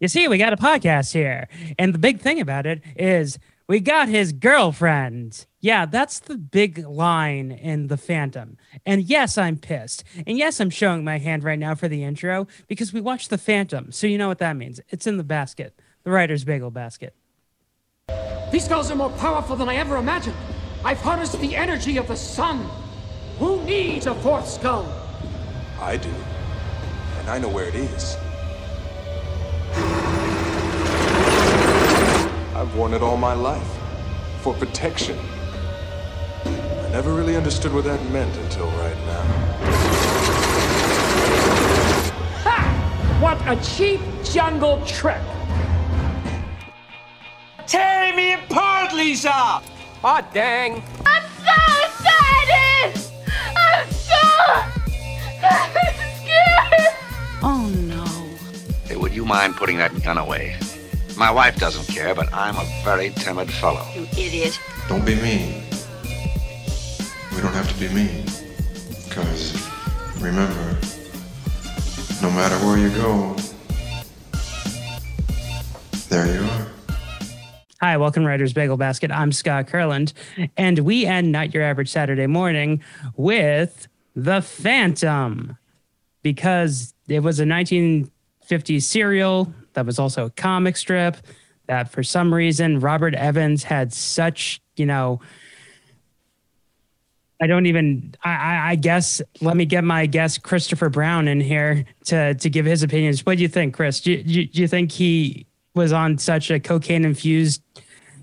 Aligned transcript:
You 0.00 0.08
see, 0.08 0.28
we 0.28 0.38
got 0.38 0.52
a 0.52 0.56
podcast 0.56 1.12
here. 1.12 1.48
And 1.78 1.94
the 1.94 1.98
big 1.98 2.20
thing 2.20 2.40
about 2.40 2.66
it 2.66 2.82
is 2.96 3.38
we 3.68 3.80
got 3.80 4.08
his 4.08 4.32
girlfriend. 4.32 5.46
Yeah, 5.60 5.86
that's 5.86 6.18
the 6.18 6.36
big 6.36 6.78
line 6.86 7.52
in 7.52 7.86
The 7.86 7.96
Phantom. 7.96 8.56
And 8.84 9.02
yes, 9.02 9.38
I'm 9.38 9.56
pissed. 9.56 10.04
And 10.26 10.36
yes, 10.36 10.60
I'm 10.60 10.70
showing 10.70 11.04
my 11.04 11.18
hand 11.18 11.44
right 11.44 11.58
now 11.58 11.74
for 11.74 11.88
the 11.88 12.02
intro 12.02 12.48
because 12.66 12.92
we 12.92 13.00
watched 13.00 13.30
The 13.30 13.38
Phantom. 13.38 13.92
So 13.92 14.06
you 14.06 14.18
know 14.18 14.28
what 14.28 14.38
that 14.38 14.56
means. 14.56 14.80
It's 14.88 15.06
in 15.06 15.16
the 15.16 15.24
basket, 15.24 15.78
the 16.02 16.10
writer's 16.10 16.44
bagel 16.44 16.70
basket. 16.70 17.14
These 18.50 18.64
skulls 18.66 18.90
are 18.90 18.96
more 18.96 19.10
powerful 19.10 19.56
than 19.56 19.68
I 19.68 19.76
ever 19.76 19.96
imagined. 19.96 20.36
I've 20.84 21.00
harnessed 21.00 21.40
the 21.40 21.54
energy 21.54 21.96
of 21.96 22.08
the 22.08 22.16
sun. 22.16 22.68
Who 23.38 23.62
needs 23.64 24.06
a 24.06 24.14
fourth 24.16 24.48
skull? 24.48 24.86
I 25.80 25.96
do. 25.96 26.12
And 27.20 27.30
I 27.30 27.38
know 27.38 27.48
where 27.48 27.68
it 27.68 27.74
is. 27.74 28.16
I've 32.62 32.76
worn 32.76 32.94
it 32.94 33.02
all 33.02 33.16
my 33.16 33.34
life. 33.34 33.66
For 34.40 34.54
protection. 34.54 35.18
I 36.44 36.88
never 36.92 37.12
really 37.12 37.34
understood 37.34 37.74
what 37.74 37.82
that 37.86 38.00
meant 38.12 38.36
until 38.36 38.66
right 38.66 38.96
now. 38.98 39.22
Ha! 42.44 43.18
What 43.20 43.38
a 43.48 43.60
cheap 43.64 44.00
jungle 44.22 44.80
trick! 44.86 45.20
Tear 47.66 48.14
me 48.14 48.34
apart, 48.34 48.94
Lisa! 48.94 49.30
Aw, 49.32 49.62
oh, 50.04 50.28
dang. 50.32 50.84
I'm 51.04 51.24
so 51.42 51.58
excited! 51.82 53.10
I'm 53.56 53.90
so 53.90 54.22
scared! 56.22 56.94
Oh, 57.42 57.68
no. 57.88 58.06
Hey, 58.86 58.94
would 58.94 59.12
you 59.12 59.24
mind 59.24 59.56
putting 59.56 59.78
that 59.78 60.00
gun 60.04 60.18
away? 60.18 60.54
My 61.16 61.30
wife 61.30 61.56
doesn't 61.56 61.86
care, 61.94 62.14
but 62.14 62.32
I'm 62.32 62.56
a 62.56 62.64
very 62.84 63.10
timid 63.10 63.50
fellow. 63.52 63.86
You 63.94 64.02
idiot. 64.12 64.58
Don't 64.88 65.04
be 65.04 65.14
mean. 65.16 65.62
We 67.34 67.40
don't 67.42 67.52
have 67.52 67.68
to 67.72 67.78
be 67.78 67.88
mean. 67.94 68.24
Because, 69.08 69.52
remember, 70.20 70.78
no 72.22 72.30
matter 72.30 72.56
where 72.64 72.78
you 72.78 72.88
go, 72.90 73.36
there 76.08 76.26
you 76.26 76.42
are. 76.48 76.66
Hi, 77.80 77.96
welcome 77.98 78.24
Writer's 78.24 78.52
Bagel 78.52 78.78
Basket. 78.78 79.10
I'm 79.10 79.32
Scott 79.32 79.66
Kurland, 79.66 80.14
and 80.56 80.78
we 80.80 81.04
end 81.04 81.30
Not 81.30 81.52
Your 81.52 81.62
Average 81.62 81.90
Saturday 81.90 82.26
Morning 82.26 82.82
with 83.16 83.86
The 84.16 84.40
Phantom 84.40 85.58
because 86.22 86.94
it 87.06 87.20
was 87.20 87.38
a 87.38 87.44
1950s 87.44 88.82
serial 88.82 89.52
that 89.74 89.86
was 89.86 89.98
also 89.98 90.26
a 90.26 90.30
comic 90.30 90.76
strip 90.76 91.16
that 91.66 91.90
for 91.90 92.02
some 92.02 92.32
reason 92.32 92.80
Robert 92.80 93.14
Evans 93.14 93.64
had 93.64 93.92
such, 93.92 94.60
you 94.76 94.86
know, 94.86 95.20
I 97.40 97.48
don't 97.48 97.66
even. 97.66 98.14
I, 98.22 98.70
I, 98.70 98.74
guess. 98.76 99.20
Let 99.40 99.56
me 99.56 99.64
get 99.64 99.82
my 99.82 100.06
guest 100.06 100.44
Christopher 100.44 100.88
Brown 100.88 101.26
in 101.26 101.40
here 101.40 101.84
to 102.04 102.34
to 102.34 102.48
give 102.48 102.64
his 102.64 102.84
opinions. 102.84 103.26
What 103.26 103.36
do 103.36 103.42
you 103.42 103.48
think, 103.48 103.74
Chris? 103.74 104.00
Do 104.00 104.12
you, 104.12 104.46
do 104.46 104.60
you 104.60 104.68
think 104.68 104.92
he 104.92 105.46
was 105.74 105.92
on 105.92 106.18
such 106.18 106.52
a 106.52 106.60
cocaine 106.60 107.04
infused, 107.04 107.60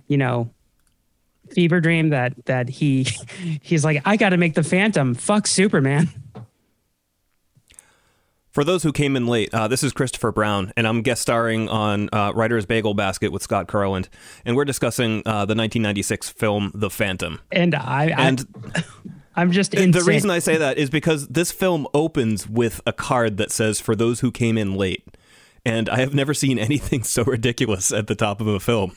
you 0.07 0.15
know, 0.15 0.49
fever 1.49 1.81
dream 1.81 2.09
that 2.09 2.45
that 2.45 2.69
he 2.69 3.03
he's 3.61 3.83
like, 3.83 4.01
I 4.05 4.15
got 4.15 4.29
to 4.29 4.37
make 4.37 4.53
the 4.53 4.63
Phantom. 4.63 5.13
Fuck 5.15 5.47
Superman. 5.47 6.07
For 8.59 8.65
those 8.65 8.83
who 8.83 8.91
came 8.91 9.15
in 9.15 9.25
late, 9.25 9.53
uh, 9.53 9.69
this 9.69 9.83
is 9.83 9.93
Christopher 9.93 10.33
Brown, 10.33 10.73
and 10.75 10.85
I'm 10.85 11.01
guest 11.01 11.21
starring 11.21 11.69
on 11.69 12.09
uh, 12.11 12.33
Writer's 12.35 12.65
Bagel 12.65 12.93
Basket 12.93 13.31
with 13.31 13.41
Scott 13.41 13.69
Kurland, 13.69 14.09
and 14.43 14.53
we're 14.53 14.65
discussing 14.65 15.19
uh, 15.19 15.45
the 15.45 15.55
1996 15.55 16.31
film 16.31 16.73
The 16.75 16.89
Phantom. 16.89 17.39
And 17.53 17.73
I, 17.73 18.07
and 18.07 18.45
I, 19.37 19.43
am 19.43 19.53
just 19.53 19.73
insane. 19.73 19.91
the 19.91 20.03
reason 20.03 20.29
I 20.29 20.39
say 20.39 20.57
that 20.57 20.77
is 20.77 20.89
because 20.89 21.29
this 21.29 21.53
film 21.53 21.87
opens 21.93 22.49
with 22.49 22.81
a 22.85 22.91
card 22.91 23.37
that 23.37 23.49
says 23.53 23.79
"For 23.79 23.95
those 23.95 24.19
who 24.19 24.29
came 24.29 24.57
in 24.57 24.75
late." 24.75 25.07
and 25.65 25.87
I 25.87 25.99
have 25.99 26.13
never 26.13 26.33
seen 26.33 26.59
anything 26.59 27.03
so 27.03 27.23
ridiculous 27.23 27.93
at 27.93 28.07
the 28.07 28.15
top 28.15 28.41
of 28.41 28.47
a 28.47 28.59
film. 28.59 28.91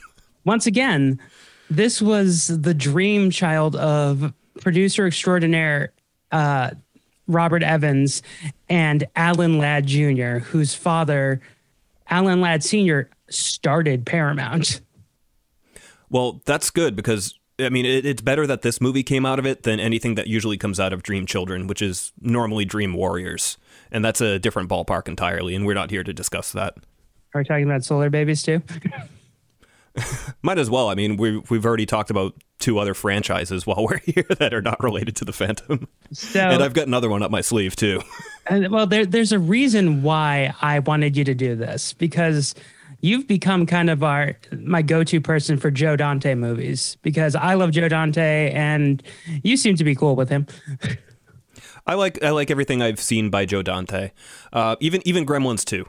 Once 0.44 0.66
again, 0.66 1.20
this 1.70 2.02
was 2.02 2.48
the 2.48 2.74
dream 2.74 3.30
child 3.30 3.76
of 3.76 4.32
producer 4.60 5.06
extraordinaire 5.06 5.92
uh, 6.32 6.70
Robert 7.26 7.62
Evans 7.62 8.22
and 8.68 9.04
Alan 9.16 9.58
Ladd 9.58 9.86
Jr., 9.86 10.38
whose 10.38 10.74
father, 10.74 11.40
Alan 12.08 12.40
Ladd 12.40 12.62
Sr., 12.62 13.08
started 13.28 14.04
Paramount. 14.04 14.80
Well, 16.10 16.42
that's 16.44 16.70
good 16.70 16.94
because 16.96 17.38
I 17.58 17.68
mean, 17.68 17.86
it, 17.86 18.04
it's 18.04 18.22
better 18.22 18.46
that 18.46 18.62
this 18.62 18.80
movie 18.80 19.02
came 19.02 19.24
out 19.24 19.38
of 19.38 19.46
it 19.46 19.62
than 19.62 19.78
anything 19.78 20.14
that 20.16 20.26
usually 20.26 20.58
comes 20.58 20.80
out 20.80 20.92
of 20.92 21.02
Dream 21.02 21.26
Children, 21.26 21.66
which 21.66 21.80
is 21.80 22.12
normally 22.20 22.64
Dream 22.64 22.94
Warriors 22.94 23.56
and 23.92 24.04
that's 24.04 24.20
a 24.20 24.38
different 24.38 24.68
ballpark 24.68 25.06
entirely. 25.06 25.54
And 25.54 25.64
we're 25.64 25.74
not 25.74 25.90
here 25.90 26.02
to 26.02 26.12
discuss 26.12 26.50
that. 26.52 26.74
Are 27.34 27.42
we 27.42 27.44
talking 27.44 27.64
about 27.64 27.84
solar 27.84 28.10
babies 28.10 28.42
too? 28.42 28.62
Might 30.42 30.58
as 30.58 30.70
well. 30.70 30.88
I 30.88 30.94
mean, 30.94 31.16
we 31.16 31.38
we've 31.50 31.64
already 31.64 31.86
talked 31.86 32.10
about 32.10 32.34
two 32.58 32.78
other 32.78 32.94
franchises 32.94 33.66
while 33.66 33.84
we're 33.88 33.98
here 33.98 34.26
that 34.38 34.54
are 34.54 34.62
not 34.62 34.82
related 34.82 35.16
to 35.16 35.24
the 35.24 35.32
Phantom. 35.32 35.88
So, 36.12 36.40
and 36.40 36.62
I've 36.62 36.74
got 36.74 36.86
another 36.86 37.08
one 37.08 37.22
up 37.22 37.30
my 37.30 37.40
sleeve 37.40 37.76
too. 37.76 38.00
And 38.46 38.70
well, 38.70 38.86
there, 38.86 39.06
there's 39.06 39.32
a 39.32 39.38
reason 39.38 40.02
why 40.02 40.54
I 40.60 40.80
wanted 40.80 41.16
you 41.16 41.24
to 41.24 41.34
do 41.34 41.54
this 41.54 41.92
because 41.92 42.54
you've 43.00 43.26
become 43.26 43.66
kind 43.66 43.90
of 43.90 44.02
our 44.02 44.36
my 44.52 44.82
go-to 44.82 45.20
person 45.20 45.58
for 45.58 45.70
Joe 45.70 45.96
Dante 45.96 46.34
movies 46.34 46.96
because 47.02 47.34
I 47.34 47.54
love 47.54 47.72
Joe 47.72 47.88
Dante 47.88 48.50
and 48.52 49.02
you 49.42 49.56
seem 49.56 49.76
to 49.76 49.84
be 49.84 49.94
cool 49.94 50.16
with 50.16 50.28
him. 50.28 50.46
I 51.86 51.94
like 51.94 52.22
I 52.22 52.30
like 52.30 52.50
everything 52.50 52.80
I've 52.80 53.00
seen 53.00 53.28
by 53.28 53.44
Joe 53.44 53.62
Dante. 53.62 54.12
Uh, 54.52 54.76
even 54.80 55.02
even 55.04 55.26
Gremlins 55.26 55.64
too. 55.64 55.86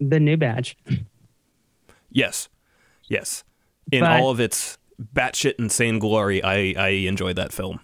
The 0.00 0.18
new 0.18 0.36
batch. 0.38 0.76
Yes. 2.10 2.48
Yes. 3.10 3.44
In 3.92 4.00
but, 4.00 4.20
all 4.20 4.30
of 4.30 4.40
its 4.40 4.78
batshit 5.14 5.56
insane 5.58 5.98
glory, 5.98 6.42
I, 6.42 6.74
I 6.78 6.88
enjoyed 6.88 7.36
that 7.36 7.52
film. 7.52 7.80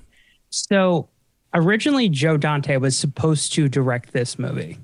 So 0.48 1.08
originally 1.52 2.08
Joe 2.08 2.38
Dante 2.38 2.78
was 2.78 2.96
supposed 2.96 3.52
to 3.54 3.68
direct 3.68 4.14
this 4.14 4.38
movie. 4.38 4.78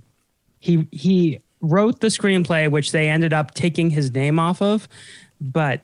He 0.59 0.87
he 0.93 1.41
wrote 1.61 2.01
the 2.01 2.09
screenplay, 2.09 2.71
which 2.71 2.93
they 2.93 3.09
ended 3.09 3.33
up 3.33 3.55
taking 3.55 3.91
his 3.91 4.13
name 4.13 4.39
off 4.39 4.61
of, 4.61 4.89
but 5.41 5.81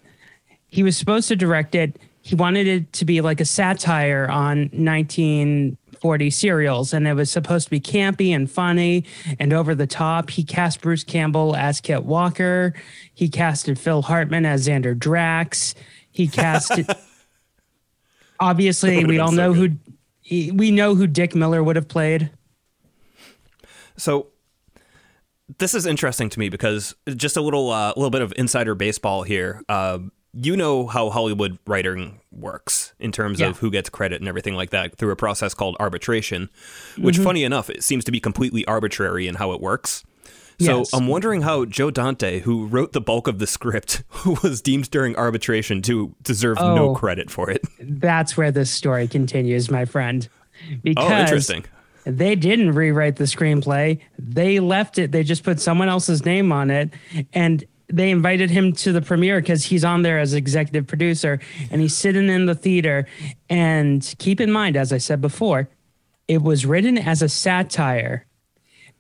he 0.66 0.82
was 0.82 0.96
supposed 0.96 1.28
to 1.28 1.36
direct 1.36 1.74
it. 1.74 1.98
He 2.20 2.34
wanted 2.34 2.66
it 2.66 2.92
to 2.94 3.04
be 3.04 3.20
like 3.20 3.40
a 3.40 3.44
satire 3.44 4.28
on 4.28 4.68
19 4.72 5.77
40 6.00 6.30
serials 6.30 6.92
and 6.92 7.06
it 7.06 7.14
was 7.14 7.30
supposed 7.30 7.66
to 7.66 7.70
be 7.70 7.80
campy 7.80 8.30
and 8.34 8.50
funny 8.50 9.04
and 9.38 9.52
over 9.52 9.74
the 9.74 9.86
top. 9.86 10.30
He 10.30 10.44
cast 10.44 10.80
Bruce 10.80 11.04
Campbell 11.04 11.56
as 11.56 11.80
Kit 11.80 12.04
Walker. 12.04 12.74
He 13.14 13.28
casted 13.28 13.78
Phil 13.78 14.02
Hartman 14.02 14.46
as 14.46 14.66
Xander 14.66 14.98
Drax. 14.98 15.74
He 16.10 16.28
casted 16.28 16.86
Obviously, 18.40 19.04
we 19.04 19.18
all 19.18 19.30
so 19.30 19.36
know 19.36 19.54
good. 19.54 19.78
who 20.28 20.54
we 20.54 20.70
know 20.70 20.94
who 20.94 21.06
Dick 21.06 21.34
Miller 21.34 21.62
would 21.62 21.76
have 21.76 21.88
played. 21.88 22.30
So 23.96 24.28
this 25.58 25.74
is 25.74 25.86
interesting 25.86 26.28
to 26.30 26.38
me 26.38 26.48
because 26.48 26.94
just 27.16 27.36
a 27.36 27.40
little 27.40 27.70
uh, 27.70 27.92
little 27.96 28.10
bit 28.10 28.22
of 28.22 28.32
insider 28.36 28.74
baseball 28.74 29.22
here. 29.22 29.62
Uh, 29.68 29.98
you 30.40 30.56
know 30.56 30.86
how 30.86 31.10
Hollywood 31.10 31.58
writing 31.66 32.20
works 32.30 32.94
in 32.98 33.12
terms 33.12 33.40
yeah. 33.40 33.48
of 33.48 33.58
who 33.58 33.70
gets 33.70 33.88
credit 33.88 34.20
and 34.20 34.28
everything 34.28 34.54
like 34.54 34.70
that 34.70 34.96
through 34.96 35.10
a 35.10 35.16
process 35.16 35.54
called 35.54 35.76
arbitration, 35.80 36.48
which, 36.96 37.16
mm-hmm. 37.16 37.24
funny 37.24 37.44
enough, 37.44 37.70
it 37.70 37.82
seems 37.82 38.04
to 38.04 38.12
be 38.12 38.20
completely 38.20 38.64
arbitrary 38.66 39.26
in 39.26 39.34
how 39.34 39.52
it 39.52 39.60
works. 39.60 40.04
So 40.60 40.78
yes. 40.78 40.92
I'm 40.92 41.06
wondering 41.06 41.42
how 41.42 41.64
Joe 41.64 41.90
Dante, 41.90 42.40
who 42.40 42.66
wrote 42.66 42.92
the 42.92 43.00
bulk 43.00 43.28
of 43.28 43.38
the 43.38 43.46
script, 43.46 44.02
was 44.42 44.60
deemed 44.60 44.90
during 44.90 45.14
arbitration 45.16 45.82
to 45.82 46.14
deserve 46.22 46.58
oh, 46.60 46.74
no 46.74 46.94
credit 46.94 47.30
for 47.30 47.50
it. 47.50 47.62
That's 47.80 48.36
where 48.36 48.50
this 48.50 48.70
story 48.70 49.06
continues, 49.06 49.70
my 49.70 49.84
friend. 49.84 50.28
Because 50.82 51.10
oh, 51.10 51.16
interesting. 51.16 51.64
They 52.04 52.34
didn't 52.34 52.72
rewrite 52.72 53.16
the 53.16 53.24
screenplay. 53.24 54.00
They 54.18 54.58
left 54.58 54.98
it. 54.98 55.12
They 55.12 55.22
just 55.22 55.44
put 55.44 55.60
someone 55.60 55.88
else's 55.88 56.24
name 56.24 56.50
on 56.50 56.70
it. 56.70 56.90
And 57.32 57.64
they 57.90 58.10
invited 58.10 58.50
him 58.50 58.72
to 58.72 58.92
the 58.92 59.00
premiere 59.00 59.40
because 59.40 59.64
he's 59.64 59.84
on 59.84 60.02
there 60.02 60.18
as 60.18 60.34
executive 60.34 60.86
producer 60.86 61.40
and 61.70 61.80
he's 61.80 61.96
sitting 61.96 62.28
in 62.28 62.46
the 62.46 62.54
theater. 62.54 63.06
And 63.48 64.14
keep 64.18 64.40
in 64.40 64.52
mind, 64.52 64.76
as 64.76 64.92
I 64.92 64.98
said 64.98 65.20
before, 65.20 65.68
it 66.26 66.42
was 66.42 66.66
written 66.66 66.98
as 66.98 67.22
a 67.22 67.28
satire. 67.28 68.26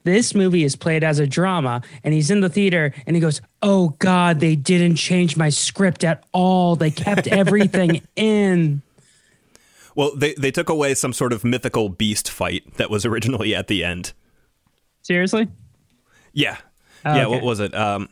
This 0.04 0.34
movie 0.34 0.64
is 0.64 0.74
played 0.74 1.04
as 1.04 1.18
a 1.18 1.26
drama, 1.26 1.82
and 2.02 2.14
he's 2.14 2.30
in 2.30 2.40
the 2.40 2.48
theater 2.48 2.94
and 3.06 3.14
he 3.14 3.20
goes, 3.20 3.42
Oh 3.60 3.90
God, 3.98 4.40
they 4.40 4.56
didn't 4.56 4.96
change 4.96 5.36
my 5.36 5.50
script 5.50 6.02
at 6.02 6.24
all. 6.32 6.76
They 6.76 6.90
kept 6.90 7.26
everything 7.26 8.00
in. 8.16 8.80
Well, 9.94 10.14
they, 10.16 10.32
they 10.34 10.50
took 10.50 10.68
away 10.68 10.94
some 10.94 11.12
sort 11.12 11.32
of 11.32 11.44
mythical 11.44 11.88
beast 11.88 12.30
fight 12.30 12.76
that 12.76 12.88
was 12.88 13.04
originally 13.04 13.54
at 13.54 13.66
the 13.66 13.84
end. 13.84 14.12
Seriously? 15.02 15.48
Yeah, 16.32 16.56
yeah, 17.04 17.26
okay. 17.26 17.26
what 17.26 17.42
was 17.42 17.60
it? 17.60 17.74
Um, 17.74 18.08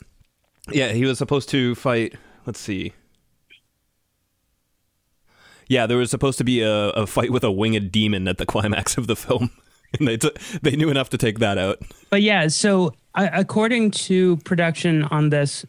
yeah, 0.71 0.93
he 0.93 1.05
was 1.05 1.19
supposed 1.19 1.49
to 1.51 1.75
fight. 1.75 2.15
Let's 2.45 2.61
see. 2.61 2.93
Yeah, 5.69 5.87
there 5.87 5.97
was 5.97 6.11
supposed 6.11 6.39
to 6.39 6.45
be 6.45 6.63
a, 6.63 6.91
a 6.91 7.07
fight 7.07 7.31
with 7.31 7.43
a 7.43 7.51
winged 7.51 7.91
demon 7.91 8.29
at 8.29 8.39
the 8.39 8.47
climax 8.53 8.97
of 8.97 9.07
the 9.07 9.17
film, 9.17 9.51
and 9.99 10.07
they 10.07 10.17
took 10.17 10.39
they 10.63 10.77
knew 10.77 10.91
enough 10.91 11.11
to 11.11 11.19
take 11.19 11.39
that 11.41 11.59
out. 11.59 11.81
But 12.11 12.23
yeah, 12.23 12.49
so 12.49 12.95
uh, 13.15 13.29
according 13.33 13.91
to 13.93 14.37
production 14.39 15.05
on 15.05 15.31
this, 15.31 15.65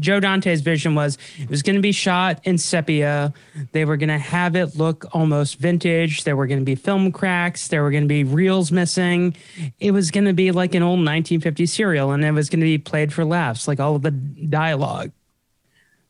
Joe 0.00 0.20
Dante's 0.20 0.60
vision 0.60 0.94
was 0.94 1.18
it 1.38 1.48
was 1.50 1.62
going 1.62 1.76
to 1.76 1.82
be 1.82 1.92
shot 1.92 2.40
in 2.44 2.58
sepia. 2.58 3.32
They 3.72 3.84
were 3.84 3.96
going 3.96 4.08
to 4.08 4.18
have 4.18 4.56
it 4.56 4.76
look 4.76 5.06
almost 5.12 5.58
vintage. 5.58 6.24
There 6.24 6.36
were 6.36 6.46
going 6.46 6.60
to 6.60 6.64
be 6.64 6.74
film 6.74 7.12
cracks. 7.12 7.68
There 7.68 7.82
were 7.82 7.90
going 7.90 8.04
to 8.04 8.08
be 8.08 8.24
reels 8.24 8.72
missing. 8.72 9.36
It 9.80 9.92
was 9.92 10.10
going 10.10 10.24
to 10.24 10.32
be 10.32 10.50
like 10.50 10.74
an 10.74 10.82
old 10.82 10.98
1950 10.98 11.66
serial, 11.66 12.12
and 12.12 12.24
it 12.24 12.32
was 12.32 12.48
going 12.50 12.60
to 12.60 12.66
be 12.66 12.78
played 12.78 13.12
for 13.12 13.24
laughs, 13.24 13.68
like 13.68 13.80
all 13.80 13.96
of 13.96 14.02
the 14.02 14.10
dialog 14.10 15.10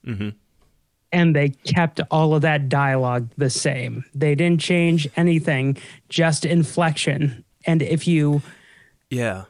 mm-hmm. 0.06 0.30
And 1.12 1.36
they 1.36 1.50
kept 1.50 2.00
all 2.10 2.34
of 2.34 2.42
that 2.42 2.68
dialogue 2.68 3.28
the 3.38 3.48
same. 3.48 4.04
They 4.16 4.34
didn't 4.34 4.60
change 4.60 5.06
anything, 5.16 5.76
just 6.08 6.44
inflection. 6.44 7.44
And 7.66 7.82
if 7.82 8.08
you 8.08 8.42
Yeah, 9.10 9.44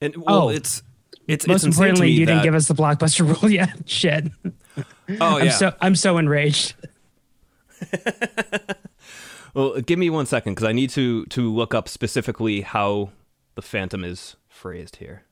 and 0.00 0.16
well, 0.16 0.44
Oh. 0.44 0.48
it's 0.48 0.82
it's 1.28 1.46
most 1.46 1.64
it's 1.64 1.76
importantly, 1.76 2.10
you 2.10 2.26
didn't 2.26 2.42
give 2.42 2.54
us 2.54 2.68
the 2.68 2.74
blockbuster 2.74 3.26
rule 3.42 3.50
yet. 3.50 3.74
Shit. 3.86 4.30
Oh 5.20 5.38
I'm 5.38 5.46
yeah. 5.46 5.52
so 5.52 5.74
I'm 5.80 5.94
so 5.96 6.18
enraged. 6.18 6.74
Well, 9.54 9.80
give 9.80 9.98
me 9.98 10.08
one 10.08 10.26
second 10.26 10.54
because 10.54 10.68
I 10.68 10.72
need 10.72 10.90
to 10.90 11.26
to 11.26 11.52
look 11.52 11.74
up 11.74 11.88
specifically 11.88 12.62
how 12.62 13.10
the 13.54 13.62
Phantom 13.62 14.02
is 14.04 14.36
phrased 14.48 14.96
here. 14.96 15.24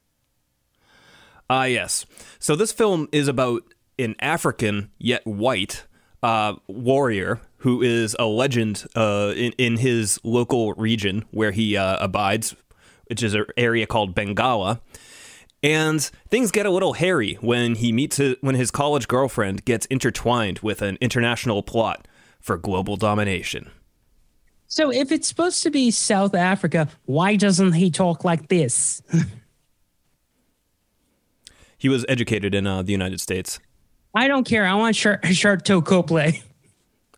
Ah, 1.48 1.64
yes. 1.64 2.04
So 2.38 2.54
this 2.54 2.70
film 2.72 3.08
is 3.12 3.28
about 3.28 3.62
an 3.98 4.14
African 4.20 4.90
yet 4.98 5.26
white 5.26 5.86
uh, 6.22 6.56
warrior 6.68 7.40
who 7.58 7.82
is 7.82 8.14
a 8.18 8.26
legend 8.26 8.86
uh, 8.94 9.32
in 9.34 9.52
in 9.52 9.78
his 9.78 10.20
local 10.22 10.74
region 10.74 11.24
where 11.30 11.50
he 11.50 11.76
uh, 11.76 11.96
abides, 12.04 12.54
which 13.06 13.22
is 13.22 13.32
an 13.32 13.46
area 13.56 13.86
called 13.86 14.14
Bengala. 14.14 14.80
And 15.62 16.00
things 16.28 16.50
get 16.50 16.64
a 16.64 16.70
little 16.70 16.94
hairy 16.94 17.34
when 17.40 17.74
he 17.74 17.92
meets 17.92 18.16
his, 18.16 18.36
when 18.40 18.54
his 18.54 18.70
college 18.70 19.08
girlfriend 19.08 19.64
gets 19.64 19.86
intertwined 19.86 20.60
with 20.60 20.80
an 20.80 20.96
international 21.00 21.62
plot 21.62 22.08
for 22.40 22.56
global 22.56 22.96
domination. 22.96 23.70
So 24.66 24.90
if 24.90 25.12
it's 25.12 25.28
supposed 25.28 25.62
to 25.64 25.70
be 25.70 25.90
South 25.90 26.34
Africa, 26.34 26.88
why 27.04 27.36
doesn't 27.36 27.72
he 27.72 27.90
talk 27.90 28.24
like 28.24 28.48
this? 28.48 29.02
He 31.80 31.88
was 31.88 32.04
educated 32.10 32.54
in 32.54 32.66
uh, 32.66 32.82
the 32.82 32.92
United 32.92 33.22
States. 33.22 33.58
I 34.14 34.28
don't 34.28 34.44
care. 34.44 34.66
I 34.66 34.74
want 34.74 34.94
Shart 34.94 35.22
Sharlto 35.22 35.82
Copley. 35.82 36.42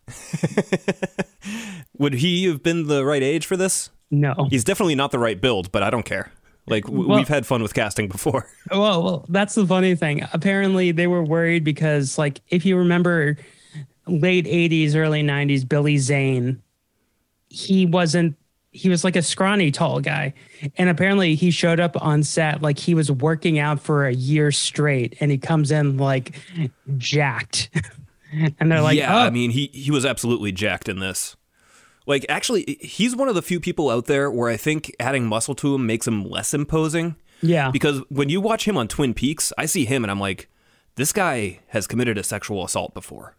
Would 1.97 2.13
he 2.13 2.45
have 2.45 2.63
been 2.63 2.87
the 2.87 3.03
right 3.05 3.21
age 3.21 3.45
for 3.45 3.57
this? 3.57 3.89
No. 4.09 4.47
He's 4.49 4.63
definitely 4.63 4.95
not 4.95 5.11
the 5.11 5.19
right 5.19 5.39
build, 5.39 5.69
but 5.73 5.83
I 5.83 5.89
don't 5.89 6.05
care. 6.05 6.31
Like 6.67 6.85
w- 6.85 7.07
Well- 7.07 7.17
we've 7.17 7.27
had 7.27 7.45
fun 7.45 7.61
with 7.61 7.73
casting 7.73 8.07
before. 8.07 8.47
Well, 8.71 9.03
well, 9.03 9.25
that's 9.29 9.55
the 9.55 9.67
funny 9.67 9.95
thing. 9.95 10.25
Apparently, 10.33 10.91
they 10.91 11.05
were 11.07 11.23
worried 11.23 11.63
because, 11.63 12.17
like, 12.17 12.39
if 12.49 12.65
you 12.65 12.77
remember, 12.77 13.37
late 14.07 14.45
'80s, 14.45 14.95
early 14.95 15.21
'90s, 15.21 15.67
Billy 15.67 15.97
Zane, 15.97 16.61
he 17.49 17.85
wasn't. 17.85 18.35
He 18.71 18.89
was 18.89 19.03
like 19.03 19.15
a 19.15 19.21
scrawny, 19.21 19.69
tall 19.69 19.99
guy, 19.99 20.33
and 20.77 20.89
apparently, 20.89 21.35
he 21.35 21.51
showed 21.51 21.79
up 21.79 21.95
on 22.01 22.23
set 22.23 22.63
like 22.63 22.79
he 22.79 22.95
was 22.95 23.11
working 23.11 23.59
out 23.59 23.79
for 23.79 24.07
a 24.07 24.13
year 24.13 24.51
straight, 24.51 25.15
and 25.19 25.29
he 25.29 25.37
comes 25.37 25.69
in 25.69 25.97
like 25.97 26.35
jacked, 26.97 27.69
and 28.59 28.71
they're 28.71 28.81
like, 28.81 28.97
yeah, 28.97 29.13
"Oh, 29.15 29.19
I 29.19 29.29
mean 29.29 29.51
he 29.51 29.69
he 29.73 29.91
was 29.91 30.05
absolutely 30.05 30.51
jacked 30.51 30.89
in 30.89 30.97
this. 30.99 31.35
Like 32.05 32.25
actually, 32.29 32.77
he's 32.81 33.15
one 33.15 33.27
of 33.29 33.35
the 33.35 33.41
few 33.41 33.59
people 33.59 33.89
out 33.89 34.05
there 34.05 34.29
where 34.29 34.49
I 34.49 34.57
think 34.57 34.93
adding 34.99 35.25
muscle 35.25 35.55
to 35.55 35.75
him 35.75 35.85
makes 35.85 36.07
him 36.07 36.23
less 36.29 36.53
imposing. 36.53 37.15
yeah." 37.41 37.71
Because 37.71 38.01
when 38.09 38.29
you 38.29 38.41
watch 38.41 38.67
him 38.67 38.77
on 38.77 38.87
Twin 38.87 39.13
Peaks, 39.13 39.53
I 39.57 39.65
see 39.65 39.85
him 39.85 40.03
and 40.03 40.11
I'm 40.11 40.19
like, 40.19 40.49
this 40.95 41.11
guy 41.13 41.59
has 41.69 41.87
committed 41.87 42.17
a 42.17 42.23
sexual 42.23 42.63
assault 42.65 42.93
before. 42.93 43.35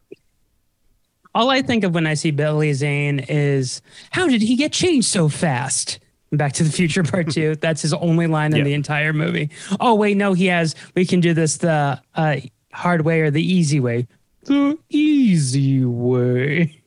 All 1.34 1.50
I 1.50 1.62
think 1.62 1.82
of 1.84 1.94
when 1.94 2.06
I 2.06 2.14
see 2.14 2.31
Billy 2.31 2.72
Zane 2.75 3.19
is, 3.19 3.82
how 4.12 4.28
did 4.28 4.40
he 4.40 4.55
get 4.56 4.72
changed 4.72 5.08
so 5.08 5.28
fast? 5.28 5.99
Back 6.32 6.52
to 6.55 6.64
the 6.64 6.70
Future 6.70 7.02
Part 7.02 7.31
Two. 7.32 7.56
That's 7.56 7.82
his 7.82 7.93
only 7.93 8.26
line 8.28 8.52
in 8.52 8.58
Yeah. 8.58 8.64
the 8.64 8.75
entire 8.75 9.12
movie. 9.12 9.50
Oh 9.81 9.94
wait, 9.94 10.17
no, 10.17 10.32
he 10.32 10.46
has. 10.46 10.75
We 10.94 11.05
can 11.06 11.20
do 11.20 11.34
this 11.34 11.58
the 11.58 12.00
uh, 12.14 12.37
hard 12.72 13.05
way 13.05 13.20
or 13.20 13.31
the 13.31 13.43
easy 13.44 13.78
way. 13.81 14.06
The 14.44 14.78
easy 14.90 15.84
way. 15.84 16.81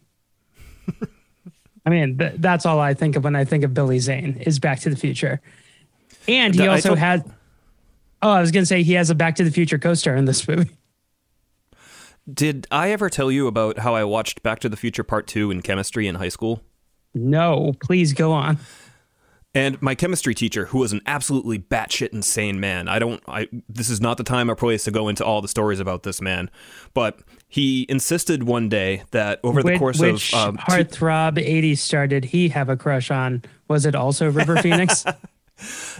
I 1.87 1.89
mean, 1.89 2.17
th- 2.17 2.33
that's 2.39 2.65
all 2.65 2.81
I 2.81 2.93
think 2.93 3.15
of 3.15 3.23
when 3.23 3.33
I 3.33 3.45
think 3.45 3.63
of 3.63 3.73
Billy 3.73 3.99
Zane 3.99 4.41
is 4.41 4.59
Back 4.59 4.81
to 4.81 4.89
the 4.89 4.97
Future, 4.97 5.39
and 6.27 6.53
he 6.53 6.67
also 6.67 6.89
told- 6.89 6.99
had. 6.99 7.23
Oh, 8.21 8.29
I 8.31 8.41
was 8.41 8.51
gonna 8.51 8.65
say 8.65 8.83
he 8.83 8.91
has 8.93 9.09
a 9.09 9.15
Back 9.15 9.35
to 9.37 9.45
the 9.45 9.51
Future 9.51 9.77
co-star 9.77 10.13
in 10.17 10.25
this 10.25 10.45
movie. 10.49 10.69
Did 12.31 12.67
I 12.71 12.91
ever 12.91 13.09
tell 13.09 13.31
you 13.31 13.47
about 13.47 13.79
how 13.79 13.95
I 13.95 14.03
watched 14.03 14.43
Back 14.43 14.59
to 14.59 14.67
the 14.69 14.75
Future 14.75 15.05
Part 15.05 15.27
2 15.27 15.49
in 15.49 15.61
chemistry 15.61 16.07
in 16.07 16.15
high 16.15 16.27
school? 16.27 16.61
No, 17.15 17.71
please 17.81 18.11
go 18.11 18.33
on. 18.33 18.57
And 19.55 19.81
my 19.81 19.95
chemistry 19.95 20.35
teacher, 20.35 20.65
who 20.65 20.79
was 20.79 20.93
an 20.93 21.01
absolutely 21.07 21.57
batshit 21.57 22.09
insane 22.09 22.59
man, 22.59 22.87
I 22.87 22.99
don't, 22.99 23.23
I, 23.27 23.47
this 23.67 23.89
is 23.89 23.99
not 23.99 24.17
the 24.17 24.23
time 24.23 24.51
or 24.51 24.55
place 24.55 24.83
to 24.83 24.91
go 24.91 25.07
into 25.07 25.25
all 25.25 25.41
the 25.41 25.47
stories 25.47 25.79
about 25.79 26.03
this 26.03 26.21
man, 26.21 26.51
but 26.93 27.19
he 27.47 27.85
insisted 27.89 28.43
one 28.43 28.69
day 28.69 29.03
that 29.11 29.39
over 29.43 29.63
the 29.63 29.71
Which, 29.71 29.79
course 29.79 29.99
which 29.99 30.33
of 30.33 30.49
um, 30.49 30.57
heartthrob 30.57 31.37
80s 31.37 31.79
star 31.79 32.05
did 32.05 32.25
he 32.25 32.49
have 32.49 32.69
a 32.69 32.77
crush 32.77 33.09
on? 33.09 33.41
Was 33.67 33.85
it 33.85 33.95
also 33.95 34.29
River 34.29 34.57
Phoenix? 34.61 35.05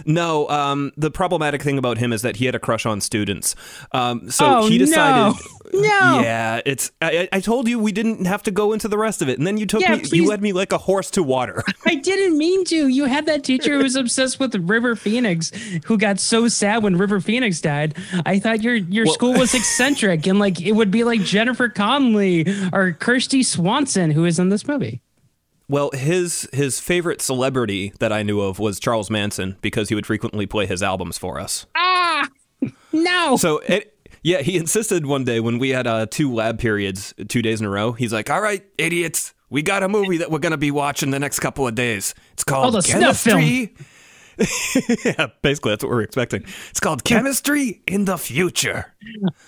no, 0.06 0.48
um, 0.48 0.92
the 0.96 1.10
problematic 1.10 1.62
thing 1.62 1.78
about 1.78 1.98
him 1.98 2.12
is 2.12 2.22
that 2.22 2.36
he 2.36 2.44
had 2.46 2.54
a 2.54 2.60
crush 2.60 2.86
on 2.86 3.00
students. 3.00 3.56
Um, 3.92 4.30
so 4.30 4.58
Oh, 4.60 4.68
he 4.68 4.78
decided, 4.78 5.34
no. 5.36 5.57
No. 5.72 6.20
yeah, 6.20 6.60
it's. 6.64 6.90
I, 7.02 7.28
I 7.32 7.40
told 7.40 7.68
you 7.68 7.78
we 7.78 7.92
didn't 7.92 8.24
have 8.26 8.42
to 8.44 8.50
go 8.50 8.72
into 8.72 8.88
the 8.88 8.96
rest 8.98 9.22
of 9.22 9.28
it, 9.28 9.38
and 9.38 9.46
then 9.46 9.56
you 9.58 9.66
took 9.66 9.80
Yeah, 9.82 9.92
me, 9.96 10.00
please. 10.00 10.12
you 10.12 10.26
led 10.26 10.40
me 10.42 10.52
like 10.52 10.72
a 10.72 10.78
horse 10.78 11.10
to 11.12 11.22
water. 11.22 11.62
I 11.86 11.94
didn't 11.96 12.38
mean 12.38 12.64
to. 12.66 12.88
You 12.88 13.04
had 13.04 13.26
that 13.26 13.44
teacher 13.44 13.76
who 13.76 13.82
was 13.82 13.96
obsessed 13.96 14.40
with 14.40 14.54
River 14.54 14.96
Phoenix, 14.96 15.50
who 15.84 15.98
got 15.98 16.20
so 16.20 16.48
sad 16.48 16.82
when 16.82 16.96
River 16.96 17.20
Phoenix 17.20 17.60
died. 17.60 17.96
I 18.26 18.38
thought 18.38 18.62
your 18.62 18.74
your 18.76 19.04
Well- 19.06 19.14
school 19.14 19.32
was 19.34 19.54
eccentric 19.54 20.26
and 20.26 20.38
like 20.38 20.60
it 20.60 20.72
would 20.72 20.90
be 20.90 21.04
like 21.04 21.20
Jennifer 21.20 21.68
Connelly 21.68 22.42
or 22.72 22.92
Kristy 22.92 23.44
Swanson, 23.44 24.10
who 24.10 24.24
is 24.24 24.38
in 24.38 24.48
this 24.48 24.66
movie. 24.66 25.00
Well, 25.70 25.90
his 25.92 26.48
his 26.52 26.80
favorite 26.80 27.20
celebrity 27.20 27.92
that 28.00 28.10
I 28.10 28.22
knew 28.22 28.40
of 28.40 28.58
was 28.58 28.80
Charles 28.80 29.10
Manson 29.10 29.56
because 29.60 29.90
he 29.90 29.94
would 29.94 30.06
frequently 30.06 30.46
play 30.46 30.64
his 30.64 30.82
albums 30.82 31.18
for 31.18 31.38
us. 31.38 31.66
Ah, 31.76 32.26
no. 32.92 33.36
So 33.36 33.58
it, 33.58 33.94
yeah, 34.22 34.40
he 34.42 34.56
insisted 34.56 35.06
one 35.06 35.24
day 35.24 35.40
when 35.40 35.58
we 35.58 35.70
had 35.70 35.86
uh, 35.86 36.06
two 36.06 36.32
lab 36.34 36.58
periods, 36.58 37.14
two 37.28 37.42
days 37.42 37.60
in 37.60 37.66
a 37.66 37.70
row. 37.70 37.92
He's 37.92 38.12
like, 38.12 38.30
"All 38.30 38.40
right, 38.40 38.64
idiots, 38.78 39.34
we 39.50 39.62
got 39.62 39.82
a 39.82 39.88
movie 39.88 40.18
that 40.18 40.30
we're 40.30 40.38
gonna 40.38 40.56
be 40.56 40.70
watching 40.70 41.10
the 41.10 41.18
next 41.18 41.40
couple 41.40 41.66
of 41.66 41.74
days. 41.74 42.14
It's 42.32 42.44
called 42.44 42.76
Oh, 42.76 42.80
chemistry." 42.82 43.74
yeah, 45.04 45.26
basically 45.42 45.72
that's 45.72 45.82
what 45.82 45.90
we're 45.90 46.02
expecting. 46.02 46.44
It's 46.70 46.80
called 46.80 47.02
chemistry 47.04 47.82
in 47.86 48.04
the 48.04 48.16
future. 48.16 48.94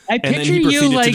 I 0.08 0.18
picture 0.18 0.54
you 0.54 0.88
like 0.88 1.14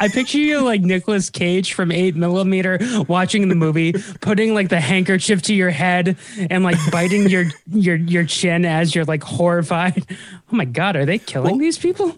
I 0.00 0.08
picture 0.08 0.38
you 0.38 0.60
like 0.60 0.80
Nicolas 0.80 1.28
Cage 1.30 1.74
from 1.74 1.90
8 1.90 2.14
millimeter 2.14 2.78
watching 3.08 3.48
the 3.48 3.54
movie, 3.56 3.92
putting 4.20 4.54
like 4.54 4.68
the 4.68 4.80
handkerchief 4.80 5.42
to 5.42 5.54
your 5.54 5.70
head 5.70 6.16
and 6.50 6.62
like 6.64 6.76
biting 6.90 7.28
your 7.28 7.46
your 7.66 7.96
your 7.96 8.24
chin 8.24 8.64
as 8.64 8.94
you're 8.94 9.04
like 9.04 9.22
horrified. 9.22 10.04
Oh 10.52 10.56
my 10.56 10.64
god, 10.64 10.96
are 10.96 11.04
they 11.04 11.18
killing 11.18 11.52
Well- 11.52 11.58
these 11.58 11.78
people? 11.78 12.16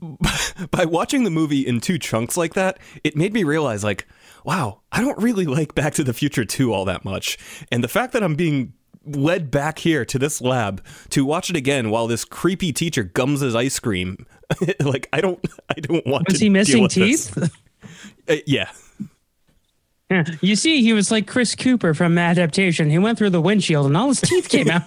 by 0.70 0.84
watching 0.84 1.24
the 1.24 1.30
movie 1.30 1.66
in 1.66 1.80
two 1.80 1.98
chunks 1.98 2.36
like 2.36 2.54
that, 2.54 2.78
it 3.04 3.16
made 3.16 3.32
me 3.32 3.44
realize 3.44 3.84
like, 3.84 4.06
wow, 4.44 4.80
I 4.90 5.00
don't 5.00 5.18
really 5.18 5.46
like 5.46 5.74
Back 5.74 5.94
to 5.94 6.04
the 6.04 6.12
Future 6.12 6.44
2 6.44 6.72
all 6.72 6.84
that 6.86 7.04
much. 7.04 7.38
And 7.70 7.82
the 7.82 7.88
fact 7.88 8.12
that 8.12 8.22
I'm 8.22 8.34
being 8.34 8.72
led 9.04 9.50
back 9.50 9.78
here 9.78 10.04
to 10.04 10.18
this 10.18 10.40
lab 10.40 10.84
to 11.10 11.24
watch 11.24 11.50
it 11.50 11.56
again 11.56 11.90
while 11.90 12.06
this 12.06 12.24
creepy 12.24 12.72
teacher 12.72 13.02
gums 13.02 13.40
his 13.40 13.54
ice 13.54 13.78
cream, 13.78 14.26
like 14.80 15.08
I 15.12 15.20
don't 15.20 15.44
I 15.68 15.74
don't 15.74 16.06
want 16.06 16.28
Was 16.28 16.38
to 16.38 16.44
he 16.44 16.48
deal 16.48 16.52
missing 16.52 16.88
teeth? 16.88 17.52
Uh, 18.28 18.36
yeah. 18.46 18.70
Yeah. 20.08 20.24
You 20.40 20.54
see, 20.54 20.82
he 20.82 20.92
was 20.92 21.10
like 21.10 21.26
Chris 21.26 21.56
Cooper 21.56 21.92
from 21.92 22.16
Adaptation. 22.16 22.88
He 22.88 22.98
went 22.98 23.18
through 23.18 23.30
the 23.30 23.40
windshield 23.40 23.86
and 23.86 23.96
all 23.96 24.08
his 24.08 24.20
teeth 24.20 24.48
came 24.48 24.70
out. 24.70 24.84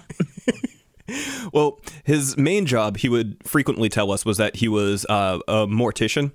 Well, 1.52 1.78
his 2.04 2.36
main 2.36 2.66
job, 2.66 2.96
he 2.98 3.08
would 3.08 3.36
frequently 3.44 3.88
tell 3.88 4.10
us, 4.10 4.24
was 4.24 4.36
that 4.38 4.56
he 4.56 4.66
was 4.68 5.06
uh, 5.08 5.38
a 5.46 5.66
mortician. 5.66 6.32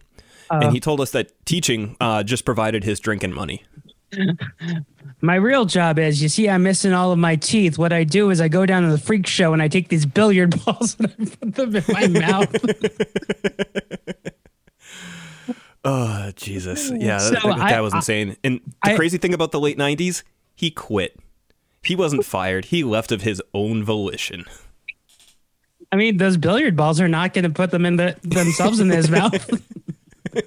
and 0.50 0.72
he 0.74 0.80
told 0.80 1.02
us 1.02 1.12
that 1.12 1.34
teaching 1.46 1.98
uh, 2.00 2.24
just 2.24 2.46
provided 2.46 2.84
his 2.86 3.00
drinking 3.00 3.34
money. 3.34 3.64
My 5.22 5.36
real 5.36 5.66
job 5.66 6.00
is, 6.00 6.22
you 6.24 6.30
see, 6.30 6.50
I'm 6.50 6.64
missing 6.64 6.94
all 6.94 7.12
of 7.12 7.20
my 7.20 7.36
teeth. 7.36 7.78
What 7.78 7.94
I 7.94 8.04
do 8.04 8.32
is 8.32 8.42
I 8.42 8.48
go 8.48 8.66
down 8.66 8.82
to 8.84 8.90
the 8.90 8.98
freak 8.98 9.28
show 9.28 9.54
and 9.54 9.62
I 9.62 9.68
take 9.68 9.90
these 9.90 10.06
billiard 10.06 10.56
balls 10.66 10.96
and 11.00 11.12
I 11.20 11.26
put 11.26 11.56
them 11.56 11.76
in 11.76 11.84
my 11.90 12.08
mouth. 12.08 12.56
Oh, 15.84 16.32
Jesus. 16.36 16.92
Yeah, 16.96 17.18
So 17.18 17.32
that, 17.34 17.46
I- 17.46 17.70
guy 17.72 17.82
was 17.82 17.94
insane. 17.94 18.38
And 18.44 18.62
the 18.84 18.92
I- 18.92 18.96
crazy 18.96 19.18
thing 19.18 19.34
about 19.34 19.52
the 19.52 19.60
late 19.60 19.78
90s, 19.78 20.24
he 20.56 20.72
quit. 20.72 21.20
He 21.84 21.96
wasn't 21.96 22.24
fired. 22.26 22.66
He 22.66 22.84
left 22.84 23.12
of 23.12 23.22
his 23.24 23.42
own 23.54 23.84
volition. 23.84 24.46
I 25.92 25.98
mean, 25.98 26.18
those 26.18 26.38
billiard 26.38 26.76
balls 26.76 27.02
are 27.02 27.08
not 27.08 27.34
going 27.34 27.44
to 27.44 27.50
put 27.50 27.72
them 27.72 27.86
in 27.86 27.98
the, 27.98 28.16
themselves 28.24 28.80
in 28.80 28.90
his 28.90 29.10
mouth. 29.10 29.62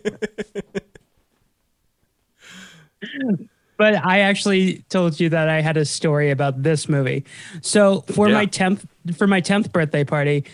but 3.76 3.94
I 4.04 4.20
actually 4.20 4.84
told 4.88 5.20
you 5.20 5.28
that 5.30 5.48
I 5.48 5.60
had 5.60 5.76
a 5.76 5.84
story 5.84 6.30
about 6.30 6.62
this 6.62 6.88
movie. 6.88 7.24
So 7.60 8.02
for 8.02 8.28
Yeah. 8.28 8.34
my 8.34 8.46
tenth 8.46 8.86
for 9.16 9.26
my 9.26 9.40
tenth 9.40 9.70
birthday 9.72 10.04
party, 10.04 10.44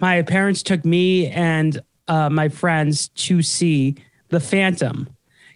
my 0.00 0.22
parents 0.22 0.62
took 0.62 0.84
me 0.84 1.26
and 1.28 1.80
uh, 2.06 2.30
my 2.30 2.48
friends 2.48 3.08
to 3.08 3.42
see 3.42 3.96
The 4.28 4.38
Phantom. 4.40 5.08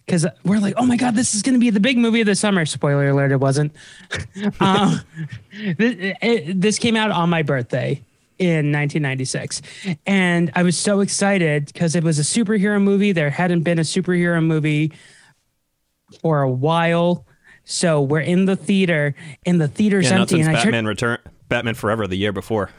Because 0.05 0.27
we're 0.43 0.59
like, 0.59 0.73
oh 0.75 0.85
my 0.85 0.97
god, 0.97 1.15
this 1.15 1.33
is 1.33 1.41
going 1.41 1.53
to 1.53 1.59
be 1.59 1.69
the 1.69 1.79
big 1.79 1.97
movie 1.97 2.19
of 2.19 2.25
the 2.25 2.35
summer. 2.35 2.65
Spoiler 2.65 3.07
alert, 3.07 3.31
it 3.31 3.39
wasn't. 3.39 3.73
um, 4.59 4.99
this, 5.77 6.15
it, 6.21 6.59
this 6.59 6.77
came 6.77 6.97
out 6.97 7.11
on 7.11 7.29
my 7.29 7.41
birthday 7.43 8.03
in 8.43 8.71
1996 8.71 9.61
and 10.05 10.51
i 10.55 10.63
was 10.63 10.77
so 10.77 10.99
excited 10.99 11.65
because 11.67 11.95
it 11.95 12.03
was 12.03 12.19
a 12.19 12.21
superhero 12.23 12.81
movie. 12.81 13.11
There 13.11 13.29
hadn't 13.29 13.63
been 13.63 13.79
a 13.79 13.83
superhero 13.83 14.43
movie 14.43 14.91
for 16.21 16.41
a 16.41 16.49
while. 16.51 17.25
So 17.65 18.01
we're 18.01 18.19
in 18.21 18.45
the 18.45 18.55
theater 18.55 19.15
and 19.45 19.59
the 19.61 19.67
theater's 19.67 20.09
Yeah, 20.11 20.19
empty 20.21 20.39
and 20.41 20.49
i 20.49 20.53
Batman 20.53 20.73
turned 20.73 20.87
Return, 20.87 21.17
Batman 21.49 21.75
Forever 21.75 22.07
the 22.07 22.17
year 22.17 22.31
before. 22.33 22.69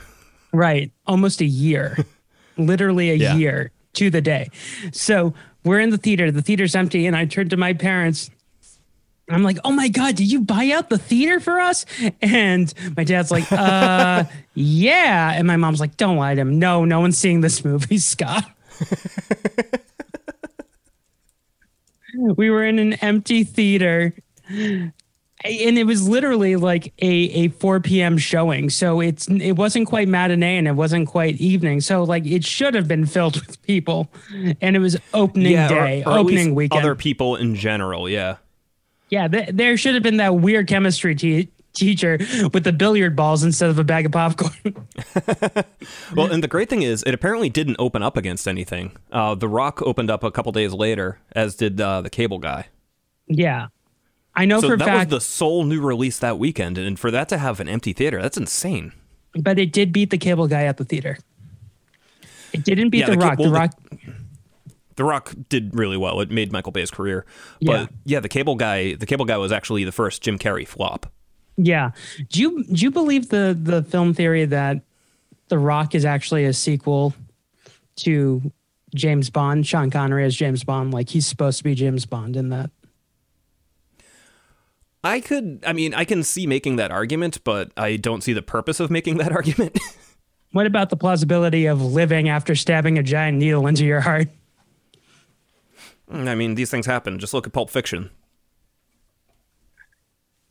right 0.52 0.92
almost 1.06 1.40
a 1.40 1.46
year. 1.46 1.96
Literally 2.58 3.10
a 3.10 3.14
Yeah. 3.14 3.34
year 3.36 3.70
to 3.94 4.10
the 4.10 4.20
day. 4.20 4.50
So 4.92 5.34
we're 5.64 5.80
in 5.80 5.90
the 5.90 5.96
theater 5.98 6.30
the 6.30 6.42
theater's 6.42 6.74
empty 6.76 7.06
and 7.06 7.16
i 7.16 7.24
turned 7.24 7.50
to 7.50 7.56
my 7.56 7.72
parents 7.72 8.30
I'm 9.28 9.42
like, 9.42 9.58
oh 9.64 9.72
my 9.72 9.88
God, 9.88 10.16
did 10.16 10.30
you 10.30 10.40
buy 10.40 10.70
out 10.70 10.90
the 10.90 10.98
theater 10.98 11.40
for 11.40 11.58
us? 11.58 11.86
And 12.20 12.72
my 12.96 13.04
dad's 13.04 13.30
like, 13.30 13.50
uh, 13.52 14.24
yeah. 14.54 15.32
And 15.32 15.46
my 15.46 15.56
mom's 15.56 15.80
like, 15.80 15.96
don't 15.96 16.16
lie 16.16 16.34
to 16.34 16.40
him. 16.40 16.58
No, 16.58 16.84
no 16.84 17.00
one's 17.00 17.16
seeing 17.16 17.40
this 17.40 17.64
movie, 17.64 17.98
Scott. 17.98 18.44
we 22.36 22.50
were 22.50 22.64
in 22.64 22.78
an 22.78 22.94
empty 22.94 23.44
theater. 23.44 24.14
And 24.50 24.92
it 25.78 25.84
was 25.86 26.08
literally 26.08 26.56
like 26.56 26.92
a, 26.98 27.06
a 27.06 27.48
4 27.48 27.80
p.m. 27.80 28.18
showing. 28.18 28.70
So 28.70 29.00
it's 29.00 29.26
it 29.28 29.52
wasn't 29.52 29.88
quite 29.88 30.08
matinee 30.08 30.56
and 30.56 30.68
it 30.68 30.72
wasn't 30.72 31.08
quite 31.08 31.36
evening. 31.36 31.80
So 31.80 32.02
like 32.02 32.26
it 32.26 32.44
should 32.44 32.74
have 32.74 32.88
been 32.88 33.04
filled 33.04 33.44
with 33.46 33.60
people. 33.62 34.10
And 34.60 34.76
it 34.76 34.78
was 34.78 34.96
opening 35.12 35.52
yeah, 35.52 35.68
day, 35.68 36.02
or, 36.04 36.12
at 36.12 36.18
opening 36.18 36.54
weekend. 36.54 36.82
Other 36.82 36.94
people 36.94 37.36
in 37.36 37.54
general, 37.54 38.08
yeah. 38.08 38.36
Yeah, 39.14 39.28
th- 39.28 39.50
there 39.52 39.76
should 39.76 39.94
have 39.94 40.02
been 40.02 40.16
that 40.16 40.34
weird 40.34 40.66
chemistry 40.66 41.14
te- 41.14 41.48
teacher 41.72 42.18
with 42.52 42.64
the 42.64 42.72
billiard 42.72 43.14
balls 43.14 43.44
instead 43.44 43.70
of 43.70 43.78
a 43.78 43.84
bag 43.84 44.06
of 44.06 44.12
popcorn. 44.12 44.52
Well, 46.16 46.32
and 46.32 46.42
the 46.42 46.48
great 46.48 46.68
thing 46.68 46.82
is, 46.82 47.02
it 47.04 47.14
apparently 47.14 47.48
didn't 47.48 47.76
open 47.78 48.02
up 48.02 48.16
against 48.16 48.48
anything. 48.48 48.96
Uh, 49.12 49.34
the 49.34 49.48
Rock 49.48 49.82
opened 49.82 50.10
up 50.10 50.22
a 50.24 50.30
couple 50.30 50.50
days 50.52 50.72
later, 50.72 51.18
as 51.32 51.54
did 51.54 51.80
uh, 51.80 52.00
the 52.00 52.10
Cable 52.10 52.38
Guy. 52.38 52.66
yeah. 53.28 53.68
I 54.36 54.46
know 54.46 54.60
So 54.60 54.66
for 54.66 54.74
a 54.74 54.78
that 54.78 54.84
fact, 54.84 55.10
was 55.12 55.22
the 55.22 55.24
sole 55.24 55.62
new 55.64 55.80
release 55.80 56.18
that 56.18 56.38
weekend, 56.40 56.76
and 56.76 56.98
for 56.98 57.12
that 57.12 57.28
to 57.28 57.38
have 57.38 57.60
an 57.60 57.68
empty 57.68 57.92
theater, 57.92 58.20
that's 58.20 58.36
insane. 58.36 58.92
but 59.34 59.60
it 59.60 59.72
did 59.72 59.92
beat 59.92 60.10
the 60.10 60.18
cable 60.18 60.48
guy 60.48 60.64
at 60.64 60.76
the 60.76 60.84
theater. 60.84 61.18
It 62.52 62.64
didn't 62.64 62.90
beat 62.90 63.00
Yeah, 63.00 63.10
the, 63.10 63.12
the 63.12 63.18
Rock. 63.18 63.38
the- 63.38 63.50
Rock. 63.50 63.70
The 63.90 63.98
Rock 65.02 65.34
did 65.48 65.74
really 65.74 65.96
well. 65.96 66.20
It 66.20 66.30
made 66.30 66.52
Michael 66.52 66.70
Bay's 66.70 66.90
career. 66.90 67.26
Yeah. 67.58 67.72
But 67.72 67.90
yeah, 68.04 68.20
the 68.20 68.28
Cable 68.28 68.54
Guy, 68.54 68.94
the 68.94 69.06
Cable 69.06 69.24
Guy 69.24 69.36
was 69.38 69.50
actually 69.50 69.82
the 69.82 69.90
first 69.90 70.22
Jim 70.22 70.38
Carrey 70.38 70.68
flop. 70.68 71.12
Yeah. 71.56 71.90
Do 72.30 72.40
you 72.40 72.64
do 72.64 72.82
you 72.82 72.90
believe 72.90 73.30
the 73.30 73.58
the 73.60 73.82
film 73.82 74.14
theory 74.14 74.44
that 74.44 74.82
the 75.48 75.58
Rock 75.58 75.94
is 75.94 76.04
actually 76.04 76.44
a 76.44 76.52
sequel 76.52 77.14
to 77.96 78.52
James 78.94 79.30
Bond? 79.30 79.66
Sean 79.66 79.90
Connery 79.90 80.24
as 80.24 80.36
James 80.36 80.62
Bond, 80.62 80.92
like 80.92 81.08
he's 81.08 81.26
supposed 81.26 81.58
to 81.58 81.64
be 81.64 81.74
James 81.74 82.06
Bond 82.06 82.36
in 82.36 82.50
that. 82.50 82.70
I 85.04 85.20
could, 85.20 85.62
I 85.66 85.74
mean, 85.74 85.92
I 85.92 86.06
can 86.06 86.22
see 86.22 86.46
making 86.46 86.76
that 86.76 86.90
argument, 86.90 87.44
but 87.44 87.70
I 87.76 87.96
don't 87.96 88.22
see 88.22 88.32
the 88.32 88.40
purpose 88.40 88.80
of 88.80 88.90
making 88.90 89.18
that 89.18 89.32
argument. 89.36 89.78
What 90.52 90.66
about 90.66 90.88
the 90.88 90.96
plausibility 90.96 91.66
of 91.66 91.82
living 91.82 92.28
after 92.28 92.54
stabbing 92.54 92.96
a 92.96 93.02
giant 93.02 93.38
needle 93.38 93.66
into 93.66 93.84
your 93.84 94.00
heart? 94.00 94.28
I 96.10 96.34
mean, 96.34 96.54
these 96.54 96.70
things 96.70 96.86
happen. 96.86 97.18
Just 97.18 97.34
look 97.34 97.46
at 97.46 97.52
Pulp 97.52 97.70
Fiction. 97.70 98.10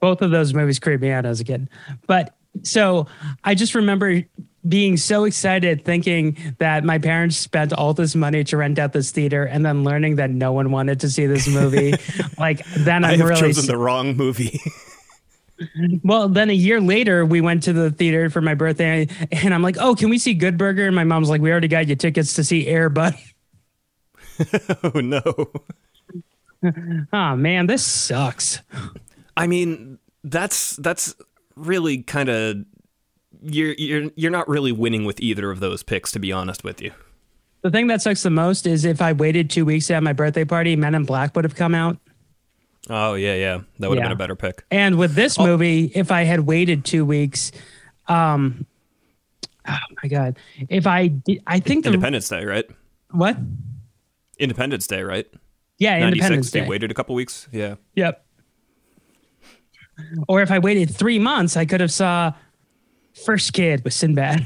both 0.03 0.21
of 0.21 0.31
those 0.31 0.53
movies 0.53 0.79
creeped 0.79 1.01
me 1.01 1.11
out 1.11 1.25
as 1.25 1.39
a 1.39 1.45
kid. 1.45 1.69
But 2.07 2.35
so 2.63 3.07
I 3.45 3.55
just 3.55 3.73
remember 3.73 4.21
being 4.67 4.97
so 4.97 5.23
excited 5.23 5.85
thinking 5.85 6.35
that 6.59 6.83
my 6.83 6.97
parents 6.97 7.37
spent 7.37 7.71
all 7.71 7.93
this 7.93 8.13
money 8.13 8.43
to 8.43 8.57
rent 8.57 8.79
out 8.79 8.91
this 8.91 9.11
theater 9.11 9.45
and 9.45 9.65
then 9.65 9.85
learning 9.85 10.17
that 10.17 10.29
no 10.29 10.51
one 10.51 10.71
wanted 10.71 10.99
to 10.99 11.09
see 11.09 11.25
this 11.25 11.47
movie. 11.47 11.93
like 12.37 12.65
then 12.79 13.05
I 13.05 13.13
I'm 13.13 13.19
have 13.19 13.29
really 13.29 13.41
chosen 13.41 13.65
the 13.65 13.77
wrong 13.77 14.17
movie. 14.17 14.59
well 16.03 16.27
then 16.27 16.49
a 16.49 16.53
year 16.53 16.81
later 16.81 17.25
we 17.25 17.39
went 17.39 17.63
to 17.63 17.71
the 17.71 17.89
theater 17.89 18.29
for 18.29 18.41
my 18.41 18.55
birthday 18.55 19.07
and 19.31 19.53
I'm 19.53 19.61
like, 19.61 19.77
"Oh, 19.79 19.95
can 19.95 20.09
we 20.09 20.17
see 20.17 20.33
Good 20.33 20.57
Burger?" 20.57 20.85
And 20.85 20.95
my 20.97 21.05
mom's 21.05 21.29
like, 21.29 21.39
"We 21.39 21.49
already 21.49 21.69
got 21.69 21.87
you 21.87 21.95
tickets 21.95 22.33
to 22.33 22.43
see 22.43 22.67
Air 22.67 22.89
Bud." 22.89 23.15
oh 24.83 24.99
no. 24.99 25.21
oh 27.13 27.35
man, 27.35 27.67
this 27.67 27.85
sucks. 27.85 28.61
I 29.35 29.47
mean, 29.47 29.99
that's 30.23 30.75
that's 30.77 31.15
really 31.55 32.03
kind 32.03 32.29
of 32.29 32.57
you're 33.41 33.73
you're 33.73 34.11
you're 34.15 34.31
not 34.31 34.47
really 34.47 34.71
winning 34.71 35.05
with 35.05 35.19
either 35.19 35.51
of 35.51 35.59
those 35.59 35.83
picks, 35.83 36.11
to 36.11 36.19
be 36.19 36.31
honest 36.31 36.63
with 36.63 36.81
you. 36.81 36.91
The 37.61 37.71
thing 37.71 37.87
that 37.87 38.01
sucks 38.01 38.23
the 38.23 38.29
most 38.29 38.67
is 38.67 38.83
if 38.83 39.01
I 39.01 39.13
waited 39.13 39.49
2 39.49 39.63
weeks 39.63 39.87
to 39.87 39.93
have 39.93 40.03
my 40.03 40.11
birthday 40.11 40.43
party, 40.43 40.75
Men 40.75 40.95
in 40.95 41.05
Black 41.05 41.33
would 41.35 41.45
have 41.45 41.55
come 41.55 41.73
out. 41.73 41.97
Oh 42.89 43.13
yeah, 43.13 43.35
yeah, 43.35 43.61
that 43.79 43.89
would 43.89 43.97
have 43.97 44.05
been 44.05 44.11
a 44.11 44.17
better 44.17 44.35
pick. 44.35 44.65
And 44.69 44.97
with 44.97 45.15
this 45.15 45.39
movie, 45.39 45.91
if 45.95 46.11
I 46.11 46.23
had 46.23 46.41
waited 46.41 46.83
two 46.83 47.05
weeks, 47.05 47.53
um, 48.07 48.65
oh 49.67 49.77
my 50.01 50.09
god, 50.09 50.37
if 50.67 50.85
I 50.85 51.13
I 51.47 51.61
think 51.61 51.85
the 51.85 51.93
Independence 51.93 52.27
Day, 52.27 52.43
right? 52.43 52.65
what? 53.11 53.37
Independence 54.37 54.87
Day, 54.87 55.03
right? 55.03 55.27
Yeah, 55.77 56.07
Independence 56.07 56.51
Day. 56.51 56.63
You 56.63 56.69
waited 56.69 56.91
a 56.91 56.93
couple 56.93 57.15
weeks. 57.15 57.47
Yeah. 57.51 57.75
Yep. 57.95 58.25
Or 60.27 60.41
if 60.41 60.51
I 60.51 60.59
waited 60.59 60.93
three 60.93 61.19
months, 61.19 61.55
I 61.55 61.65
could 61.65 61.81
have 61.81 61.91
saw 61.91 62.33
First 63.25 63.53
Kid 63.53 63.83
with 63.83 63.93
Sinbad. 63.93 64.45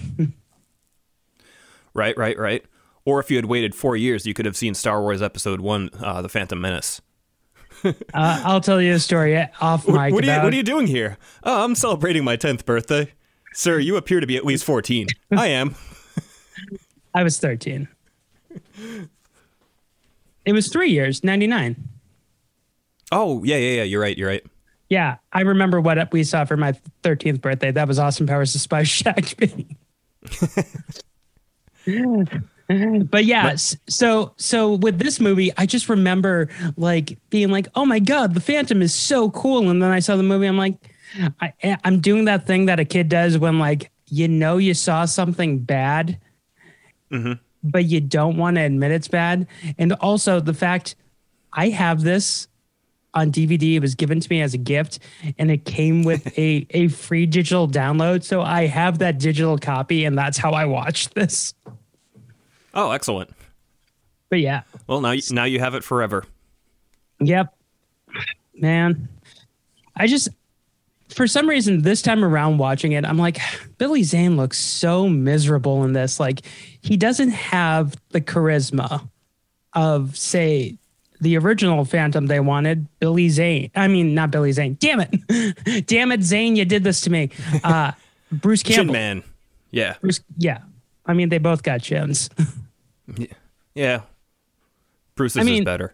Right, 1.93 2.17
right, 2.17 2.37
right. 2.37 2.63
Or 3.05 3.19
if 3.19 3.31
you 3.31 3.37
had 3.37 3.45
waited 3.45 3.73
four 3.73 3.95
years, 3.95 4.27
you 4.27 4.33
could 4.33 4.45
have 4.45 4.55
seen 4.57 4.73
Star 4.73 5.01
Wars 5.01 5.21
Episode 5.21 5.61
One, 5.61 5.89
uh, 5.99 6.21
The 6.21 6.29
Phantom 6.29 6.59
Menace. 6.61 7.01
uh, 7.83 7.93
I'll 8.13 8.61
tell 8.61 8.81
you 8.81 8.93
a 8.93 8.99
story 8.99 9.37
off 9.61 9.87
mic 9.87 10.13
what 10.13 10.23
are 10.23 10.35
you. 10.35 10.43
What 10.43 10.53
are 10.53 10.55
you 10.55 10.63
doing 10.63 10.87
here? 10.87 11.17
Oh, 11.43 11.63
I'm 11.63 11.73
celebrating 11.73 12.23
my 12.23 12.35
tenth 12.35 12.65
birthday, 12.65 13.13
sir. 13.53 13.79
You 13.79 13.97
appear 13.97 14.19
to 14.19 14.27
be 14.27 14.35
at 14.35 14.45
least 14.45 14.63
fourteen. 14.63 15.07
I 15.31 15.47
am. 15.47 15.75
I 17.15 17.23
was 17.23 17.39
thirteen. 17.39 17.87
It 20.47 20.53
was 20.53 20.69
three 20.69 20.89
years, 20.89 21.23
ninety 21.25 21.45
nine. 21.45 21.75
Oh 23.11 23.43
yeah, 23.43 23.57
yeah, 23.57 23.75
yeah. 23.75 23.83
You're 23.83 24.01
right. 24.01 24.17
You're 24.17 24.29
right. 24.29 24.45
Yeah, 24.89 25.17
I 25.33 25.41
remember 25.41 25.81
what 25.81 26.13
we 26.13 26.23
saw 26.23 26.45
for 26.45 26.55
my 26.55 26.71
13th 27.03 27.41
birthday. 27.41 27.71
That 27.71 27.89
was 27.89 27.99
Austin 27.99 28.25
Powers: 28.25 28.53
The 28.53 28.59
Spy 28.59 28.83
Shack. 28.83 29.35
but 33.11 33.25
yeah, 33.25 33.55
so 33.55 34.33
so 34.37 34.75
with 34.75 34.99
this 34.99 35.19
movie, 35.19 35.51
I 35.57 35.65
just 35.65 35.89
remember 35.89 36.47
like 36.77 37.17
being 37.29 37.49
like, 37.49 37.67
"Oh 37.75 37.85
my 37.85 37.99
god, 37.99 38.33
the 38.33 38.39
Phantom 38.39 38.81
is 38.81 38.93
so 38.93 39.29
cool!" 39.31 39.69
And 39.69 39.83
then 39.83 39.91
I 39.91 39.99
saw 39.99 40.15
the 40.15 40.23
movie, 40.23 40.47
I'm 40.47 40.57
like, 40.57 40.75
I, 41.41 41.53
eh, 41.61 41.75
I'm 41.83 41.99
doing 41.99 42.23
that 42.25 42.47
thing 42.47 42.67
that 42.67 42.79
a 42.79 42.85
kid 42.85 43.09
does 43.09 43.37
when 43.37 43.59
like 43.59 43.91
you 44.07 44.29
know 44.29 44.55
you 44.57 44.73
saw 44.73 45.03
something 45.03 45.59
bad, 45.59 46.19
mm-hmm. 47.11 47.33
But 47.63 47.85
you 47.85 47.99
don't 48.01 48.37
want 48.37 48.55
to 48.57 48.61
admit 48.61 48.91
it's 48.91 49.07
bad, 49.07 49.47
and 49.77 49.93
also 49.93 50.39
the 50.39 50.53
fact 50.53 50.95
I 51.53 51.69
have 51.69 52.01
this 52.01 52.47
on 53.13 53.31
DVD. 53.31 53.75
It 53.75 53.79
was 53.79 53.95
given 53.95 54.19
to 54.19 54.27
me 54.29 54.41
as 54.41 54.53
a 54.53 54.57
gift, 54.59 54.99
and 55.39 55.49
it 55.49 55.65
came 55.65 56.03
with 56.03 56.27
a 56.37 56.67
a 56.71 56.87
free 56.89 57.25
digital 57.25 57.67
download. 57.67 58.23
So 58.23 58.41
I 58.41 58.67
have 58.67 58.99
that 58.99 59.17
digital 59.19 59.57
copy, 59.57 60.05
and 60.05 60.17
that's 60.17 60.37
how 60.37 60.51
I 60.51 60.65
watched 60.65 61.15
this. 61.15 61.53
Oh, 62.73 62.91
excellent. 62.91 63.31
But 64.29 64.39
yeah, 64.41 64.61
Well, 64.87 65.01
now 65.01 65.11
you, 65.11 65.21
now 65.31 65.45
you 65.45 65.59
have 65.59 65.73
it 65.73 65.83
forever. 65.83 66.25
yep, 67.19 67.55
man. 68.53 69.07
I 69.95 70.05
just 70.05 70.29
for 71.09 71.27
some 71.27 71.47
reason 71.49 71.81
this 71.81 72.01
time 72.01 72.23
around 72.23 72.57
watching 72.57 72.91
it, 72.93 73.05
I'm 73.05 73.17
like, 73.17 73.39
Billy 73.77 74.03
Zane 74.03 74.37
looks 74.37 74.57
so 74.57 75.07
miserable 75.09 75.83
in 75.83 75.93
this. 75.93 76.19
Like 76.19 76.41
he 76.81 76.97
doesn't 76.97 77.29
have 77.31 77.95
the 78.09 78.21
charisma 78.21 79.07
of 79.73 80.17
say 80.17 80.77
the 81.19 81.37
original 81.37 81.83
Phantom 81.85 82.27
they 82.27 82.39
wanted, 82.39 82.87
Billy 82.99 83.29
Zane. 83.29 83.71
I 83.75 83.87
mean, 83.87 84.13
not 84.13 84.31
Billy 84.31 84.51
Zane. 84.51 84.75
Damn 84.79 85.01
it. 85.01 85.85
Damn 85.87 86.11
it, 86.11 86.23
Zane, 86.23 86.55
you 86.55 86.65
did 86.65 86.83
this 86.83 87.01
to 87.01 87.09
me. 87.09 87.29
Uh 87.63 87.91
Bruce 88.31 88.63
Chin 88.63 88.75
Campbell. 88.75 88.93
Man. 88.93 89.23
Yeah. 89.71 89.95
Bruce, 90.01 90.19
yeah. 90.37 90.59
I 91.05 91.13
mean, 91.13 91.29
they 91.29 91.37
both 91.37 91.63
got 91.63 91.81
chins. 91.81 92.29
Yeah. 93.75 94.01
Bruce's 95.15 95.39
I 95.39 95.43
mean- 95.43 95.61
is 95.61 95.65
better. 95.65 95.93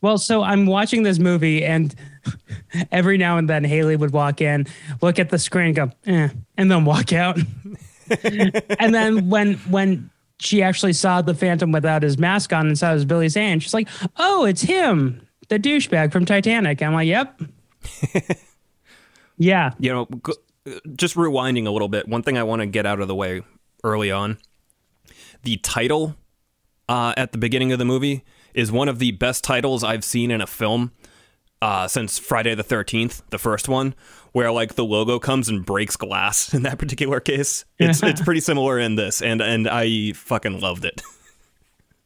Well, 0.00 0.18
so 0.18 0.42
I'm 0.42 0.66
watching 0.66 1.02
this 1.04 1.18
movie, 1.18 1.64
and 1.64 1.94
every 2.92 3.18
now 3.18 3.38
and 3.38 3.48
then 3.48 3.64
Haley 3.64 3.96
would 3.96 4.12
walk 4.12 4.40
in, 4.40 4.66
look 5.00 5.18
at 5.18 5.30
the 5.30 5.38
screen, 5.38 5.74
go, 5.74 5.90
eh, 6.06 6.28
and 6.56 6.70
then 6.70 6.84
walk 6.84 7.12
out. 7.12 7.38
and 8.22 8.94
then 8.94 9.28
when 9.28 9.54
when 9.70 10.10
she 10.38 10.62
actually 10.62 10.92
saw 10.92 11.22
the 11.22 11.34
Phantom 11.34 11.72
without 11.72 12.02
his 12.02 12.18
mask 12.18 12.52
on 12.52 12.66
and 12.66 12.78
saw 12.78 12.90
it 12.90 12.94
was 12.94 13.04
Billy 13.04 13.28
Zane, 13.28 13.60
she's 13.60 13.74
like, 13.74 13.88
"Oh, 14.16 14.44
it's 14.44 14.62
him, 14.62 15.26
the 15.48 15.58
douchebag 15.58 16.12
from 16.12 16.24
Titanic." 16.24 16.82
I'm 16.82 16.94
like, 16.94 17.08
"Yep, 17.08 17.40
yeah, 19.38 19.72
you 19.78 19.92
know, 19.92 20.08
just 20.96 21.14
rewinding 21.14 21.66
a 21.66 21.70
little 21.70 21.88
bit, 21.88 22.08
one 22.08 22.22
thing 22.22 22.36
I 22.38 22.42
want 22.42 22.60
to 22.60 22.66
get 22.66 22.86
out 22.86 23.00
of 23.00 23.08
the 23.08 23.14
way 23.14 23.42
early 23.82 24.10
on 24.10 24.38
the 25.44 25.58
title 25.58 26.16
uh, 26.88 27.14
at 27.16 27.32
the 27.32 27.38
beginning 27.38 27.72
of 27.72 27.78
the 27.78 27.84
movie 27.84 28.24
is 28.54 28.72
one 28.72 28.88
of 28.88 28.98
the 28.98 29.12
best 29.12 29.44
titles 29.44 29.84
I've 29.84 30.04
seen 30.04 30.30
in 30.30 30.40
a 30.40 30.46
film 30.46 30.92
uh, 31.62 31.88
since 31.88 32.18
Friday 32.18 32.54
the 32.54 32.64
13th, 32.64 33.22
the 33.30 33.38
first 33.38 33.68
one, 33.68 33.94
where 34.32 34.50
like 34.52 34.74
the 34.74 34.84
logo 34.84 35.18
comes 35.18 35.48
and 35.48 35.64
breaks 35.64 35.96
glass 35.96 36.52
in 36.54 36.62
that 36.62 36.78
particular 36.78 37.20
case. 37.20 37.64
It's, 37.78 38.02
it's 38.02 38.20
pretty 38.24 38.40
similar 38.40 38.78
in 38.78 38.96
this, 38.96 39.22
and, 39.22 39.40
and 39.40 39.68
I 39.68 40.12
fucking 40.12 40.60
loved 40.60 40.84
it. 40.84 41.02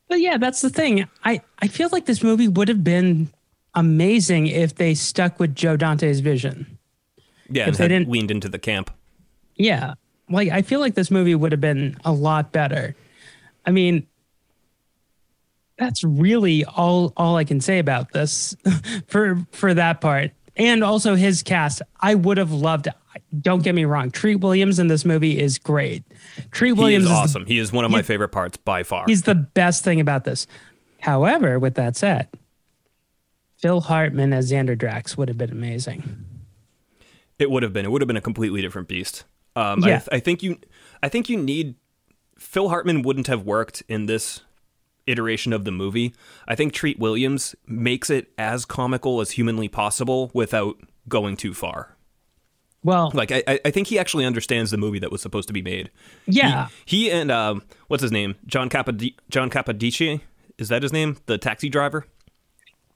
But 0.08 0.20
yeah, 0.22 0.38
that's 0.38 0.62
the 0.62 0.70
thing. 0.70 1.06
I, 1.22 1.42
I 1.58 1.68
feel 1.68 1.90
like 1.92 2.06
this 2.06 2.22
movie 2.22 2.48
would 2.48 2.68
have 2.68 2.82
been 2.82 3.28
amazing 3.74 4.46
if 4.46 4.74
they 4.74 4.94
stuck 4.94 5.38
with 5.38 5.54
Joe 5.54 5.76
Dante's 5.76 6.20
vision. 6.20 6.78
Yeah, 7.50 7.68
If 7.68 7.76
they 7.76 7.88
didn't- 7.88 8.08
leaned 8.08 8.30
into 8.30 8.48
the 8.48 8.58
camp. 8.58 8.90
Yeah. 9.56 9.96
Like 10.30 10.48
I 10.48 10.62
feel 10.62 10.80
like 10.80 10.94
this 10.94 11.10
movie 11.10 11.34
would 11.34 11.52
have 11.52 11.60
been 11.60 11.94
a 12.06 12.12
lot 12.12 12.52
better. 12.52 12.96
I 13.66 13.70
mean, 13.70 14.06
that's 15.78 16.02
really 16.04 16.64
all 16.64 17.12
all 17.16 17.36
I 17.36 17.44
can 17.44 17.60
say 17.60 17.78
about 17.78 18.12
this 18.12 18.56
for 19.06 19.46
for 19.52 19.74
that 19.74 20.00
part. 20.00 20.32
And 20.56 20.82
also 20.82 21.14
his 21.14 21.42
cast. 21.44 21.82
I 22.00 22.14
would 22.16 22.36
have 22.36 22.50
loved 22.52 22.88
don't 23.40 23.62
get 23.62 23.74
me 23.74 23.84
wrong. 23.84 24.10
Treat 24.10 24.36
Williams 24.36 24.78
in 24.78 24.88
this 24.88 25.04
movie 25.04 25.38
is 25.38 25.58
great. 25.58 26.02
Treat 26.50 26.70
He 26.70 26.72
Williams 26.72 27.04
is 27.04 27.10
the- 27.10 27.14
awesome. 27.16 27.46
he 27.46 27.58
is 27.58 27.72
one 27.72 27.84
of 27.84 27.90
my 27.90 28.02
favorite 28.02 28.30
parts 28.30 28.56
by 28.56 28.82
far. 28.82 29.04
He's 29.06 29.22
the 29.22 29.34
best 29.34 29.84
thing 29.84 30.00
about 30.00 30.24
this. 30.24 30.46
However, 31.00 31.58
with 31.58 31.74
that 31.74 31.96
said, 31.96 32.28
Phil 33.58 33.80
Hartman 33.80 34.32
as 34.32 34.50
Xander 34.50 34.76
Drax 34.76 35.16
would 35.16 35.28
have 35.28 35.38
been 35.38 35.50
amazing. 35.50 36.24
It 37.38 37.50
would 37.50 37.62
have 37.62 37.72
been. 37.72 37.84
It 37.84 37.90
would 37.90 38.02
have 38.02 38.08
been 38.08 38.16
a 38.16 38.20
completely 38.20 38.60
different 38.62 38.88
beast. 38.88 39.24
Um, 39.56 39.82
Yeah. 39.84 40.00
I, 40.10 40.16
I 40.16 40.20
think 40.20 40.42
you. 40.42 40.58
I 41.02 41.08
think 41.08 41.28
you 41.28 41.36
need. 41.36 41.74
Phil 42.38 42.68
Hartman 42.68 43.02
wouldn't 43.02 43.26
have 43.26 43.42
worked 43.44 43.82
in 43.88 44.06
this 44.06 44.40
iteration 45.08 45.52
of 45.52 45.64
the 45.64 45.70
movie. 45.72 46.14
I 46.46 46.54
think 46.54 46.72
Treat 46.72 46.98
Williams 46.98 47.54
makes 47.66 48.10
it 48.10 48.30
as 48.38 48.64
comical 48.64 49.20
as 49.20 49.32
humanly 49.32 49.68
possible 49.68 50.30
without 50.34 50.76
going 51.08 51.36
too 51.36 51.54
far. 51.54 51.96
Well, 52.84 53.10
Like 53.12 53.32
I, 53.32 53.42
I- 53.64 53.70
think 53.70 53.88
he 53.88 53.98
actually 53.98 54.24
understands 54.24 54.70
the 54.70 54.76
movie 54.78 55.00
that 55.00 55.10
was 55.10 55.20
supposed 55.20 55.48
to 55.48 55.52
be 55.54 55.62
made. 55.62 55.90
yeah. 56.26 56.68
He, 56.84 57.04
he 57.06 57.10
and 57.10 57.30
um, 57.30 57.62
what's 57.88 58.02
his 58.02 58.12
name? 58.12 58.36
John 58.46 58.68
Capod- 58.70 59.14
John 59.30 59.50
Capodice. 59.50 60.20
Is 60.58 60.68
that 60.68 60.82
his 60.82 60.92
name? 60.92 61.16
The 61.26 61.38
taxi 61.38 61.68
driver. 61.68 62.06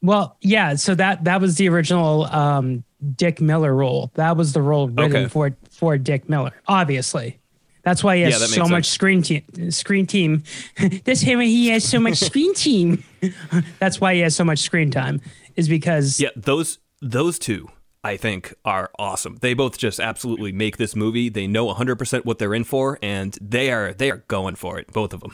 Well, 0.01 0.37
yeah. 0.41 0.75
So 0.77 0.95
that 0.97 1.25
that 1.25 1.41
was 1.41 1.57
the 1.57 1.69
original 1.69 2.25
um, 2.27 2.83
Dick 3.17 3.41
Miller 3.41 3.75
role. 3.75 4.11
That 4.15 4.37
was 4.37 4.53
the 4.53 4.63
role 4.63 4.89
written 4.89 5.17
Okay. 5.17 5.29
for 5.29 5.57
for 5.71 5.97
Dick 5.99 6.29
Miller. 6.29 6.53
Obviously, 6.67 7.39
that's 7.83 8.03
why 8.05 8.17
he 8.17 8.23
has 8.23 8.41
Yeah, 8.41 8.47
so 8.47 8.63
much 8.63 8.85
sense. 8.85 8.89
screen 8.89 9.23
team. 9.23 9.71
Screen 9.71 10.07
team. 10.07 10.43
this 11.05 11.21
him. 11.21 11.41
He 11.41 11.69
has 11.69 11.85
so 11.85 11.99
much 12.01 12.19
screen 12.19 12.55
team. 12.55 13.03
that's 13.79 14.01
why 14.01 14.15
he 14.15 14.21
has 14.21 14.35
so 14.37 14.45
much 14.45 14.61
screen 14.61 14.91
time. 14.91 15.21
Is 15.57 15.69
because 15.69 16.19
Yeah, 16.21 16.31
those 16.37 16.79
those 17.01 17.39
two 17.39 17.69
I 18.05 18.17
think 18.17 18.55
are 18.65 18.91
awesome. 18.99 19.37
They 19.41 19.55
both 19.55 19.79
just 19.79 20.01
absolutely 20.01 20.51
make 20.53 20.77
this 20.77 20.97
movie. 20.97 21.29
They 21.29 21.47
know 21.47 21.73
100% 21.73 22.25
what 22.25 22.39
they're 22.39 22.55
in 22.55 22.65
for 22.65 22.99
and 23.03 23.37
they 23.41 23.71
are 23.71 23.93
they 23.93 24.11
are 24.11 24.25
going 24.29 24.55
for 24.57 24.79
it, 24.79 24.93
both 24.93 25.13
of 25.13 25.21
them. 25.21 25.33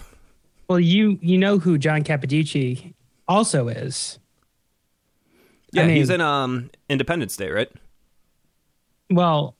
well, 0.68 0.80
you 0.80 1.18
you 1.22 1.38
know 1.38 1.58
who 1.58 1.78
John 1.78 2.02
Capodice 2.02 2.94
also 3.28 3.68
is. 3.68 4.18
Yeah, 5.72 5.86
mean- 5.86 5.96
he's 5.96 6.10
in 6.10 6.20
um 6.22 6.70
Independence 6.88 7.36
Day, 7.36 7.50
right? 7.50 7.70
Well, 9.10 9.56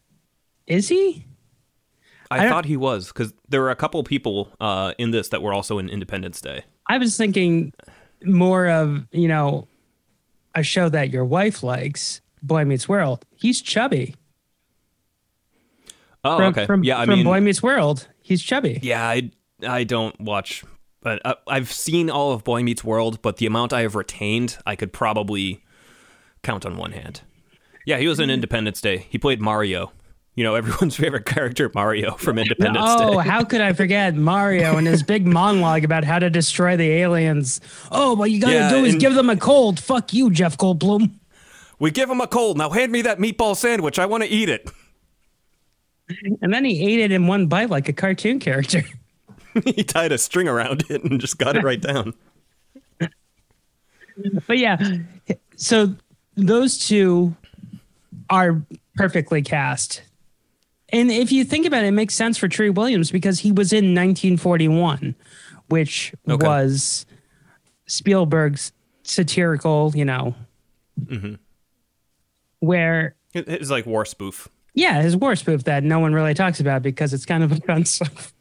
is 0.67 0.89
he? 0.89 1.25
I, 2.31 2.47
I 2.47 2.49
thought 2.49 2.67
he 2.67 2.77
was 2.77 3.11
cuz 3.13 3.33
there 3.49 3.61
were 3.61 3.71
a 3.71 3.77
couple 3.77 4.03
people 4.05 4.51
uh 4.61 4.93
in 4.99 5.11
this 5.11 5.29
that 5.29 5.43
were 5.43 5.53
also 5.53 5.79
in 5.79 5.89
Independence 5.89 6.41
Day. 6.41 6.65
I 6.87 6.99
was 6.99 7.17
thinking 7.17 7.73
more 8.25 8.69
of 8.69 9.07
you 9.13 9.29
know 9.29 9.69
a 10.55 10.63
show 10.63 10.89
that 10.89 11.11
your 11.11 11.25
wife 11.25 11.63
likes, 11.63 12.21
Boy 12.43 12.65
Meets 12.65 12.89
World. 12.89 13.25
He's 13.37 13.61
chubby. 13.61 14.15
Oh, 16.25 16.37
from, 16.37 16.47
okay. 16.47 16.67
From, 16.67 16.85
yeah, 16.85 16.99
I 16.99 17.05
from 17.05 17.15
mean 17.17 17.25
Boy 17.25 17.41
Meets 17.41 17.63
World, 17.63 18.09
he's 18.21 18.43
chubby. 18.43 18.81
Yeah, 18.83 19.07
I 19.07 19.31
I 19.67 19.85
don't 19.85 20.21
watch 20.21 20.65
but 21.01 21.25
uh, 21.25 21.37
I've 21.47 21.73
seen 21.73 22.11
all 22.11 22.33
of 22.33 22.45
Boy 22.45 22.63
Meets 22.63 22.85
World, 22.85 23.23
but 23.23 23.37
the 23.37 23.47
amount 23.47 23.73
I 23.73 23.83
have 23.83 23.95
retained, 23.95 24.59
I 24.67 24.77
could 24.77 24.93
probably 24.93 25.65
count 26.43 26.67
on 26.67 26.77
one 26.77 26.93
hand. 26.93 27.23
Yeah, 27.87 27.99
he 27.99 28.07
was 28.07 28.21
in 28.21 28.31
Independence 28.31 28.81
Day. 28.81 29.07
He 29.09 29.19
played 29.19 29.41
Mario. 29.41 29.93
You 30.39 30.45
know, 30.45 30.55
everyone's 30.55 30.95
favorite 30.97 31.27
character, 31.27 31.69
Mario 31.75 32.15
from 32.15 32.39
Independence 32.39 32.87
Oh, 32.89 32.99
Day. 33.11 33.17
Oh, 33.17 33.19
how 33.19 33.43
could 33.43 33.61
I 33.61 33.73
forget 33.73 34.15
Mario 34.15 34.77
and 34.77 34.87
his 34.87 35.03
big 35.03 35.27
monologue 35.27 35.83
about 35.83 36.05
how 36.05 36.21
to 36.21 36.31
destroy 36.31 36.77
the 36.77 36.89
aliens? 36.89 37.61
Oh, 37.91 38.15
what 38.15 38.31
you 38.31 38.41
gotta 38.41 38.53
Yeah, 38.55 38.71
do 38.71 38.85
is 38.85 38.93
and- 38.93 39.01
give 39.01 39.15
them 39.17 39.31
a 39.31 39.37
cold. 39.37 39.81
Fuck 39.81 40.13
you, 40.13 40.31
Jeff 40.31 40.57
Goldblum. 40.57 41.11
We 41.81 41.91
give 41.91 42.09
him 42.09 42.21
a 42.21 42.29
cold. 42.29 42.57
Now 42.57 42.71
hand 42.71 42.93
me 42.93 43.03
that 43.03 43.19
meatball 43.19 43.57
sandwich. 43.57 43.99
I 43.99 44.07
want 44.07 44.23
to 44.23 44.29
eat 44.29 44.49
it. 44.49 44.71
And 46.41 46.55
then 46.55 46.65
he 46.65 46.87
ate 46.87 47.01
it 47.01 47.11
in 47.11 47.27
one 47.27 47.49
bite 47.49 47.69
like 47.69 47.89
a 47.89 47.93
cartoon 47.93 48.39
character. 48.39 48.85
he 49.65 49.83
tied 49.83 50.13
a 50.13 50.19
string 50.19 50.47
around 50.47 50.85
it 50.89 51.03
and 51.03 51.21
just 51.21 51.39
got 51.39 51.57
it 51.57 51.65
right 51.65 51.81
down. 51.81 52.15
But 54.47 54.59
yeah, 54.59 54.79
so 55.57 55.97
those 56.37 56.79
two 56.79 57.35
are 58.31 58.63
perfectly 58.95 59.43
cast. 59.43 60.03
And 60.91 61.11
if 61.11 61.31
you 61.33 61.45
think 61.45 61.67
about 61.67 61.85
it, 61.85 61.89
it 61.89 61.93
makes 61.93 62.15
sense 62.15 62.39
for 62.39 62.49
Treat 62.49 62.71
Williams 62.71 63.11
because 63.11 63.41
he 63.41 63.53
was 63.53 63.73
in 63.73 63.95
1941, 63.95 65.15
which 65.69 66.15
Okay. 66.29 66.47
was 66.47 67.05
Spielberg's 67.87 68.73
satirical, 69.03 69.93
you 69.95 70.05
know, 70.05 70.35
mm-hmm. 71.01 71.35
where, 72.61 73.15
It- 73.35 73.49
It's 73.49 73.71
like 73.71 73.85
war 73.87 74.05
spoof. 74.07 74.49
yeah, 74.75 75.03
his 75.03 75.15
war 75.17 75.37
spoof 75.37 75.65
that 75.65 75.85
no 75.85 75.99
one 76.01 76.15
really 76.15 76.35
talks 76.35 76.61
about 76.61 76.83
because 76.83 77.13
it's 77.13 77.27
kind 77.27 77.43
of 77.45 77.53
offensive. 77.53 78.33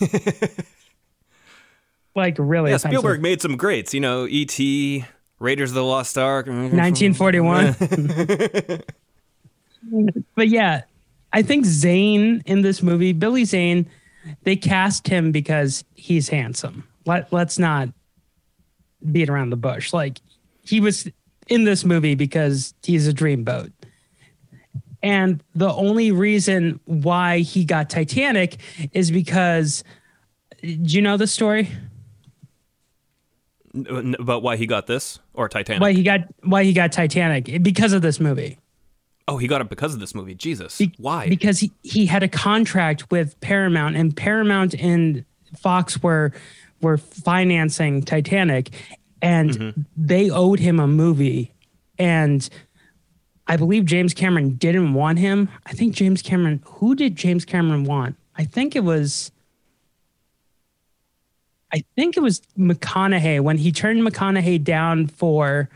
like, 2.14 2.36
really 2.38 2.70
Yeah, 2.70 2.76
offensive. 2.76 2.98
Spielberg 3.00 3.20
made 3.22 3.42
some 3.42 3.56
greats. 3.56 3.92
You 3.94 4.00
know, 4.00 4.26
E.T., 4.28 5.04
Raiders 5.40 5.72
of 5.72 5.74
the 5.74 5.82
Lost 5.84 6.16
Ark. 6.16 6.46
1941. 6.46 7.74
but 10.36 10.48
yeah, 10.48 10.82
I 11.34 11.42
think 11.42 11.64
Zane 11.64 12.42
in 12.46 12.62
this 12.62 12.80
movie, 12.80 13.12
Billy 13.12 13.44
Zane, 13.44 13.90
they 14.44 14.54
cast 14.54 15.08
him 15.08 15.32
because 15.32 15.84
he's 15.96 16.28
handsome. 16.28 16.86
Let 17.06 17.30
let's 17.32 17.58
not 17.58 17.88
beat 19.10 19.28
around 19.28 19.50
the 19.50 19.56
bush. 19.56 19.92
Like 19.92 20.20
he 20.62 20.80
was 20.80 21.10
in 21.48 21.64
this 21.64 21.84
movie 21.84 22.14
because 22.14 22.72
he's 22.84 23.08
a 23.08 23.12
dreamboat. 23.12 23.72
And 25.02 25.42
the 25.56 25.72
only 25.72 26.12
reason 26.12 26.78
why 26.84 27.40
he 27.40 27.64
got 27.64 27.90
Titanic 27.90 28.58
is 28.92 29.10
because 29.10 29.82
do 30.62 30.68
you 30.68 31.02
know 31.02 31.16
the 31.16 31.26
story? 31.26 31.68
About 33.74 34.44
why 34.44 34.56
he 34.56 34.66
got 34.66 34.86
this 34.86 35.18
or 35.34 35.48
Titanic? 35.48 35.82
Why 35.82 35.92
he 35.92 36.04
got 36.04 36.20
why 36.44 36.62
he 36.62 36.72
got 36.72 36.92
Titanic 36.92 37.60
because 37.60 37.92
of 37.92 38.02
this 38.02 38.20
movie. 38.20 38.56
Oh, 39.28 39.38
he 39.38 39.46
got 39.46 39.60
it 39.60 39.68
because 39.68 39.94
of 39.94 40.00
this 40.00 40.14
movie. 40.14 40.34
Jesus, 40.34 40.76
Be- 40.78 40.92
why? 40.98 41.28
Because 41.28 41.58
he, 41.60 41.72
he 41.82 42.06
had 42.06 42.22
a 42.22 42.28
contract 42.28 43.10
with 43.10 43.40
Paramount, 43.40 43.96
and 43.96 44.16
Paramount 44.16 44.74
and 44.74 45.24
Fox 45.56 46.02
were 46.02 46.32
were 46.80 46.98
financing 46.98 48.02
Titanic, 48.02 48.70
and 49.22 49.50
Mm-hmm. 49.50 49.80
they 49.96 50.30
owed 50.30 50.58
him 50.60 50.78
a 50.80 50.86
movie, 50.86 51.54
and 51.98 52.48
I 53.46 53.56
believe 53.56 53.84
James 53.84 54.12
Cameron 54.14 54.54
didn't 54.56 54.94
want 54.94 55.18
him. 55.18 55.48
I 55.66 55.72
think 55.72 55.94
James 55.94 56.20
Cameron. 56.22 56.62
Who 56.66 56.94
did 56.94 57.14
James 57.16 57.44
Cameron 57.44 57.84
want? 57.84 58.16
I 58.36 58.44
think 58.44 58.74
it 58.76 58.84
was. 58.84 59.30
I 61.72 61.82
think 61.96 62.16
it 62.16 62.20
was 62.20 62.40
McConaughey 62.58 63.40
when 63.40 63.58
he 63.58 63.72
turned 63.72 64.00
McConaughey 64.02 64.62
down 64.62 65.08
for 65.08 65.68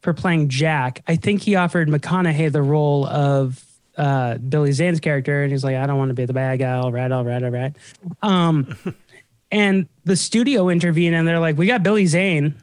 for 0.00 0.12
playing 0.14 0.48
Jack. 0.48 1.02
I 1.08 1.16
think 1.16 1.42
he 1.42 1.56
offered 1.56 1.88
McConaughey 1.88 2.50
the 2.52 2.62
role 2.62 3.06
of 3.06 3.64
uh, 3.96 4.38
Billy 4.38 4.72
Zane's 4.72 5.00
character, 5.00 5.42
and 5.42 5.50
he's 5.50 5.64
like, 5.64 5.76
"I 5.76 5.86
don't 5.86 5.98
want 5.98 6.10
to 6.10 6.14
be 6.14 6.24
the 6.24 6.32
bad 6.32 6.58
guy." 6.60 6.72
All 6.74 6.92
right, 6.92 7.10
all 7.10 7.24
right, 7.24 7.42
all 7.42 7.50
right. 7.50 7.74
Um, 8.22 8.76
and 9.50 9.88
the 10.04 10.16
studio 10.16 10.68
intervened, 10.68 11.14
and 11.14 11.26
they're 11.26 11.40
like, 11.40 11.56
"We 11.58 11.66
got 11.66 11.82
Billy 11.82 12.06
Zane. 12.06 12.54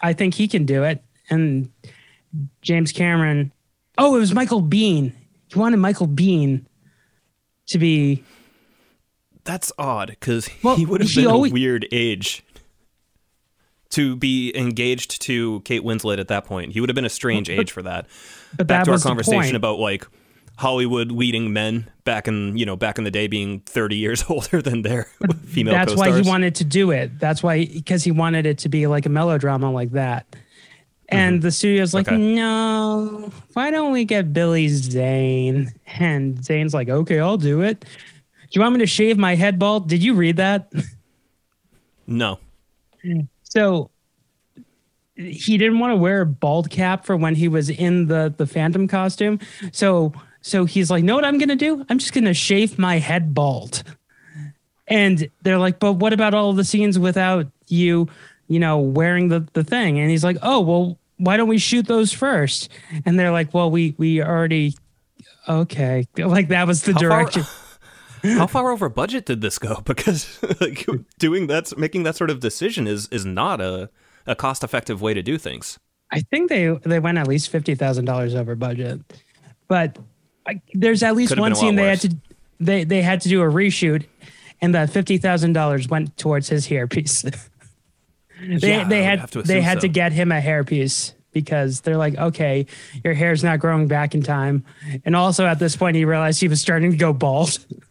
I 0.00 0.12
think 0.12 0.34
he 0.34 0.46
can 0.48 0.64
do 0.64 0.84
it." 0.84 1.02
And 1.28 1.70
James 2.62 2.92
Cameron, 2.92 3.50
oh, 3.98 4.14
it 4.16 4.20
was 4.20 4.32
Michael 4.34 4.62
Biehn. 4.62 5.12
He 5.48 5.58
wanted 5.58 5.78
Michael 5.78 6.06
Biehn 6.06 6.66
to 7.66 7.78
be 7.78 8.22
That's 9.42 9.72
odd 9.76 10.08
because 10.10 10.48
Well, 10.62 10.76
he 10.76 10.86
would 10.86 11.00
have 11.00 11.12
been 11.12 11.26
always- 11.26 11.50
a 11.50 11.54
weird 11.54 11.88
age 11.90 12.44
to 13.90 14.16
be 14.16 14.52
engaged 14.56 15.22
to 15.22 15.60
Kate 15.60 15.82
Winslet 15.82 16.18
at 16.18 16.28
that 16.28 16.44
point. 16.44 16.72
He 16.72 16.80
would 16.80 16.88
have 16.88 16.94
been 16.94 17.04
a 17.04 17.08
strange 17.10 17.48
age 17.48 17.70
for 17.72 17.82
that. 17.82 18.06
but 18.56 18.66
Back 18.66 18.80
that 18.80 18.84
to 18.86 18.92
our 18.92 18.98
conversation 18.98 19.56
about 19.56 19.78
like 19.78 20.06
Hollywood 20.58 21.12
leading 21.12 21.52
men 21.52 21.90
back 22.04 22.26
in 22.28 22.56
you 22.56 22.64
know 22.66 22.76
back 22.76 22.98
in 22.98 23.04
the 23.04 23.10
day 23.10 23.26
being 23.26 23.60
30 23.60 23.96
years 23.96 24.24
older 24.28 24.60
than 24.62 24.82
their 24.82 25.04
female 25.46 25.74
That's 25.74 25.94
why 25.94 26.06
co-stars. 26.06 26.24
he 26.26 26.30
wanted 26.30 26.54
to 26.56 26.64
do 26.64 26.90
it. 26.90 27.18
That's 27.18 27.42
why 27.42 27.66
because 27.66 28.02
he 28.04 28.10
wanted 28.10 28.46
it 28.46 28.58
to 28.58 28.68
be 28.68 28.86
like 28.86 29.06
a 29.06 29.10
melodrama 29.10 29.70
like 29.70 29.92
that. 29.92 30.26
And 31.08 31.40
the 31.40 31.52
studio's 31.52 31.94
like, 31.94 32.06
Mm-hmm. 32.06 32.14
Okay. 32.16 32.34
no, 32.34 33.32
why 33.52 33.70
don't 33.70 33.92
we 33.92 34.04
get 34.04 34.32
Billy 34.32 34.66
Zane? 34.66 35.72
And 35.98 36.44
Zane's 36.44 36.74
like, 36.74 36.88
okay, 36.88 37.20
I'll 37.20 37.36
do 37.36 37.60
it. 37.60 37.80
Do 37.80 37.86
you 38.50 38.60
want 38.60 38.74
me 38.74 38.80
to 38.80 38.86
shave 38.86 39.16
my 39.16 39.36
head 39.36 39.56
bald? 39.58 39.88
Did 39.88 40.02
you 40.02 40.14
read 40.14 40.38
that? 40.38 40.72
no. 42.08 42.40
So 43.48 43.90
he 45.16 45.56
didn't 45.56 45.78
want 45.78 45.92
to 45.92 45.96
wear 45.96 46.20
a 46.22 46.26
bald 46.26 46.68
cap 46.70 47.06
for 47.06 47.16
when 47.16 47.34
he 47.34 47.48
was 47.48 47.70
in 47.70 48.06
the 48.06 48.32
the 48.36 48.46
Phantom 48.46 48.86
costume. 48.86 49.38
So 49.72 50.12
so 50.42 50.64
he's 50.64 50.90
like, 50.90 51.02
"Know 51.04 51.14
what 51.14 51.24
I'm 51.24 51.38
going 51.38 51.48
to 51.48 51.56
do? 51.56 51.84
I'm 51.88 51.98
just 51.98 52.12
going 52.12 52.24
to 52.24 52.34
shave 52.34 52.78
my 52.78 52.98
head 52.98 53.34
bald." 53.34 53.82
And 54.88 55.28
they're 55.42 55.58
like, 55.58 55.78
"But 55.78 55.94
what 55.94 56.12
about 56.12 56.34
all 56.34 56.52
the 56.52 56.64
scenes 56.64 56.98
without 56.98 57.46
you, 57.68 58.08
you 58.46 58.58
know, 58.60 58.78
wearing 58.78 59.28
the 59.28 59.46
the 59.54 59.64
thing?" 59.64 59.98
And 59.98 60.10
he's 60.10 60.22
like, 60.24 60.36
"Oh, 60.42 60.60
well, 60.60 60.98
why 61.16 61.36
don't 61.36 61.48
we 61.48 61.58
shoot 61.58 61.86
those 61.86 62.12
first? 62.12 62.68
And 63.04 63.18
they're 63.18 63.32
like, 63.32 63.54
"Well, 63.54 63.70
we 63.70 63.94
we 63.98 64.22
already 64.22 64.74
okay." 65.48 66.06
Like 66.18 66.48
that 66.48 66.66
was 66.66 66.82
the 66.82 66.92
How 66.92 66.98
far- 67.00 67.08
direction. 67.08 67.44
How 68.22 68.46
far 68.46 68.70
over 68.72 68.88
budget 68.88 69.26
did 69.26 69.40
this 69.40 69.58
go? 69.58 69.80
Because 69.84 70.40
like, 70.60 70.86
doing 71.18 71.46
that, 71.48 71.76
making 71.78 72.02
that 72.04 72.16
sort 72.16 72.30
of 72.30 72.40
decision 72.40 72.86
is 72.86 73.08
is 73.08 73.24
not 73.24 73.60
a 73.60 73.90
a 74.26 74.34
cost 74.34 74.64
effective 74.64 75.00
way 75.00 75.14
to 75.14 75.22
do 75.22 75.38
things. 75.38 75.78
I 76.10 76.20
think 76.20 76.48
they 76.48 76.68
they 76.84 76.98
went 76.98 77.18
at 77.18 77.28
least 77.28 77.50
fifty 77.50 77.74
thousand 77.74 78.04
dollars 78.04 78.34
over 78.34 78.54
budget, 78.54 79.00
but 79.68 79.98
I, 80.46 80.60
there's 80.74 81.02
at 81.02 81.16
least 81.16 81.30
Could've 81.30 81.40
one 81.40 81.52
been 81.52 81.56
a 81.56 81.60
lot 81.60 81.66
scene 81.68 81.76
they 81.76 81.88
had 81.88 82.00
to 82.00 82.16
they 82.60 82.84
they 82.84 83.02
had 83.02 83.20
to 83.22 83.28
do 83.28 83.42
a 83.42 83.46
reshoot, 83.46 84.06
and 84.60 84.74
that 84.74 84.90
fifty 84.90 85.18
thousand 85.18 85.52
dollars 85.52 85.88
went 85.88 86.16
towards 86.16 86.48
his 86.48 86.68
hairpiece. 86.68 87.22
they 88.40 88.70
Yeah, 88.70 88.82
I 88.82 88.84
they 88.84 89.00
would 89.00 89.04
had 89.04 89.18
have 89.20 89.30
to 89.32 89.42
they 89.42 89.58
assume 89.58 89.64
had 89.64 89.80
to 89.80 89.88
get 89.88 90.12
him 90.12 90.32
a 90.32 90.40
hairpiece 90.40 91.12
because 91.32 91.82
they're 91.82 91.98
like, 91.98 92.16
okay, 92.16 92.66
your 93.04 93.12
hair's 93.12 93.44
not 93.44 93.58
growing 93.58 93.88
back 93.88 94.14
in 94.14 94.22
time, 94.22 94.64
and 95.04 95.14
also 95.16 95.44
at 95.46 95.58
this 95.58 95.76
point 95.76 95.96
he 95.96 96.04
realized 96.04 96.40
he 96.40 96.48
was 96.48 96.60
starting 96.60 96.92
to 96.92 96.96
go 96.96 97.12
bald. 97.12 97.58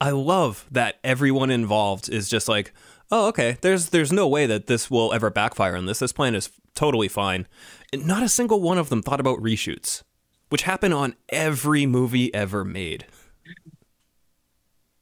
I 0.00 0.10
love 0.10 0.66
that 0.70 0.96
everyone 1.02 1.50
involved 1.50 2.08
is 2.08 2.28
just 2.28 2.48
like, 2.48 2.72
oh, 3.10 3.28
okay. 3.28 3.56
There's 3.60 3.90
there's 3.90 4.12
no 4.12 4.28
way 4.28 4.46
that 4.46 4.66
this 4.66 4.90
will 4.90 5.12
ever 5.12 5.30
backfire 5.30 5.76
on 5.76 5.86
this. 5.86 6.00
This 6.00 6.12
plan 6.12 6.34
is 6.34 6.50
totally 6.74 7.08
fine. 7.08 7.46
And 7.92 8.06
not 8.06 8.22
a 8.22 8.28
single 8.28 8.60
one 8.60 8.78
of 8.78 8.88
them 8.88 9.02
thought 9.02 9.20
about 9.20 9.38
reshoots, 9.38 10.02
which 10.50 10.62
happen 10.62 10.92
on 10.92 11.14
every 11.28 11.86
movie 11.86 12.32
ever 12.34 12.64
made. 12.64 13.06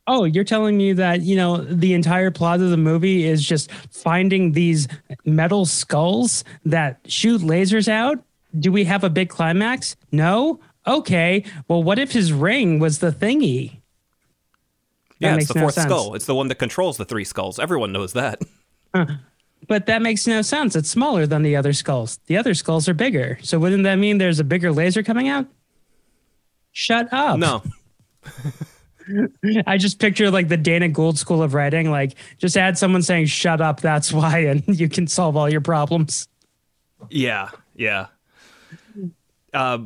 Oh, 0.06 0.24
you're 0.24 0.44
telling 0.44 0.76
me 0.76 0.92
that, 0.92 1.22
you 1.22 1.34
know, 1.34 1.56
the 1.56 1.94
entire 1.94 2.30
plot 2.30 2.60
of 2.60 2.68
the 2.68 2.76
movie 2.76 3.24
is 3.24 3.42
just 3.42 3.72
finding 3.90 4.52
these 4.52 4.86
metal 5.24 5.64
skulls 5.64 6.44
that 6.66 7.00
shoot 7.06 7.40
lasers 7.40 7.88
out? 7.88 8.22
Do 8.58 8.70
we 8.70 8.84
have 8.84 9.02
a 9.02 9.10
big 9.10 9.30
climax? 9.30 9.96
No? 10.12 10.60
Okay. 10.86 11.42
Well, 11.68 11.82
what 11.82 11.98
if 11.98 12.12
his 12.12 12.34
ring 12.34 12.78
was 12.78 12.98
the 12.98 13.10
thingy? 13.10 13.80
Yeah, 15.18 15.36
it's 15.36 15.48
the 15.48 15.54
no 15.54 15.60
fourth 15.62 15.74
sense. 15.74 15.86
skull. 15.86 16.14
It's 16.14 16.26
the 16.26 16.34
one 16.34 16.48
that 16.48 16.56
controls 16.56 16.96
the 16.96 17.04
three 17.04 17.24
skulls. 17.24 17.58
Everyone 17.58 17.92
knows 17.92 18.12
that. 18.12 18.42
But 19.66 19.86
that 19.86 20.02
makes 20.02 20.26
no 20.26 20.42
sense. 20.42 20.76
It's 20.76 20.90
smaller 20.90 21.26
than 21.26 21.42
the 21.42 21.56
other 21.56 21.72
skulls. 21.72 22.18
The 22.26 22.36
other 22.36 22.52
skulls 22.52 22.86
are 22.86 22.92
bigger. 22.92 23.38
So 23.40 23.58
wouldn't 23.58 23.84
that 23.84 23.94
mean 23.96 24.18
there's 24.18 24.38
a 24.38 24.44
bigger 24.44 24.70
laser 24.70 25.02
coming 25.02 25.30
out? 25.30 25.46
Shut 26.72 27.10
up. 27.10 27.38
No. 27.38 27.62
I 29.66 29.78
just 29.78 29.98
picture 29.98 30.30
like 30.30 30.48
the 30.48 30.56
Dana 30.56 30.88
Gould 30.88 31.18
School 31.18 31.42
of 31.42 31.54
Writing, 31.54 31.90
like 31.90 32.14
just 32.38 32.56
add 32.56 32.78
someone 32.78 33.02
saying 33.02 33.26
shut 33.26 33.60
up, 33.60 33.80
that's 33.80 34.12
why, 34.12 34.38
and 34.38 34.62
you 34.66 34.88
can 34.88 35.06
solve 35.06 35.36
all 35.36 35.50
your 35.50 35.60
problems. 35.60 36.28
Yeah, 37.10 37.50
yeah. 37.74 38.06
Uh, 39.52 39.80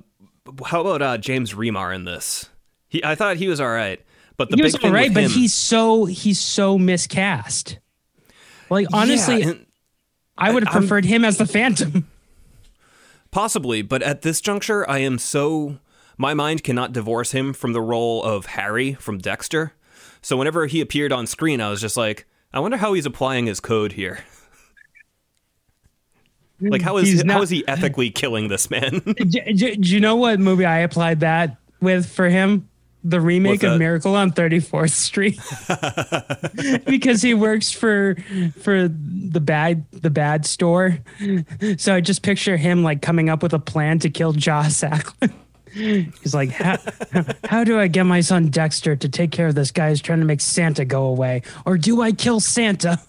how 0.64 0.80
about 0.80 1.02
uh, 1.02 1.18
James 1.18 1.54
Remar 1.54 1.94
in 1.94 2.04
this? 2.04 2.48
He, 2.88 3.04
I 3.04 3.14
thought 3.14 3.36
he 3.36 3.48
was 3.48 3.60
all 3.60 3.70
right, 3.70 4.00
but 4.38 4.48
the 4.48 4.56
he 4.56 4.62
big 4.62 4.72
was 4.72 4.76
thing 4.80 4.86
all 4.86 4.94
right, 4.94 5.12
but 5.12 5.24
him, 5.24 5.30
he's 5.30 5.52
so 5.52 6.06
he's 6.06 6.40
so 6.40 6.78
miscast. 6.78 7.78
Like 8.70 8.86
honestly, 8.92 9.42
Yeah, 9.42 9.52
I 10.38 10.50
would 10.52 10.64
have 10.64 10.72
I'm- 10.74 10.82
preferred 10.82 11.04
him 11.04 11.24
as 11.24 11.36
the 11.36 11.44
Phantom. 11.46 12.08
possibly, 13.30 13.82
but 13.82 14.02
at 14.02 14.22
this 14.22 14.40
juncture, 14.40 14.88
I 14.88 14.98
am 14.98 15.18
so 15.18 15.78
my 16.16 16.32
mind 16.34 16.64
cannot 16.64 16.92
divorce 16.92 17.32
him 17.32 17.52
from 17.52 17.72
the 17.74 17.80
role 17.82 18.22
of 18.24 18.46
Harry 18.46 18.94
from 18.94 19.18
Dexter. 19.18 19.72
So 20.22 20.36
whenever 20.36 20.66
he 20.66 20.80
appeared 20.80 21.12
on 21.12 21.26
screen, 21.26 21.60
I 21.60 21.70
was 21.70 21.80
just 21.80 21.96
like, 21.96 22.26
I 22.52 22.58
wonder 22.60 22.76
how 22.76 22.92
he's 22.94 23.06
applying 23.06 23.46
his 23.46 23.60
code 23.60 23.92
here. 23.92 24.24
Like 26.60 26.82
how 26.82 26.96
is 26.96 27.22
not- 27.24 27.42
is 27.44 27.50
he 27.50 27.66
ethically 27.68 28.10
killing 28.10 28.48
this 28.48 28.68
man? 28.68 28.98
do, 29.04 29.24
do- 29.54 29.76
do 29.76 29.94
you 29.94 30.00
know 30.00 30.16
what 30.16 30.40
movie 30.40 30.64
I 30.64 30.78
applied 30.80 31.20
that 31.20 31.56
with 31.80 32.06
for 32.10 32.28
him? 32.28 32.68
The 33.04 33.20
remake 33.20 33.62
of? 33.62 33.78
Miracle 33.78 34.16
on 34.16 34.32
34th 34.32 34.90
Street. 34.90 35.38
because 36.86 37.22
he 37.22 37.32
works 37.32 37.70
for 37.70 38.16
for 38.60 38.88
the 38.88 39.40
bad 39.40 39.86
the 39.92 40.10
bad 40.10 40.44
store. 40.44 40.98
So 41.78 41.94
I 41.94 42.00
just 42.00 42.22
picture 42.22 42.56
him 42.56 42.82
like 42.82 43.00
coming 43.00 43.28
up 43.28 43.42
with 43.42 43.52
a 43.52 43.58
plan 43.58 44.00
to 44.00 44.10
kill 44.10 44.32
Joss 44.32 44.82
Ackland. 44.82 45.32
He's 45.72 46.34
like, 46.34 46.50
how, 46.50 46.78
how 47.44 47.62
do 47.62 47.78
I 47.78 47.88
get 47.88 48.04
my 48.04 48.20
son 48.20 48.48
Dexter 48.48 48.96
to 48.96 49.08
take 49.08 49.30
care 49.30 49.48
of 49.48 49.54
this 49.54 49.70
guy 49.70 49.90
who's 49.90 50.00
trying 50.00 50.20
to 50.20 50.24
make 50.24 50.40
Santa 50.40 50.84
go 50.84 51.04
away? 51.04 51.42
Or 51.66 51.76
do 51.76 52.00
I 52.00 52.12
kill 52.12 52.40
Santa? 52.40 53.00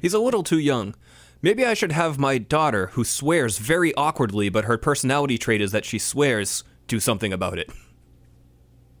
He's 0.00 0.14
a 0.14 0.18
little 0.18 0.42
too 0.42 0.58
young. 0.58 0.94
Maybe 1.42 1.64
I 1.64 1.74
should 1.74 1.92
have 1.92 2.18
my 2.18 2.38
daughter, 2.38 2.88
who 2.94 3.04
swears 3.04 3.58
very 3.58 3.94
awkwardly, 3.94 4.48
but 4.48 4.64
her 4.64 4.78
personality 4.78 5.36
trait 5.36 5.60
is 5.60 5.72
that 5.72 5.84
she 5.84 5.98
swears, 5.98 6.64
do 6.88 6.98
something 6.98 7.32
about 7.32 7.58
it. 7.58 7.70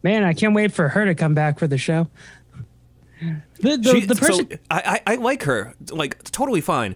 Man, 0.04 0.22
I 0.22 0.34
can't 0.34 0.54
wait 0.54 0.70
for 0.72 0.88
her 0.90 1.04
to 1.06 1.14
come 1.14 1.34
back 1.34 1.58
for 1.58 1.66
the 1.66 1.78
show. 1.78 2.08
The, 3.60 3.76
the, 3.78 3.82
She- 3.90 4.04
the 4.06 4.14
person. 4.14 4.50
so 4.50 4.56
I, 4.70 5.00
I 5.06 5.12
I 5.12 5.16
like 5.16 5.42
her, 5.44 5.74
like 5.90 6.22
totally 6.24 6.60
fine. 6.60 6.94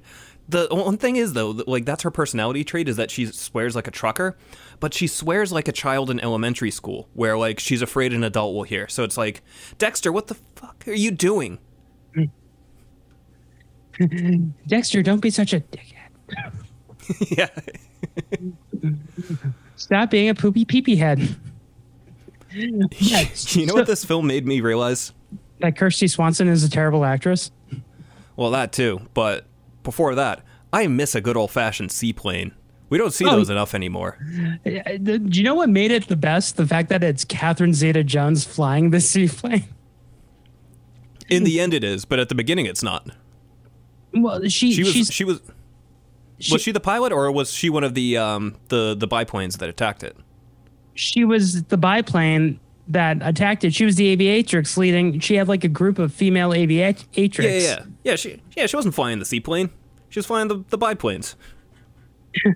The 0.51 0.66
one 0.71 0.97
thing 0.99 1.16
is 1.16 1.33
though, 1.33 1.51
like 1.66 1.85
that's 1.87 2.03
her 2.05 2.11
personality 2.11 2.64
trait 2.64 2.88
is 2.88 2.97
that 2.97 3.11
she 3.11 3.27
swears 3.27 3.75
like 3.75 3.87
a 3.87 3.90
trucker, 3.90 4.37
but 4.81 4.92
she 4.94 5.07
swears 5.07 5.53
like 5.53 5.68
a 5.68 5.73
child 5.73 6.11
in 6.11 6.21
elementary 6.21 6.71
school, 6.71 7.09
where 7.14 7.37
like 7.38 7.59
she's 7.61 7.81
afraid 7.83 8.12
an 8.12 8.25
adult 8.25 8.55
will 8.55 8.62
hear. 8.64 8.88
So 8.88 9.05
it's 9.05 9.16
like, 9.16 9.42
Dexter, 9.79 10.12
what 10.12 10.27
the 10.27 10.35
fuck 10.55 10.85
are 10.87 10.92
you 10.92 11.11
doing? 11.11 11.59
Dexter, 14.66 15.03
don't 15.03 15.21
be 15.21 15.31
such 15.31 15.53
a 15.55 15.61
dickhead. 15.61 16.53
yeah, 17.38 17.49
Stop 19.77 20.11
being 20.11 20.29
a 20.29 20.35
poopy 20.35 20.64
peepee 20.66 20.97
head. 20.99 21.37
you 23.57 23.66
know 23.66 23.75
what 23.75 23.87
this 23.87 24.05
film 24.05 24.27
made 24.27 24.47
me 24.47 24.61
realize? 24.61 25.12
that 25.61 25.75
Kristy 25.75 26.09
Swanson 26.09 26.47
is 26.47 26.62
a 26.62 26.71
terrible 26.71 27.05
actress. 27.05 27.51
Well, 28.37 28.51
that 28.53 28.73
too, 28.73 29.01
but 29.14 29.44
before 29.83 30.14
that, 30.14 30.42
I 30.73 30.87
miss 30.87 31.16
a 31.16 31.21
good 31.21 31.37
old 31.37 31.51
fashioned 31.51 31.90
seaplane. 31.90 32.53
We 32.90 32.97
don't 32.97 33.12
see 33.12 33.27
Oh. 33.27 33.31
those 33.33 33.51
enough 33.51 33.75
anymore. 33.75 34.18
Uh, 34.64 34.97
Do 35.03 35.18
you 35.33 35.42
know 35.42 35.57
what 35.57 35.68
made 35.68 35.90
it 35.90 36.07
the 36.09 36.16
best? 36.16 36.57
The 36.57 36.66
fact 36.66 36.88
that 36.90 37.03
it's 37.03 37.25
Catherine 37.25 37.75
Zeta 37.75 38.05
Jones 38.05 38.44
flying 38.44 38.90
the 38.90 39.01
seaplane. 39.12 39.64
In 41.29 41.42
the 41.44 41.61
end, 41.61 41.75
it 41.75 41.83
is, 41.85 42.05
but 42.05 42.18
at 42.21 42.29
the 42.29 42.35
beginning, 42.35 42.66
it's 42.66 42.83
not. 42.83 43.09
Well, 44.14 44.49
she, 44.49 44.73
She 44.73 44.83
was 44.85 45.12
she 45.12 45.25
was 45.25 45.40
was 46.53 46.62
she 46.62 46.71
the 46.73 46.81
pilot, 46.81 47.12
or 47.12 47.31
was 47.33 47.53
she 47.53 47.68
one 47.68 47.85
of 47.85 47.94
the 47.94 48.16
um, 48.16 48.55
the 48.68 48.94
the 48.94 49.07
biplanes 49.07 49.59
that 49.59 49.68
attacked 49.68 50.03
it? 50.03 50.16
She 50.99 51.25
was 51.25 51.63
the 51.65 51.77
biplane 51.77 52.59
that 52.89 53.19
attacked 53.23 53.63
it. 53.65 53.73
She 53.73 53.85
was 53.85 53.95
the 53.97 54.17
aviatrix 54.17 54.77
leading. 54.77 55.21
She 55.21 55.37
had 55.37 55.47
like 55.47 55.63
a 55.63 55.69
group 55.69 55.99
of 55.99 56.13
female 56.13 56.51
aviatrix. 56.51 57.39
Yeah, 57.39 57.51
yeah, 57.59 57.85
yeah. 58.03 58.17
She 58.17 58.41
yeah 58.57 58.67
she 58.67 58.75
wasn't 58.77 58.95
flying 58.95 59.19
the 59.21 59.25
seaplane. 59.25 59.71
She 60.09 60.19
was 60.19 60.27
flying 60.27 60.49
the, 60.49 60.65
the 60.71 60.79
biplanes. 60.79 61.37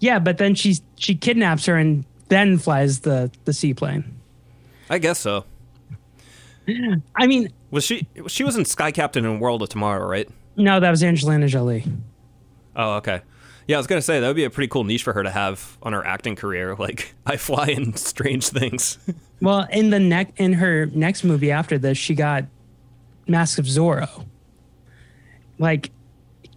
Yeah, 0.00 0.18
but 0.18 0.38
then 0.38 0.56
she 0.56 0.78
she 0.96 1.14
kidnaps 1.14 1.64
her 1.66 1.76
and 1.76 2.04
then 2.28 2.58
flies 2.58 3.00
the 3.00 3.30
the 3.44 3.52
seaplane. 3.52 4.02
I 4.90 4.98
guess 4.98 5.20
so. 5.20 5.44
I 7.14 7.26
mean, 7.28 7.50
Was 7.70 7.84
she 7.84 8.08
she 8.26 8.42
was 8.42 8.56
in 8.56 8.64
Sky 8.64 8.90
Captain 8.90 9.24
and 9.24 9.40
World 9.40 9.62
of 9.62 9.68
Tomorrow, 9.68 10.04
right? 10.06 10.28
no, 10.56 10.80
that 10.80 10.90
was 10.90 11.04
Angelina 11.04 11.46
Jolie. 11.46 11.84
Oh, 12.74 12.94
okay. 12.96 13.20
Yeah, 13.68 13.76
I 13.76 13.78
was 13.78 13.86
gonna 13.86 14.02
say 14.02 14.20
that 14.20 14.26
would 14.26 14.36
be 14.36 14.44
a 14.44 14.50
pretty 14.50 14.68
cool 14.68 14.84
niche 14.84 15.02
for 15.02 15.12
her 15.12 15.22
to 15.22 15.30
have 15.30 15.78
on 15.82 15.92
her 15.92 16.06
acting 16.06 16.36
career. 16.36 16.74
Like, 16.82 17.14
I 17.24 17.36
fly 17.36 17.66
in 17.66 17.94
strange 17.94 18.48
things. 18.48 18.98
Well, 19.40 19.66
in 19.72 19.90
the 19.90 19.98
neck 19.98 20.34
in 20.36 20.52
her 20.52 20.86
next 20.86 21.24
movie 21.24 21.50
after 21.50 21.76
this, 21.76 21.98
she 21.98 22.14
got 22.14 22.44
Mask 23.26 23.58
of 23.58 23.64
Zorro. 23.64 24.24
Like 25.58 25.90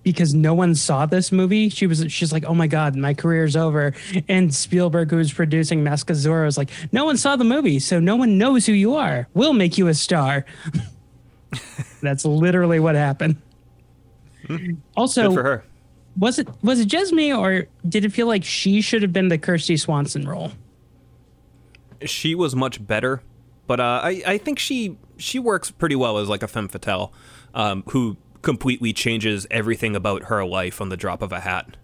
because 0.06 0.36
no 0.36 0.54
one 0.54 0.76
saw 0.76 1.08
this 1.08 1.32
movie, 1.32 1.68
she 1.68 1.88
was 1.88 2.06
she's 2.12 2.32
like, 2.32 2.46
"Oh 2.46 2.54
my 2.54 2.68
god, 2.68 2.96
my 2.96 3.16
career's 3.16 3.56
over." 3.56 3.94
And 4.30 4.54
Spielberg, 4.54 5.10
who 5.10 5.18
was 5.18 5.34
producing 5.34 5.84
Mask 5.84 6.12
of 6.12 6.16
Zorro, 6.16 6.46
was 6.46 6.60
like, 6.60 6.70
"No 6.92 7.06
one 7.06 7.18
saw 7.18 7.36
the 7.36 7.44
movie, 7.44 7.80
so 7.80 8.00
no 8.00 8.16
one 8.16 8.38
knows 8.38 8.68
who 8.68 8.74
you 8.74 8.96
are. 8.96 9.28
We'll 9.34 9.54
make 9.54 9.80
you 9.80 9.88
a 9.88 9.96
star." 9.96 10.46
That's 12.04 12.24
literally 12.24 12.80
what 12.80 12.94
happened. 12.94 13.38
Hmm. 14.46 14.74
Also, 14.96 15.30
Good 15.30 15.36
for 15.36 15.44
her. 15.44 15.66
Was 16.18 16.40
it 16.40 16.48
was 16.64 16.80
it 16.80 16.86
just 16.86 17.12
me, 17.14 17.34
or 17.34 17.68
did 17.88 18.06
it 18.06 18.12
feel 18.12 18.28
like 18.28 18.44
she 18.44 18.82
should 18.82 19.02
have 19.02 19.12
been 19.12 19.28
the 19.28 19.38
Kristy 19.38 19.80
Swanson 19.80 20.28
role? 20.28 20.52
She 22.04 22.36
was 22.36 22.56
much 22.56 22.86
better, 22.86 23.22
but 23.68 23.80
uh, 23.80 24.02
I 24.04 24.24
I 24.26 24.38
think 24.38 24.60
she 24.60 24.98
she 25.18 25.40
works 25.40 25.72
pretty 25.72 25.96
well 25.96 26.18
as 26.18 26.30
like 26.30 26.44
a 26.44 26.48
femme 26.48 26.68
fatale, 26.68 27.12
um, 27.54 27.84
who 27.90 28.18
completely 28.42 28.94
changes 28.94 29.48
everything 29.50 29.96
about 29.96 30.26
her 30.26 30.46
life 30.46 30.80
on 30.80 30.90
the 30.90 30.98
drop 30.98 31.22
of 31.22 31.32
a 31.32 31.42
hat. 31.42 31.78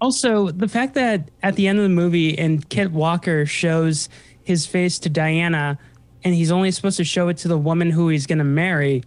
Also, 0.00 0.50
the 0.50 0.68
fact 0.68 0.94
that 0.94 1.30
at 1.42 1.56
the 1.56 1.66
end 1.66 1.78
of 1.78 1.82
the 1.82 1.88
movie 1.88 2.38
and 2.38 2.68
Kit 2.68 2.92
Walker 2.92 3.44
shows 3.44 4.08
his 4.44 4.64
face 4.64 4.98
to 5.00 5.08
Diana 5.08 5.76
and 6.24 6.34
he's 6.34 6.50
only 6.50 6.70
supposed 6.70 6.96
to 6.96 7.04
show 7.04 7.28
it 7.28 7.36
to 7.38 7.48
the 7.48 7.58
woman 7.58 7.90
who 7.90 8.08
he's 8.08 8.26
going 8.26 8.38
to 8.38 8.44
marry. 8.44 9.02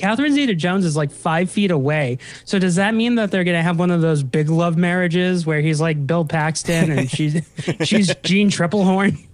Catherine 0.00 0.32
Zeta 0.32 0.54
Jones 0.54 0.84
is 0.84 0.96
like 0.96 1.10
five 1.10 1.50
feet 1.50 1.70
away. 1.70 2.18
So 2.44 2.58
does 2.58 2.76
that 2.76 2.94
mean 2.94 3.16
that 3.16 3.30
they're 3.30 3.44
going 3.44 3.56
to 3.56 3.62
have 3.62 3.78
one 3.78 3.90
of 3.90 4.00
those 4.00 4.22
big 4.22 4.48
love 4.48 4.76
marriages 4.76 5.44
where 5.44 5.60
he's 5.60 5.80
like 5.80 6.06
Bill 6.06 6.24
Paxton 6.24 6.90
and 6.90 7.10
she's 7.16 7.42
she's 7.84 8.14
Jeanne 8.22 8.48
Tripplehorn? 8.48 9.26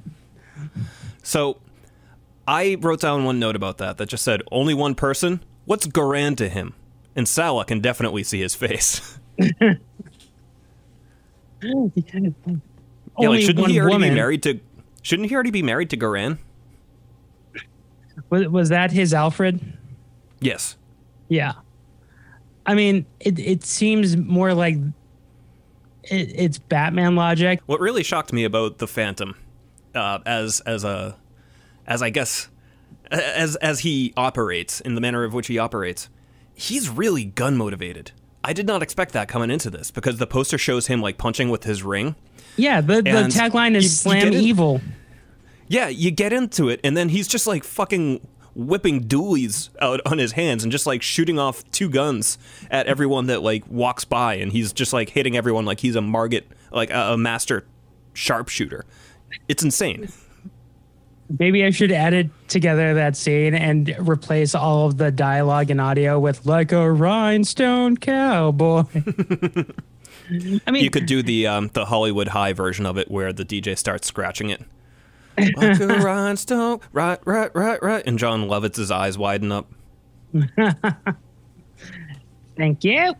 So 1.22 1.59
I 2.48 2.76
wrote 2.81 3.00
down 3.00 3.24
one 3.24 3.38
note 3.38 3.57
about 3.57 3.79
that 3.79 3.98
that 3.98 4.09
just 4.09 4.24
said 4.24 4.42
only 4.50 4.74
one 4.74 4.94
person. 4.94 5.40
What's 5.64 5.87
Guran 5.87 6.37
to 6.38 6.48
him? 6.48 6.74
And 7.14 7.26
Sala 7.26 7.64
can 7.64 7.81
definitely 7.81 8.24
see 8.24 8.40
his 8.40 8.55
face. 8.55 9.18
yeah, 9.38 9.74
like 11.62 13.40
shouldn't 13.40 13.68
he 13.68 13.81
already 13.81 13.94
woman. 13.94 14.11
be 14.11 14.14
married 14.14 14.42
to? 14.42 14.61
Shouldn't 15.02 15.29
he 15.29 15.35
already 15.35 15.50
be 15.50 15.62
married 15.62 15.90
to 15.90 15.96
Guran? 15.96 16.38
Was, 18.31 18.48
was 18.48 18.68
that 18.70 18.92
his 18.92 19.14
Alfred? 19.14 19.75
Yes. 20.40 20.77
Yeah. 21.29 21.53
I 22.64 22.75
mean, 22.75 23.07
it, 23.20 23.38
it 23.38 23.64
seems 23.64 24.16
more 24.16 24.53
like 24.55 24.77
it, 26.05 26.33
it's 26.35 26.59
Batman 26.59 27.16
logic. 27.16 27.61
What 27.66 27.81
really 27.81 28.03
shocked 28.03 28.33
me 28.33 28.44
about 28.44 28.79
the 28.79 28.87
Phantom, 28.87 29.37
uh, 29.94 30.18
as 30.27 30.61
as 30.61 30.85
a, 30.85 31.16
as 31.87 32.03
I 32.03 32.11
guess, 32.11 32.49
as 33.11 33.57
as 33.57 33.81
he 33.81 34.12
operates 34.16 34.81
in 34.81 34.94
the 34.94 35.01
manner 35.01 35.25
of 35.25 35.33
which 35.33 35.46
he 35.46 35.59
operates, 35.59 36.09
he's 36.55 36.88
really 36.88 37.25
gun 37.25 37.57
motivated. 37.57 38.12
I 38.42 38.53
did 38.53 38.66
not 38.66 38.83
expect 38.83 39.12
that 39.12 39.27
coming 39.29 39.51
into 39.51 39.70
this 39.70 39.90
because 39.90 40.18
the 40.18 40.27
poster 40.27 40.59
shows 40.59 40.87
him 40.87 41.01
like 41.01 41.18
punching 41.18 41.49
with 41.51 41.64
his 41.64 41.83
ring. 41.83 42.14
Yeah, 42.57 42.81
the, 42.81 42.96
the 43.03 43.11
tagline 43.29 43.70
you- 43.70 43.72
you 43.75 43.79
is 43.79 44.01
slam 44.01 44.29
it? 44.29 44.35
evil. 44.35 44.81
Yeah, 45.68 45.88
you 45.88 46.12
get 46.12 46.33
into 46.33 46.68
it, 46.68 46.79
and 46.85 46.96
then 46.96 47.09
he's 47.09 47.27
just 47.27 47.46
like 47.49 47.64
fucking 47.64 48.25
whipping 48.57 49.05
dualies 49.05 49.69
out 49.81 50.01
on 50.07 50.19
his 50.19 50.33
hands 50.33 50.62
and 50.62 50.73
just 50.73 50.87
like 50.87 51.03
shooting 51.03 51.38
off 51.38 51.62
two 51.71 51.90
guns 51.90 52.38
at 52.71 52.87
everyone 52.87 53.27
that 53.27 53.42
like 53.42 53.69
walks 53.69 54.05
by, 54.05 54.35
and 54.35 54.51
he's 54.53 54.73
just 54.73 54.92
like 54.92 55.11
hitting 55.11 55.37
everyone 55.37 55.64
like 55.64 55.81
he's 55.81 55.95
a 55.95 56.01
market, 56.01 56.47
like 56.73 56.90
a, 56.90 57.12
a 57.12 57.19
master 57.19 57.64
sharpshooter. 58.14 58.85
It's 59.49 59.62
insane. 59.62 60.09
Maybe 61.38 61.64
I 61.64 61.71
should 61.71 61.90
edit 61.90 62.31
together 62.49 62.95
that 62.95 63.16
scene 63.16 63.55
and 63.55 63.95
replace 63.99 64.55
all 64.55 64.87
of 64.87 64.97
the 64.97 65.11
dialogue 65.11 65.71
and 65.71 65.81
audio 65.81 66.19
with 66.21 66.47
like 66.47 66.71
a 66.73 66.90
rhinestone 66.90 67.97
cowboy. 67.97 68.85
I 70.66 70.71
mean, 70.71 70.83
You 70.85 70.90
could 70.90 71.07
do 71.07 71.23
the 71.23 71.47
um, 71.47 71.71
the 71.73 71.87
Hollywood 71.87 72.29
High 72.29 72.53
version 72.53 72.87
of 72.87 72.97
it 72.97 73.11
where 73.11 73.33
the 73.33 73.45
DJ 73.45 73.77
starts 73.77 74.09
scratching 74.09 74.51
it. 74.51 74.62
Like 75.38 75.81
a 75.81 75.87
rhinestone, 76.03 76.81
right, 76.92 77.18
right, 77.25 77.51
right, 77.55 77.83
right, 77.83 78.03
and 78.07 78.18
Jon 78.18 78.49
Lovitz's 78.49 78.90
eyes 78.90 79.18
widen 79.18 79.53
up. 79.53 79.70
thank 82.57 82.85
you. 82.85 83.14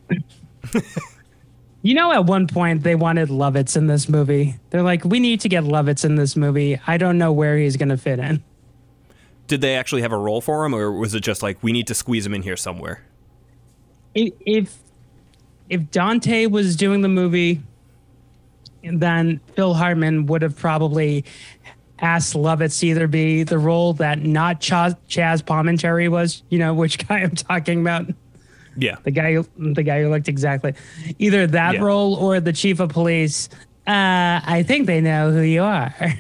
you 1.83 1.95
know, 1.95 2.13
at 2.13 2.25
one 2.25 2.47
point 2.47 2.83
they 2.83 2.95
wanted 2.95 3.29
Lovitz 3.29 3.77
in 3.77 3.87
this 3.87 4.09
movie. 4.09 4.57
They're 4.71 4.83
like, 4.83 5.05
we 5.05 5.21
need 5.21 5.41
to 5.41 5.49
get 5.49 5.65
Lovitz 5.65 6.05
in 6.05 6.17
this 6.17 6.37
movie. 6.37 6.81
I 6.87 6.97
don't 6.97 7.19
know 7.19 7.33
where 7.33 7.59
he's 7.59 7.77
going 7.77 7.91
to 7.91 7.97
fit 7.97 8.19
in. 8.19 8.43
Did 9.47 9.61
they 9.61 9.77
actually 9.77 10.03
have 10.03 10.13
a 10.13 10.19
role 10.19 10.41
for 10.41 10.65
him, 10.65 10.75
or 10.75 10.91
was 10.91 11.15
it 11.15 11.21
just 11.21 11.43
like 11.43 11.63
we 11.63 11.73
need 11.73 11.87
to 11.87 11.95
squeeze 11.95 12.27
him 12.27 12.35
in 12.35 12.43
here 12.43 12.57
somewhere? 12.57 13.03
if 14.17 14.33
if 14.45 14.79
if 15.69 15.91
Dante 15.91 16.47
was 16.47 16.75
doing 16.75 17.03
the 17.03 17.09
movie, 17.09 17.61
then 18.83 19.41
Phil 19.55 19.75
Hartman 19.75 20.27
would 20.27 20.43
have 20.43 20.57
probably 20.57 21.25
asked 22.01 22.35
Lovitz 22.35 22.81
to 22.81 22.87
either 22.89 23.07
be 23.09 23.43
the 23.43 23.59
role 23.59 23.93
that 23.95 24.23
not 24.23 24.61
Chazz, 24.61 24.97
Chazz 25.09 25.43
Palminteri 25.43 26.09
was, 26.11 26.43
you 26.51 26.59
know, 26.59 26.75
which 26.75 26.99
guy 27.09 27.21
I'm 27.21 27.35
talking 27.35 27.81
about, 27.81 28.07
Yeah, 28.77 28.97
the 29.05 29.11
guy 29.11 29.39
the 29.57 29.83
guy 29.83 30.03
who 30.03 30.09
looked 30.11 30.29
exactly 30.29 30.75
either 31.19 31.47
that 31.49 31.75
Yeah. 31.75 31.81
role 31.83 32.15
or 32.15 32.41
the 32.41 32.53
chief 32.53 32.81
of 32.81 32.91
police. 32.91 33.49
Uh, 33.87 34.41
I 34.45 34.65
think 34.67 34.87
they 34.87 35.01
know 35.01 35.31
who 35.31 35.41
you 35.43 35.63
are. 35.63 35.95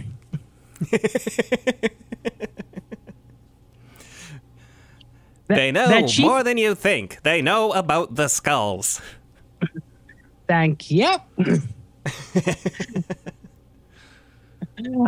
they 5.48 5.70
know 5.72 6.06
chief- 6.06 6.24
more 6.24 6.42
than 6.42 6.58
you 6.58 6.74
think. 6.74 7.22
They 7.22 7.40
know 7.42 7.72
about 7.72 8.14
the 8.14 8.28
skulls. 8.28 9.00
Thank 10.48 10.90
you. 10.90 11.12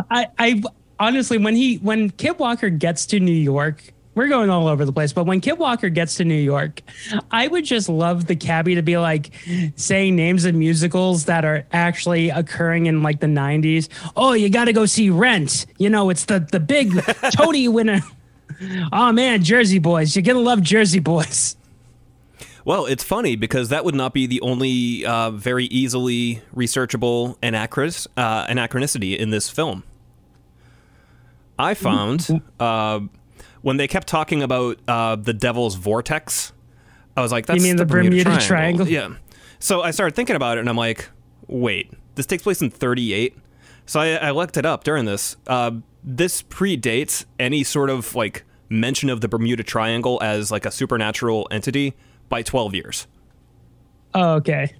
I, 0.09 0.27
I 0.37 0.63
honestly, 0.99 1.37
when 1.37 1.55
he, 1.55 1.77
when 1.77 2.09
Kit 2.11 2.39
Walker 2.39 2.69
gets 2.69 3.05
to 3.07 3.19
New 3.19 3.31
York, 3.31 3.93
we're 4.15 4.27
going 4.27 4.49
all 4.49 4.67
over 4.67 4.83
the 4.83 4.91
place, 4.91 5.13
but 5.13 5.25
when 5.25 5.39
Kit 5.39 5.57
Walker 5.57 5.87
gets 5.87 6.15
to 6.15 6.25
New 6.25 6.33
York, 6.33 6.81
I 7.31 7.47
would 7.47 7.63
just 7.63 7.87
love 7.87 8.25
the 8.25 8.35
cabbie 8.35 8.75
to 8.75 8.81
be 8.81 8.97
like 8.97 9.31
saying 9.77 10.15
names 10.15 10.43
of 10.43 10.55
musicals 10.55 11.25
that 11.25 11.45
are 11.45 11.65
actually 11.71 12.29
occurring 12.29 12.87
in 12.87 13.01
like 13.01 13.21
the 13.21 13.27
90s. 13.27 13.87
Oh, 14.17 14.33
you 14.33 14.49
got 14.49 14.65
to 14.65 14.73
go 14.73 14.85
see 14.85 15.09
Rent. 15.09 15.67
You 15.77 15.89
know, 15.89 16.09
it's 16.09 16.25
the, 16.25 16.39
the 16.51 16.59
big 16.59 17.01
Tony 17.31 17.69
winner. 17.69 18.01
Oh 18.91 19.13
man, 19.13 19.41
Jersey 19.41 19.79
Boys. 19.79 20.15
You're 20.15 20.23
going 20.23 20.35
to 20.35 20.43
love 20.43 20.61
Jersey 20.61 20.99
Boys. 20.99 21.55
Well, 22.69 22.85
it's 22.85 23.03
funny 23.03 23.35
because 23.35 23.69
that 23.69 23.83
would 23.83 23.95
not 23.95 24.13
be 24.13 24.27
the 24.27 24.39
only 24.41 25.03
uh, 25.03 25.31
very 25.31 25.65
easily 25.65 26.43
researchable 26.55 27.35
anachros- 27.39 28.05
uh, 28.15 28.45
anachronicity 28.45 29.17
in 29.17 29.31
this 29.31 29.49
film. 29.49 29.83
I 31.57 31.73
found 31.73 32.43
uh, 32.59 32.99
when 33.63 33.77
they 33.77 33.87
kept 33.87 34.07
talking 34.07 34.43
about 34.43 34.77
uh, 34.87 35.15
the 35.15 35.33
Devil's 35.33 35.73
Vortex, 35.73 36.53
I 37.17 37.21
was 37.21 37.31
like, 37.31 37.47
"That's 37.47 37.63
mean 37.63 37.75
the 37.75 37.87
Bermuda 37.87 38.37
Triangle? 38.39 38.87
Yeah. 38.87 39.15
So 39.57 39.81
I 39.81 39.89
started 39.89 40.15
thinking 40.15 40.35
about 40.35 40.59
it, 40.59 40.59
and 40.59 40.69
I'm 40.69 40.77
like, 40.77 41.09
"Wait, 41.47 41.91
this 42.13 42.27
takes 42.27 42.43
place 42.43 42.61
in 42.61 42.69
'38." 42.69 43.35
So 43.87 43.99
I, 43.99 44.09
I 44.09 44.29
looked 44.29 44.57
it 44.57 44.67
up 44.67 44.83
during 44.83 45.05
this. 45.05 45.37
Uh, 45.47 45.71
this 46.03 46.43
predates 46.43 47.25
any 47.39 47.63
sort 47.63 47.89
of 47.89 48.13
like 48.13 48.43
mention 48.69 49.09
of 49.09 49.21
the 49.21 49.27
Bermuda 49.27 49.63
Triangle 49.63 50.19
as 50.21 50.51
like 50.51 50.67
a 50.67 50.71
supernatural 50.71 51.47
entity 51.49 51.95
by 52.29 52.41
12 52.41 52.75
years. 52.75 53.07
Oh, 54.13 54.35
okay. 54.35 54.73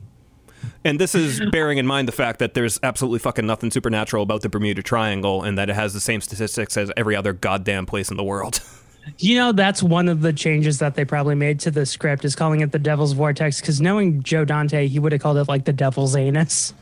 And 0.83 0.99
this 0.99 1.15
is 1.15 1.41
bearing 1.51 1.77
in 1.77 1.85
mind 1.85 2.07
the 2.07 2.13
fact 2.13 2.39
that 2.39 2.53
there's 2.53 2.79
absolutely 2.83 3.19
fucking 3.19 3.45
nothing 3.45 3.71
supernatural 3.71 4.23
about 4.23 4.41
the 4.41 4.49
Bermuda 4.49 4.83
Triangle 4.83 5.43
and 5.43 5.57
that 5.57 5.69
it 5.69 5.75
has 5.75 5.93
the 5.93 5.99
same 5.99 6.21
statistics 6.21 6.77
as 6.77 6.91
every 6.97 7.15
other 7.15 7.33
goddamn 7.33 7.85
place 7.85 8.12
in 8.12 8.17
the 8.17 8.23
world. 8.23 8.62
You 9.17 9.38
know, 9.38 9.53
that's 9.53 9.81
one 9.81 10.07
of 10.07 10.21
the 10.21 10.31
changes 10.31 10.77
that 10.79 10.93
they 10.93 11.03
probably 11.03 11.33
made 11.33 11.59
to 11.62 11.71
the 11.71 11.85
script 11.85 12.25
is 12.25 12.35
calling 12.35 12.59
it 12.59 12.73
the 12.73 12.77
Devil's 12.77 13.13
Vortex. 13.13 13.59
Because 13.59 13.81
knowing 13.81 14.21
Joe 14.21 14.45
Dante, 14.45 14.88
he 14.88 14.99
would 14.99 15.13
have 15.13 15.21
called 15.21 15.38
it 15.38 15.47
like 15.47 15.65
the 15.65 15.73
Devil's 15.73 16.15
Anus. 16.15 16.75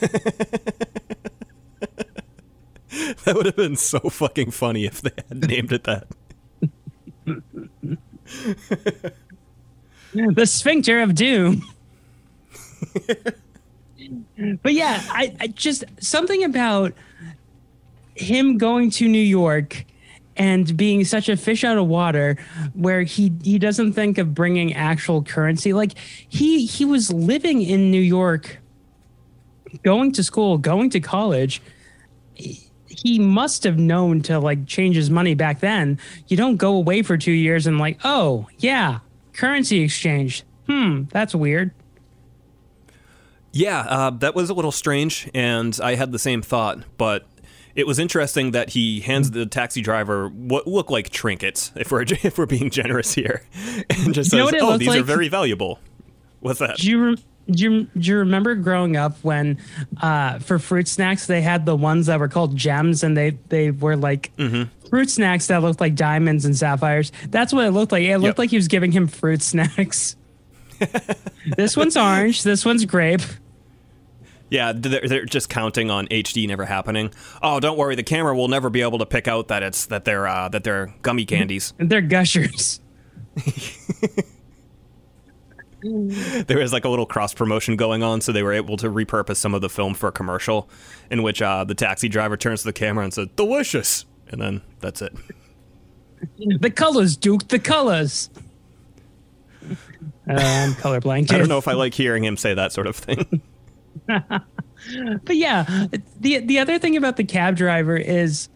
That 3.26 3.36
would 3.36 3.46
have 3.46 3.56
been 3.56 3.76
so 3.76 4.00
fucking 4.00 4.52
funny 4.52 4.86
if 4.86 5.02
they 5.02 5.12
had 5.28 5.50
named 5.50 5.74
it 5.74 5.84
that. 5.84 6.08
the 10.14 10.46
Sphincter 10.46 11.02
of 11.02 11.16
Doom. 11.16 11.64
but 14.62 14.74
yeah, 14.74 15.02
I, 15.10 15.36
I 15.40 15.48
just 15.48 15.84
something 16.00 16.44
about 16.44 16.94
him 18.16 18.58
going 18.58 18.90
to 18.92 19.08
New 19.08 19.22
York 19.22 19.86
and 20.36 20.76
being 20.78 21.04
such 21.04 21.30
a 21.30 21.38
fish 21.38 21.64
out 21.64 21.78
of 21.78 21.88
water 21.88 22.38
where 22.74 23.02
he 23.04 23.34
he 23.44 23.58
doesn't 23.60 23.94
think 23.94 24.18
of 24.18 24.34
bringing 24.34 24.74
actual 24.74 25.24
currency. 25.24 25.74
Like 25.74 25.94
he 25.98 26.66
he 26.66 26.86
was 26.86 27.12
living 27.12 27.62
in 27.62 27.92
New 27.92 28.02
York 28.02 28.60
going 29.84 30.12
to 30.14 30.24
school 30.24 30.58
going 30.58 30.90
to 30.92 31.00
college. 31.00 31.62
He- 32.36 32.64
he 32.90 33.20
must 33.20 33.64
have 33.64 33.78
known 33.78 34.22
to 34.22 34.40
like 34.40 34.66
change 34.66 34.96
his 34.96 35.10
money 35.12 35.36
back 35.36 35.60
then. 35.60 36.00
You 36.30 36.38
don't 36.38 36.56
go 36.56 36.74
away 36.74 37.04
for 37.04 37.16
2 37.16 37.32
years 37.32 37.68
and 37.68 37.78
like 37.78 38.00
oh 38.04 38.48
yeah 38.58 39.00
currency 39.38 39.82
exchange 39.84 40.44
hmm 40.68 41.04
that's 41.12 41.34
weird 41.34 41.72
Yeah, 43.54 43.80
uh, 43.80 44.10
that 44.20 44.36
was 44.36 44.50
a 44.50 44.54
little 44.54 44.72
strange, 44.74 45.30
and 45.34 45.80
I 45.82 45.96
had 45.96 46.12
the 46.12 46.20
same 46.20 46.42
thought, 46.44 46.80
but 46.98 47.26
it 47.76 47.88
was 47.88 47.98
interesting 47.98 48.52
that 48.52 48.72
he 48.72 49.00
hands 49.00 49.32
the 49.32 49.46
taxi 49.46 49.82
driver 49.82 50.28
what 50.30 50.68
look 50.68 50.92
like 50.92 51.10
trinkets, 51.10 51.72
if 51.76 51.92
we're 51.92 52.02
if 52.24 52.38
we're 52.38 52.46
being 52.46 52.70
generous 52.70 53.14
here, 53.14 53.42
and 53.90 54.14
just 54.14 54.34
You 54.34 54.50
says, 54.50 54.62
"Oh, 54.62 54.78
these 54.78 54.96
are 54.96 55.02
very 55.04 55.30
valuable." 55.30 55.80
What's 56.40 56.60
that? 56.60 56.78
Do 56.78 56.90
you, 56.90 57.04
re- 57.04 57.24
do 57.50 57.64
you 57.64 57.84
do 57.98 58.12
you 58.12 58.18
remember 58.18 58.54
growing 58.56 58.96
up 58.96 59.18
when 59.24 59.58
uh, 60.02 60.38
for 60.40 60.60
fruit 60.60 60.88
snacks 60.88 61.26
they 61.26 61.42
had 61.42 61.66
the 61.66 61.76
ones 61.76 62.08
that 62.08 62.20
were 62.20 62.28
called 62.28 62.56
gems 62.56 63.04
and 63.04 63.18
they 63.18 63.38
they 63.50 63.72
were 63.72 63.96
like 63.96 64.32
fruit 64.90 65.10
snacks 65.10 65.48
that 65.48 65.62
looked 65.62 65.80
like 65.82 65.96
diamonds 65.96 66.46
and 66.46 66.56
sapphires? 66.56 67.12
That's 67.30 67.54
what 67.54 67.66
it 67.66 67.72
looked 67.72 67.92
like. 67.92 68.04
It 68.04 68.18
looked 68.18 68.32
Yep. 68.34 68.38
like 68.40 68.50
he 68.50 68.56
was 68.56 68.68
giving 68.68 68.92
him 68.92 69.08
fruit 69.08 69.42
snacks. 69.42 70.16
this 71.58 71.76
one's 71.78 71.98
orange. 71.98 72.44
This 72.44 72.64
one's 72.66 72.86
grape. 72.86 73.22
Yeah, 74.50 74.72
they're, 74.74 75.08
they're 75.08 75.26
just 75.26 75.50
counting 75.50 75.92
on 75.92 76.08
HD 76.08 76.48
never 76.48 76.64
happening. 76.66 77.12
Oh, 77.42 77.60
don't 77.60 77.78
worry, 77.78 77.96
the 77.96 78.04
camera 78.04 78.36
will 78.36 78.48
never 78.48 78.70
be 78.70 78.82
able 78.82 79.00
to 79.00 79.06
pick 79.06 79.28
out 79.28 79.50
that 79.50 79.62
it's 79.64 79.88
that 79.88 80.06
they're 80.06 80.26
uh, 80.28 80.48
that 80.50 80.64
they're 80.64 80.94
gummy 81.02 81.26
candies. 81.26 81.74
And 81.80 81.90
they're 81.90 82.00
gushers. 82.02 82.80
there 85.82 86.58
was 86.58 86.74
like 86.74 86.86
a 86.86 86.90
little 86.90 87.06
cross 87.06 87.34
promotion 87.34 87.76
going 87.76 88.04
on, 88.04 88.22
so 88.22 88.32
they 88.32 88.42
were 88.44 88.54
able 88.54 88.78
to 88.78 88.90
repurpose 88.90 89.38
some 89.38 89.54
of 89.54 89.62
the 89.62 89.70
film 89.70 89.94
for 89.94 90.08
a 90.08 90.12
commercial, 90.12 90.70
in 91.12 91.24
which 91.24 91.42
uh, 91.42 91.64
the 91.64 91.76
taxi 91.76 92.10
driver 92.10 92.36
turns 92.38 92.62
to 92.62 92.68
the 92.68 92.74
camera 92.74 93.04
and 93.04 93.14
says, 93.14 93.28
"Delicious," 93.36 94.06
and 94.30 94.42
then 94.42 94.62
that's 94.80 95.02
it. 95.02 95.14
The 96.40 96.72
colors, 96.72 97.16
Duke. 97.16 97.48
The 97.48 97.60
colors. 97.60 98.32
Uh, 99.70 99.74
I'm 100.28 100.74
colorblind. 100.74 101.32
I 101.34 101.38
don't 101.38 101.48
know 101.48 101.60
if 101.60 101.68
I 101.68 101.74
like 101.74 101.94
hearing 101.94 102.24
him 102.24 102.38
say 102.38 102.56
that 102.56 102.72
sort 102.72 102.88
of 102.88 102.96
thing. 102.96 103.42
but 104.08 105.36
yeah, 105.36 105.88
the 106.20 106.40
the 106.40 106.60
other 106.60 106.80
thing 106.80 106.98
about 106.98 107.18
the 107.18 107.24
cab 107.24 107.56
driver 107.56 107.96
is 107.96 108.50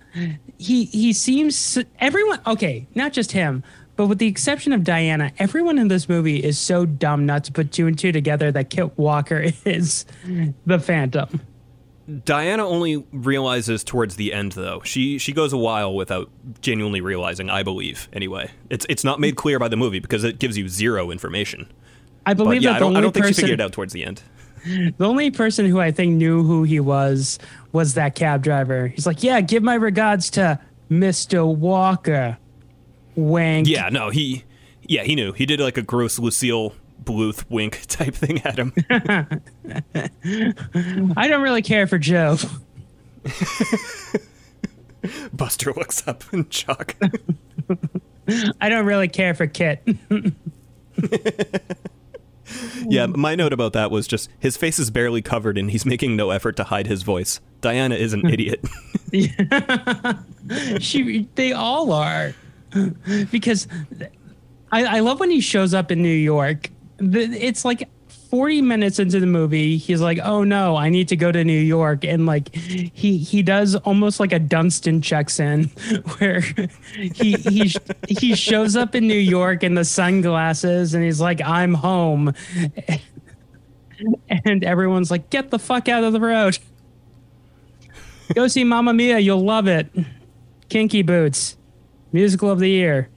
he 0.57 0.85
he 0.85 1.13
seems 1.13 1.77
everyone 1.99 2.39
okay, 2.47 2.87
not 2.95 3.13
just 3.13 3.31
him, 3.31 3.63
but 3.95 4.07
with 4.07 4.17
the 4.17 4.27
exception 4.27 4.73
of 4.73 4.83
Diana, 4.83 5.31
everyone 5.37 5.77
in 5.77 5.87
this 5.87 6.09
movie 6.09 6.43
is 6.43 6.57
so 6.57 6.85
dumb 6.85 7.25
not 7.25 7.43
to 7.45 7.51
put 7.51 7.71
two 7.71 7.87
and 7.87 7.97
two 7.97 8.11
together 8.11 8.51
that 8.51 8.69
Kit 8.69 8.97
Walker 8.97 9.51
is 9.65 10.05
the 10.65 10.79
Phantom. 10.79 11.39
Diana 12.25 12.67
only 12.67 12.97
realizes 13.11 13.83
towards 13.83 14.15
the 14.15 14.33
end, 14.33 14.53
though. 14.53 14.81
She 14.83 15.17
she 15.17 15.31
goes 15.31 15.53
a 15.53 15.57
while 15.57 15.93
without 15.95 16.29
genuinely 16.61 17.01
realizing. 17.01 17.49
I 17.49 17.63
believe, 17.63 18.09
anyway. 18.11 18.51
It's 18.69 18.85
it's 18.89 19.03
not 19.03 19.19
made 19.19 19.35
clear 19.35 19.59
by 19.59 19.67
the 19.67 19.77
movie 19.77 19.99
because 19.99 20.23
it 20.23 20.39
gives 20.39 20.57
you 20.57 20.67
zero 20.67 21.11
information. 21.11 21.71
I 22.25 22.33
But 22.33 22.43
believe 22.45 22.63
yeah, 22.63 22.71
that 22.71 22.75
I 22.75 22.79
the 22.79 22.85
don't, 22.85 22.95
I 22.95 22.97
only 22.97 23.01
don't 23.01 23.13
think 23.13 23.25
she 23.25 23.29
person, 23.29 23.41
figured 23.43 23.59
it 23.59 23.63
out 23.63 23.71
towards 23.71 23.93
the 23.93 24.03
end. 24.03 24.21
the 24.65 25.05
only 25.05 25.31
person 25.31 25.65
who 25.65 25.79
I 25.79 25.91
think 25.91 26.15
knew 26.15 26.43
who 26.43 26.63
he 26.63 26.79
was 26.79 27.39
was 27.71 27.93
that 27.95 28.15
cab 28.15 28.43
driver. 28.43 28.87
He's 28.87 29.05
like, 29.07 29.23
"Yeah, 29.23 29.41
give 29.41 29.63
my 29.63 29.75
regards 29.75 30.29
to 30.31 30.59
Mister 30.89 31.45
Walker." 31.45 32.37
Wank. 33.15 33.67
Yeah, 33.67 33.89
no, 33.89 34.09
he 34.09 34.43
yeah 34.83 35.03
he 35.03 35.15
knew. 35.15 35.33
He 35.33 35.45
did 35.45 35.59
like 35.59 35.77
a 35.77 35.81
gross 35.81 36.17
Lucille 36.19 36.73
Bluth 37.03 37.43
wink 37.49 37.81
type 37.87 38.13
thing 38.13 38.41
at 38.41 38.57
him. 38.57 38.73
I 41.17 41.27
don't 41.27 41.41
really 41.41 41.61
care 41.61 41.87
for 41.87 41.97
Joe. 41.97 42.37
Buster 45.33 45.73
looks 45.73 46.07
up 46.07 46.23
and 46.31 46.49
Chuck. 46.49 46.95
I 48.59 48.69
don't 48.69 48.85
really 48.85 49.07
care 49.07 49.33
for 49.33 49.47
Kit. 49.47 49.83
yeah, 52.87 53.07
my 53.07 53.35
note 53.35 53.53
about 53.53 53.73
that 53.73 53.91
was 53.91 54.07
just 54.07 54.29
his 54.39 54.57
face 54.57 54.79
is 54.79 54.91
barely 54.91 55.21
covered 55.21 55.57
and 55.57 55.71
he's 55.71 55.85
making 55.85 56.15
no 56.15 56.29
effort 56.29 56.55
to 56.57 56.65
hide 56.65 56.87
his 56.87 57.03
voice. 57.03 57.39
Diana 57.61 57.95
is 57.95 58.13
an 58.13 58.27
idiot. 58.27 58.63
she 60.79 61.27
they 61.35 61.51
all 61.51 61.91
are 61.91 62.33
because 63.31 63.67
I, 64.71 64.97
I 64.97 64.99
love 65.01 65.19
when 65.19 65.29
he 65.29 65.41
shows 65.41 65.73
up 65.73 65.91
in 65.91 66.01
New 66.01 66.07
York. 66.07 66.69
It's 67.01 67.65
like 67.65 67.89
40 68.31 68.61
minutes 68.61 68.97
into 68.97 69.19
the 69.19 69.25
movie, 69.27 69.75
he's 69.75 69.99
like, 69.99 70.19
"Oh 70.23 70.45
no, 70.45 70.77
I 70.77 70.87
need 70.87 71.09
to 71.09 71.17
go 71.17 71.33
to 71.33 71.43
New 71.43 71.59
York," 71.59 72.05
and 72.05 72.25
like 72.25 72.55
he 72.55 73.17
he 73.17 73.43
does 73.43 73.75
almost 73.75 74.21
like 74.21 74.31
a 74.31 74.39
Dunston 74.39 75.01
checks 75.01 75.39
in, 75.39 75.65
where 76.17 76.39
he 76.95 77.33
he 77.33 77.73
he 78.07 78.35
shows 78.35 78.77
up 78.77 78.95
in 78.95 79.05
New 79.05 79.13
York 79.13 79.63
in 79.63 79.75
the 79.75 79.83
sunglasses 79.83 80.93
and 80.93 81.03
he's 81.03 81.19
like, 81.19 81.41
"I'm 81.41 81.73
home," 81.73 82.33
and 84.45 84.63
everyone's 84.63 85.11
like, 85.11 85.29
"Get 85.29 85.51
the 85.51 85.59
fuck 85.59 85.89
out 85.89 86.05
of 86.05 86.13
the 86.13 86.21
road." 86.21 86.57
Go 88.33 88.47
see 88.47 88.63
Mamma 88.63 88.93
Mia, 88.93 89.19
you'll 89.19 89.43
love 89.43 89.67
it. 89.67 89.87
Kinky 90.69 91.01
Boots, 91.01 91.57
musical 92.13 92.49
of 92.49 92.59
the 92.59 92.69
year. 92.69 93.09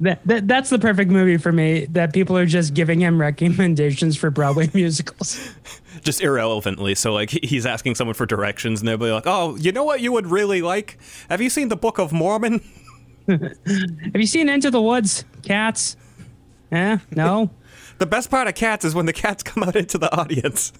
That, 0.00 0.20
that 0.24 0.48
that's 0.48 0.70
the 0.70 0.78
perfect 0.78 1.10
movie 1.10 1.36
for 1.36 1.52
me. 1.52 1.86
That 1.86 2.12
people 2.12 2.36
are 2.36 2.46
just 2.46 2.74
giving 2.74 3.00
him 3.00 3.20
recommendations 3.20 4.16
for 4.16 4.30
Broadway 4.30 4.70
musicals. 4.74 5.54
just 6.02 6.20
irrelevantly. 6.20 6.94
So 6.94 7.12
like 7.12 7.30
he's 7.30 7.66
asking 7.66 7.94
someone 7.94 8.14
for 8.14 8.26
directions 8.26 8.80
and 8.80 8.88
they'll 8.88 8.96
be 8.96 9.10
like, 9.10 9.26
"Oh, 9.26 9.56
you 9.56 9.72
know 9.72 9.84
what 9.84 10.00
you 10.00 10.12
would 10.12 10.26
really 10.26 10.62
like? 10.62 10.98
Have 11.30 11.40
you 11.40 11.50
seen 11.50 11.68
the 11.68 11.76
Book 11.76 11.98
of 11.98 12.12
Mormon?" 12.12 12.60
Have 13.28 14.14
you 14.14 14.26
seen 14.26 14.48
Into 14.48 14.70
the 14.70 14.80
Woods? 14.80 15.24
Cats? 15.42 15.96
Eh? 16.72 16.98
No. 17.10 17.50
The 17.98 18.04
best 18.04 18.30
part 18.30 18.46
of 18.46 18.54
cats 18.54 18.84
is 18.84 18.94
when 18.94 19.06
the 19.06 19.12
cats 19.14 19.42
come 19.42 19.62
out 19.62 19.74
into 19.74 19.96
the 19.96 20.14
audience. 20.14 20.70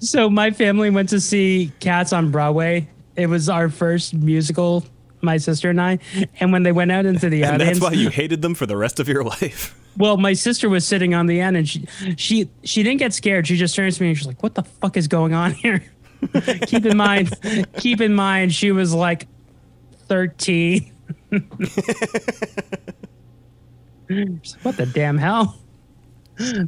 So 0.00 0.28
my 0.28 0.50
family 0.50 0.90
went 0.90 1.10
to 1.10 1.20
see 1.20 1.70
Cats 1.78 2.12
on 2.12 2.32
Broadway. 2.32 2.88
It 3.14 3.28
was 3.28 3.48
our 3.48 3.68
first 3.68 4.14
musical, 4.14 4.84
my 5.22 5.36
sister 5.36 5.70
and 5.70 5.80
I. 5.80 5.98
And 6.40 6.52
when 6.52 6.62
they 6.64 6.72
went 6.72 6.92
out 6.92 7.06
into 7.06 7.28
the 7.28 7.42
And 7.44 7.54
audience, 7.54 7.78
that's 7.78 7.92
why 7.92 7.96
you 7.98 8.10
hated 8.10 8.42
them 8.42 8.54
for 8.54 8.66
the 8.66 8.76
rest 8.76 9.00
of 9.00 9.08
your 9.08 9.22
life. 9.40 9.78
Well, 9.96 10.16
my 10.16 10.32
sister 10.32 10.68
was 10.68 10.86
sitting 10.86 11.14
on 11.14 11.26
the 11.26 11.40
end, 11.40 11.56
and 11.56 11.68
she 11.68 11.86
she 12.16 12.48
she 12.64 12.82
didn't 12.82 12.98
get 12.98 13.12
scared. 13.12 13.46
She 13.46 13.56
just 13.56 13.74
turns 13.74 13.96
to 13.98 14.02
me 14.02 14.08
and 14.10 14.18
she's 14.18 14.26
like, 14.26 14.42
"What 14.42 14.54
the 14.54 14.62
fuck 14.62 14.96
is 14.96 15.06
going 15.08 15.34
on 15.34 15.52
here?" 15.52 15.84
keep 16.66 16.86
in 16.86 16.96
mind, 16.96 17.36
keep 17.78 18.00
in 18.00 18.14
mind, 18.14 18.54
she 18.54 18.72
was 18.72 18.94
like 18.94 19.26
thirteen. 20.08 20.92
Like, 24.10 24.46
what 24.62 24.76
the 24.76 24.86
damn 24.86 25.16
hell? 25.16 25.56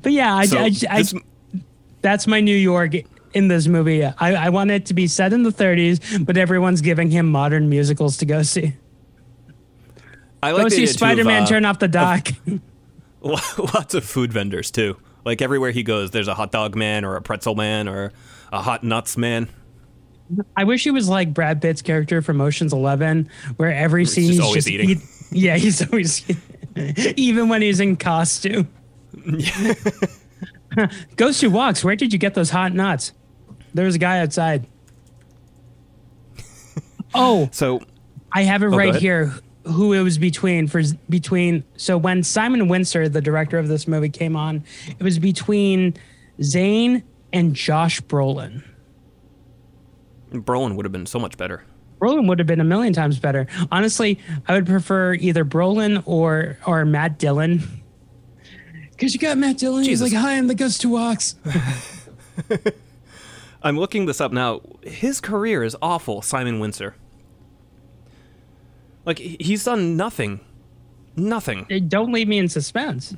But 0.03 0.13
yeah, 0.13 0.35
I, 0.35 0.47
So 0.47 0.59
I, 0.59 0.71
I, 0.89 0.99
this- 1.03 1.15
that's 2.01 2.27
my 2.27 2.41
New 2.41 2.57
York 2.57 2.95
in 3.35 3.49
this 3.49 3.67
movie. 3.67 4.05
I, 4.05 4.15
I 4.19 4.49
want 4.49 4.71
it 4.71 4.87
to 4.87 4.95
be 4.95 5.07
set 5.07 5.33
in 5.33 5.43
the 5.43 5.51
30s, 5.51 6.25
but 6.25 6.37
everyone's 6.37 6.81
giving 6.81 7.11
him 7.11 7.27
modern 7.27 7.69
musicals 7.69 8.17
to 8.19 8.27
go 8.27 8.43
see. 8.43 8.75
I 10.43 10.51
Go 10.51 10.59
like 10.59 10.65
the 10.67 10.71
see 10.71 10.85
of, 10.85 10.91
Spider 10.91 11.25
Man 11.25 11.43
uh, 11.43 11.47
turn 11.47 11.65
off 11.65 11.79
the 11.79 11.89
dark. 11.89 12.29
lots 13.21 13.95
of 13.95 14.05
food 14.05 14.33
vendors 14.33 14.71
too. 14.71 14.99
Like 15.25 15.41
everywhere 15.41 15.71
he 15.71 15.83
goes, 15.83 16.11
there's 16.11 16.29
a 16.29 16.35
hot 16.35 16.53
dog 16.53 16.77
man 16.77 17.05
or 17.05 17.17
a 17.17 17.23
pretzel 17.23 17.55
man 17.55 17.89
or 17.89 18.13
a 18.53 18.61
hot 18.61 18.85
nuts 18.85 19.17
man. 19.17 19.49
I 20.57 20.65
wish 20.65 20.85
he 20.85 20.91
was 20.91 21.09
like 21.09 21.33
Brad 21.35 21.61
Pitt's 21.63 21.83
character 21.83 22.23
from 22.23 22.41
Ocean's 22.41 22.73
Eleven, 22.73 23.29
where 23.57 23.73
every 23.73 24.05
scene 24.05 24.29
just 24.29 24.39
he's 24.39 24.41
always 24.41 24.69
eating. 24.69 24.91
eat- 24.91 25.03
yeah, 25.31 25.57
he's 25.57 25.87
always 25.87 26.23
eating. 26.29 26.43
even 27.17 27.49
when 27.49 27.63
he's 27.63 27.81
in 27.81 27.97
costume. 27.97 28.69
Ghost 31.17 31.41
Who 31.41 31.51
Walks. 31.51 31.85
Where 31.85 31.97
did 31.97 32.13
you 32.13 32.19
get 32.19 32.35
those 32.35 32.51
hot 32.51 32.75
nuts? 32.75 33.13
There 33.75 33.85
was 33.85 33.97
a 33.97 33.99
guy 33.99 34.21
outside. 34.21 34.67
Oh, 37.17 37.49
So 37.53 37.81
I 38.33 38.43
have 38.43 38.63
it 38.65 38.67
oh, 38.67 38.71
go 38.71 38.77
right 38.77 38.89
ahead. 38.91 39.01
here. 39.03 39.33
Who 39.67 39.93
it 39.93 40.03
was 40.03 40.19
between 40.19 40.67
for 40.67 40.83
between. 41.09 41.63
So 41.77 41.97
when 41.97 42.23
Simon 42.25 42.63
Wincer, 42.69 43.11
the 43.11 43.21
director 43.21 43.57
of 43.57 43.69
this 43.69 43.87
movie, 43.87 44.09
came 44.09 44.35
on, 44.37 44.65
it 44.99 45.03
was 45.03 45.19
between 45.21 45.95
Zane 46.43 47.05
and 47.33 47.55
Josh 47.55 48.01
Brolin. 48.03 48.65
Brolin 50.33 50.75
would 50.75 50.85
have 50.85 50.93
been 50.93 51.07
so 51.07 51.21
much 51.21 51.37
better. 51.39 51.63
Brolin 52.01 52.27
would 52.29 52.41
have 52.41 52.49
been 52.49 52.61
a 52.61 52.65
million 52.65 52.93
times 52.93 53.19
better. 53.21 53.47
Honestly, 53.71 54.19
I 54.49 54.55
would 54.55 54.67
prefer 54.67 55.15
either 55.15 55.45
Brolin 55.45 56.03
or 56.05 56.59
or 56.67 56.85
Matt 56.85 57.19
Dillon. 57.19 57.63
Because 58.91 59.15
you 59.15 59.21
got 59.21 59.39
Matt 59.39 59.57
Dillon, 59.59 59.85
Jesus. 59.85 60.11
he's 60.11 60.13
like, 60.15 60.21
"Hi, 60.21 60.37
I'm 60.37 60.49
the 60.49 60.55
Ghost 60.57 60.81
to 60.83 60.89
Walks." 60.89 61.37
I'm 63.65 63.79
looking 63.79 64.07
this 64.07 64.21
up 64.21 64.31
now. 64.31 64.61
His 64.83 65.21
career 65.21 65.65
is 65.65 65.77
awful, 65.83 66.23
Simon 66.23 66.61
Wincer. 66.61 66.93
Like 69.05 69.19
he's 69.19 69.65
done 69.65 69.97
nothing. 69.97 70.41
Nothing. 71.17 71.67
Don't 71.89 72.13
leave 72.13 72.29
me 72.29 72.39
in 72.39 72.49
suspense. 72.49 73.15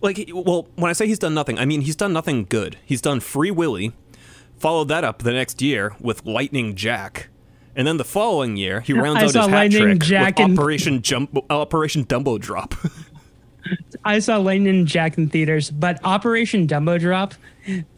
Like 0.00 0.28
well, 0.32 0.68
when 0.76 0.90
I 0.90 0.92
say 0.94 1.06
he's 1.06 1.18
done 1.18 1.34
nothing, 1.34 1.58
I 1.58 1.64
mean 1.64 1.82
he's 1.82 1.96
done 1.96 2.12
nothing 2.12 2.46
good. 2.48 2.76
He's 2.84 3.00
done 3.00 3.20
Free 3.20 3.50
Willy, 3.50 3.92
followed 4.58 4.88
that 4.88 5.04
up 5.04 5.20
the 5.22 5.32
next 5.32 5.62
year 5.62 5.94
with 6.00 6.24
Lightning 6.26 6.74
Jack. 6.74 7.28
And 7.74 7.86
then 7.86 7.96
the 7.96 8.04
following 8.04 8.56
year, 8.56 8.80
he 8.80 8.92
rounds 8.94 9.16
I 9.18 9.20
out 9.20 9.26
his 9.26 9.34
hat 9.34 9.50
Lightning 9.50 9.82
trick 9.82 9.98
Jack 10.00 10.38
with 10.38 10.46
and- 10.46 10.58
Operation 10.58 11.02
Jump, 11.02 11.36
Operation 11.50 12.04
Dumbo 12.04 12.40
Drop. 12.40 12.74
I 14.04 14.18
saw 14.18 14.38
Lightning 14.38 14.86
Jack 14.86 15.16
in 15.16 15.28
theaters, 15.28 15.70
but 15.70 16.00
Operation 16.04 16.66
Dumbo 16.66 16.98
Drop. 16.98 17.34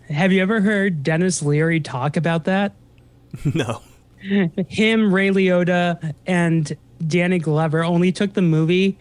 Have 0.08 0.32
you 0.32 0.42
ever 0.42 0.60
heard 0.60 1.02
Denis 1.02 1.42
Leary 1.42 1.80
talk 1.80 2.16
about 2.16 2.44
that? 2.44 2.74
no, 3.54 3.80
Him, 4.20 5.12
Ray 5.12 5.30
Liotta, 5.30 6.14
and 6.26 6.76
Danny 7.06 7.38
Glover 7.38 7.84
only 7.84 8.12
took 8.12 8.34
the 8.34 8.42
movie 8.42 8.98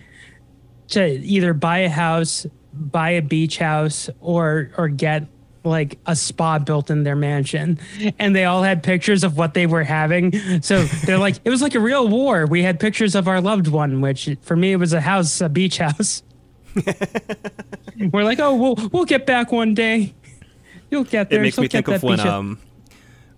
to 0.89 1.05
either 1.05 1.53
buy 1.53 1.79
a 1.79 1.89
house, 1.89 2.45
buy 2.73 3.11
a 3.11 3.21
beach 3.21 3.57
house, 3.57 4.09
or 4.21 4.71
or 4.77 4.87
get 4.87 5.27
like 5.63 5.97
a 6.05 6.15
spa 6.15 6.59
built 6.59 6.89
in 6.89 7.03
their 7.03 7.15
mansion. 7.15 7.79
And 8.19 8.35
they 8.35 8.45
all 8.45 8.63
had 8.63 8.83
pictures 8.83 9.23
of 9.23 9.37
what 9.37 9.53
they 9.53 9.65
were 9.65 9.83
having. 9.83 10.61
So 10.61 10.83
they're 10.83 11.17
like, 11.17 11.37
it 11.45 11.49
was 11.49 11.61
like 11.61 11.75
a 11.75 11.79
real 11.79 12.07
war. 12.07 12.45
We 12.45 12.63
had 12.63 12.79
pictures 12.79 13.15
of 13.15 13.27
our 13.27 13.39
loved 13.39 13.67
one, 13.67 14.01
which 14.01 14.29
for 14.41 14.55
me 14.55 14.73
it 14.73 14.77
was 14.77 14.91
a 14.93 15.01
house, 15.01 15.39
a 15.41 15.49
beach 15.49 15.77
house. 15.77 16.23
We're 18.11 18.23
like, 18.23 18.39
oh, 18.39 18.55
we'll 18.55 18.89
we'll 18.91 19.05
get 19.05 19.25
back 19.25 19.51
one 19.51 19.73
day. 19.73 20.13
You'll 20.93 21.03
get 21.05 21.29
there. 21.29 21.39
it 21.39 21.41
makes 21.41 21.55
So 21.55 21.63
me 21.63 21.67
think 21.67 21.87
of 21.87 22.03
when 22.03 22.19
um, 22.19 22.59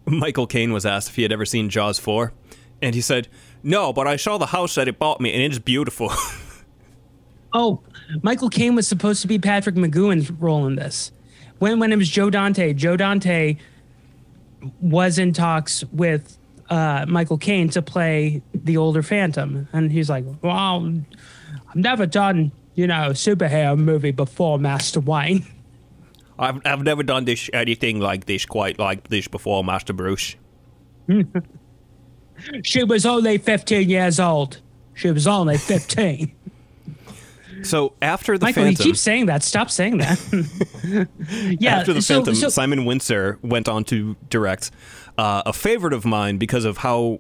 Michael 0.06 0.46
Caine 0.46 0.74
was 0.74 0.86
asked 0.86 1.10
if 1.10 1.16
he 1.16 1.22
had 1.22 1.32
ever 1.32 1.46
seen 1.46 1.70
Jaws 1.70 1.98
four, 1.98 2.34
and 2.82 2.94
he 2.94 3.00
said, 3.02 3.30
"No, 3.64 3.94
but 3.94 4.08
I 4.08 4.18
saw 4.18 4.38
the 4.38 4.48
house 4.48 4.76
that 4.76 4.88
it 4.90 5.00
bought 5.00 5.22
me, 5.22 5.32
and 5.34 5.42
it's 5.42 5.60
beautiful." 5.60 6.12
Oh, 7.58 7.80
Michael 8.22 8.50
Caine 8.50 8.76
was 8.76 8.86
supposed 8.86 9.22
to 9.22 9.30
be 9.30 9.40
Patrick 9.40 9.76
McGoohan's 9.76 10.30
role 10.30 10.68
in 10.68 10.76
this. 10.76 11.14
When 11.60 11.80
when 11.80 11.94
it 11.94 11.96
was 11.96 12.10
Joe 12.10 12.30
Dante, 12.30 12.74
Joe 12.74 12.98
Dante 12.98 13.56
was 14.82 15.18
in 15.18 15.32
talks 15.32 15.82
with 15.94 16.38
uh, 16.70 17.06
Michael 17.08 17.38
Caine 17.38 17.70
to 17.70 17.82
play 17.82 18.42
the 18.54 18.76
older 18.76 19.02
Phantom, 19.02 19.70
and 19.72 19.90
he's 19.90 20.10
like, 20.10 20.26
"Well, 20.42 20.52
I've 20.54 21.76
never 21.76 22.06
done 22.06 22.52
you 22.74 22.88
know 22.88 23.08
a 23.08 23.14
superhero 23.14 23.78
movie 23.78 24.12
before, 24.12 24.60
Master 24.60 25.00
Wayne." 25.00 25.46
I've 26.38 26.62
I've 26.66 26.84
never 26.84 27.04
done 27.04 27.26
this 27.26 27.50
anything 27.54 28.00
like 28.00 28.26
this 28.26 28.46
quite 28.46 28.80
like 28.80 29.08
this 29.08 29.28
before, 29.28 29.64
Master 29.64 29.94
Bruce. 29.94 30.36
She 32.64 32.84
was 32.84 33.06
only 33.06 33.38
fifteen 33.38 33.90
years 33.90 34.20
old. 34.20 34.62
She 34.94 35.12
was 35.12 35.28
only 35.28 35.58
fifteen. 35.74 36.36
So 37.64 37.94
after 38.02 38.38
the 38.38 38.46
Michael, 38.46 38.64
Phantom, 38.64 38.86
you 38.86 38.92
keep 38.92 38.98
saying 38.98 39.28
that. 39.28 39.42
Stop 39.42 39.72
saying 39.72 39.98
that. 39.98 40.20
yeah. 41.60 41.78
after 41.78 41.94
the 41.94 42.02
so- 42.02 42.16
Phantom, 42.16 42.36
so- 42.36 42.50
Simon 42.50 42.80
Wincer 42.80 43.42
went 43.42 43.68
on 43.68 43.84
to 43.86 44.16
direct 44.30 44.72
uh, 45.18 45.44
a 45.46 45.54
favorite 45.54 45.94
of 45.94 46.06
mine 46.06 46.38
because 46.38 46.66
of 46.66 46.78
how 46.78 47.20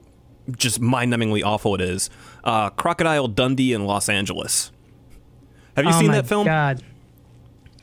just 0.57 0.79
mind-numbingly 0.79 1.43
awful 1.43 1.73
it 1.73 1.81
is. 1.81 2.09
Uh, 2.43 2.69
Crocodile 2.69 3.27
Dundee 3.27 3.73
in 3.73 3.85
Los 3.85 4.09
Angeles. 4.09 4.71
Have 5.75 5.85
you 5.85 5.91
oh 5.91 5.99
seen 5.99 6.07
my 6.07 6.17
that 6.17 6.27
film? 6.27 6.45
God. 6.45 6.83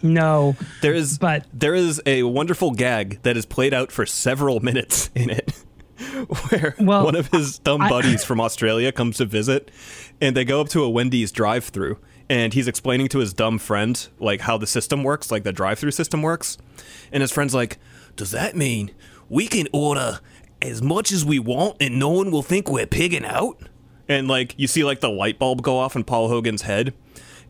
No. 0.03 0.57
There 0.81 0.95
is, 0.95 1.19
But- 1.19 1.47
there 1.53 1.75
is 1.75 2.01
a 2.07 2.23
wonderful 2.25 2.73
gag 2.73 3.21
that 3.23 3.37
is 3.37 3.47
played 3.47 3.73
out 3.75 3.93
for 3.93 4.05
several 4.07 4.61
minutes 4.61 5.11
in 5.15 5.31
it, 5.31 5.53
where 6.49 6.75
Well, 6.79 7.05
one 7.05 7.15
of 7.17 7.29
his 7.29 7.59
dumb 7.59 7.83
I- 7.83 7.89
buddies 7.89 8.25
from 8.25 8.41
Australia 8.41 8.93
comes 8.93 9.19
to 9.19 9.25
visit, 9.25 9.71
and 10.21 10.37
they 10.37 10.45
go 10.45 10.61
up 10.61 10.69
to 10.71 10.83
a 10.83 10.91
Wendy's 10.91 11.33
drive-through, 11.33 11.99
and 12.29 12.55
he's 12.55 12.69
explaining 12.69 13.09
to 13.09 13.19
his 13.19 13.33
dumb 13.33 13.59
friend 13.59 14.09
like 14.19 14.43
how 14.43 14.57
the 14.59 14.67
system 14.67 15.03
works, 15.05 15.31
like 15.31 15.45
the 15.45 15.53
drive-through 15.53 15.91
system 15.91 16.23
works, 16.23 16.59
and 17.13 17.21
his 17.21 17.31
friend's 17.33 17.55
like, 17.55 17.79
"Does 18.17 18.31
that 18.31 18.57
mean 18.57 18.91
we 19.29 19.47
can 19.47 19.69
order 19.73 20.21
as 20.61 20.81
much 20.83 21.13
as 21.13 21.25
we 21.25 21.39
want, 21.39 21.77
and 21.81 21.99
no 21.99 22.09
one 22.09 22.31
will 22.31 22.43
think 22.43 22.69
we're 22.71 22.87
pigging 22.87 23.25
out?" 23.25 23.59
And 24.09 24.29
like 24.29 24.55
you 24.57 24.67
see, 24.67 24.83
like 24.85 25.01
the 25.01 25.09
light 25.11 25.39
bulb 25.39 25.63
go 25.63 25.79
off 25.79 25.95
in 25.97 26.05
Paul 26.05 26.29
Hogan's 26.29 26.63
head. 26.63 26.95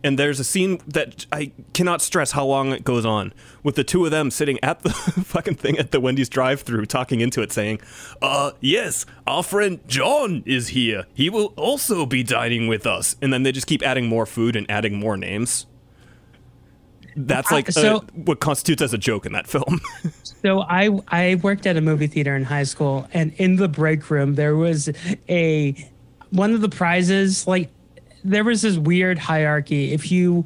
And 0.05 0.19
there's 0.19 0.41
a 0.41 0.45
scene 0.45 0.81
that 0.87 1.27
I 1.31 1.53
cannot 1.75 2.03
stress 2.03 2.33
how 2.33 2.45
long 2.45 2.73
it 2.73 2.83
goes 2.85 3.05
on 3.07 3.33
with 3.63 3.77
the 3.77 3.85
two 3.85 4.05
of 4.05 4.11
them 4.11 4.31
sitting 4.31 4.59
at 4.63 4.83
the 4.83 4.91
fucking 5.25 5.55
thing 5.55 5.79
at 5.79 5.93
the 5.93 6.01
Wendy's 6.01 6.29
drive-through 6.29 6.87
talking 6.87 7.21
into 7.21 7.41
it 7.43 7.53
saying, 7.53 7.81
"Uh, 8.21 8.53
yes, 8.61 9.07
our 9.27 9.43
friend 9.43 9.81
John 9.87 10.43
is 10.45 10.69
here. 10.69 11.07
He 11.15 11.31
will 11.31 11.55
also 11.57 12.05
be 12.05 12.23
dining 12.23 12.67
with 12.67 12.87
us." 12.87 13.15
And 13.23 13.33
then 13.33 13.45
they 13.45 13.53
just 13.53 13.67
keep 13.67 13.83
adding 13.83 14.07
more 14.07 14.27
food 14.27 14.57
and 14.57 14.69
adding 14.71 14.99
more 14.99 15.17
names. 15.17 15.67
That's 17.15 17.51
like 17.51 17.69
uh, 17.69 17.73
so- 17.73 18.05
what 18.15 18.41
constitutes 18.41 18.83
as 18.83 18.93
a 18.95 18.99
joke 18.99 19.27
in 19.27 19.33
that 19.33 19.47
film. 19.47 19.81
So 20.43 20.63
I 20.63 20.89
I 21.07 21.37
worked 21.37 21.69
at 21.69 21.77
a 21.77 21.81
movie 21.81 22.09
theater 22.09 22.35
in 22.35 22.43
high 22.43 22.65
school, 22.65 23.07
and 23.13 23.33
in 23.35 23.55
the 23.55 23.69
break 23.69 24.11
room 24.11 24.35
there 24.35 24.57
was 24.57 24.91
a 25.29 25.89
one 26.31 26.53
of 26.53 26.63
the 26.63 26.69
prizes. 26.69 27.47
Like 27.47 27.71
there 28.25 28.45
was 28.45 28.63
this 28.63 28.77
weird 28.77 29.19
hierarchy. 29.19 29.93
If 29.93 30.11
you 30.11 30.45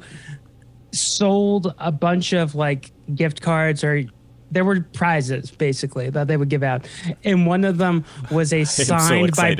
sold 0.91 1.73
a 1.77 1.91
bunch 1.91 2.33
of 2.33 2.55
like 2.55 2.91
gift 3.13 3.41
cards 3.41 3.83
or 3.83 4.03
there 4.49 4.63
were 4.63 4.81
prizes 4.93 5.51
basically 5.51 6.09
that 6.09 6.27
they 6.27 6.37
would 6.37 6.49
give 6.49 6.63
out, 6.63 6.87
and 7.23 7.45
one 7.45 7.65
of 7.65 7.77
them 7.77 8.05
was 8.31 8.53
a 8.53 8.59
I'm 8.59 8.65
so 8.65 8.83
signed 8.83 9.35
by 9.35 9.55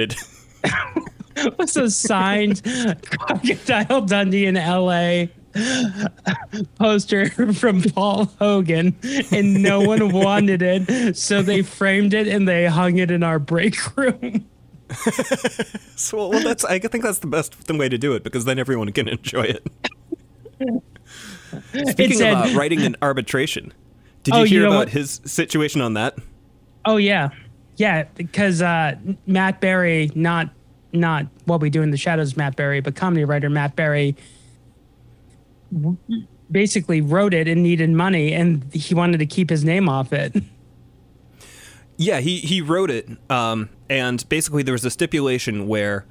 was 1.57 1.77
a 1.77 1.89
signed 1.89 2.63
Crocodile 3.03 4.01
Dundee 4.01 4.45
in 4.45 4.57
L.A. 4.57 5.29
poster 6.75 7.29
from 7.53 7.81
Paul 7.81 8.25
Hogan, 8.39 8.95
and 9.31 9.61
no 9.61 9.81
one 9.81 10.11
wanted 10.11 10.61
it, 10.61 11.17
so 11.17 11.41
they 11.41 11.61
framed 11.61 12.13
it 12.13 12.27
and 12.27 12.47
they 12.47 12.67
hung 12.67 12.97
it 12.97 13.11
in 13.11 13.23
our 13.23 13.39
break 13.39 13.95
room. 13.97 14.47
so, 15.95 16.29
well, 16.29 16.39
that's 16.43 16.63
I 16.65 16.79
think 16.79 17.03
that's 17.03 17.19
the 17.19 17.27
best 17.27 17.55
way 17.71 17.89
to 17.89 17.97
do 17.97 18.13
it 18.13 18.23
because 18.23 18.45
then 18.45 18.57
everyone 18.59 18.91
can 18.91 19.07
enjoy 19.07 19.43
it. 19.43 19.67
Speaking 21.89 22.17
said- 22.17 22.33
of 22.33 22.55
uh, 22.55 22.57
writing 22.57 22.81
and 22.81 22.95
arbitration, 23.01 23.73
did 24.23 24.33
you 24.33 24.39
Oh, 24.39 24.43
you 24.43 24.49
hear 24.49 24.61
know 24.63 24.67
about 24.69 24.77
what? 24.79 24.89
his 24.89 25.21
situation 25.25 25.81
on 25.81 25.93
that? 25.95 26.17
Oh 26.85 26.97
yeah, 26.97 27.29
yeah, 27.77 28.03
because 28.15 28.61
uh, 28.61 28.95
Matt 29.25 29.59
Berry, 29.61 30.09
not 30.15 30.49
not 30.93 31.25
what 31.45 31.59
we 31.61 31.69
do 31.69 31.81
in 31.81 31.91
the 31.91 31.97
shadows, 31.97 32.37
Matt 32.37 32.55
Berry, 32.55 32.79
but 32.81 32.95
comedy 32.95 33.25
writer 33.25 33.49
Matt 33.49 33.75
Berry, 33.75 34.15
w- 35.73 35.97
basically 36.49 37.01
wrote 37.01 37.33
it 37.33 37.47
and 37.47 37.61
needed 37.61 37.89
money, 37.89 38.33
and 38.33 38.63
he 38.73 38.95
wanted 38.95 39.17
to 39.19 39.25
keep 39.25 39.49
his 39.49 39.63
name 39.65 39.89
off 39.89 40.13
it. 40.13 40.35
Yeah, 41.97 42.19
he 42.19 42.37
he 42.37 42.61
wrote 42.61 42.91
it, 42.91 43.09
um, 43.29 43.69
and 43.89 44.27
basically 44.29 44.61
there 44.61 44.73
was 44.73 44.85
a 44.85 44.91
stipulation 44.91 45.67
where 45.67 46.05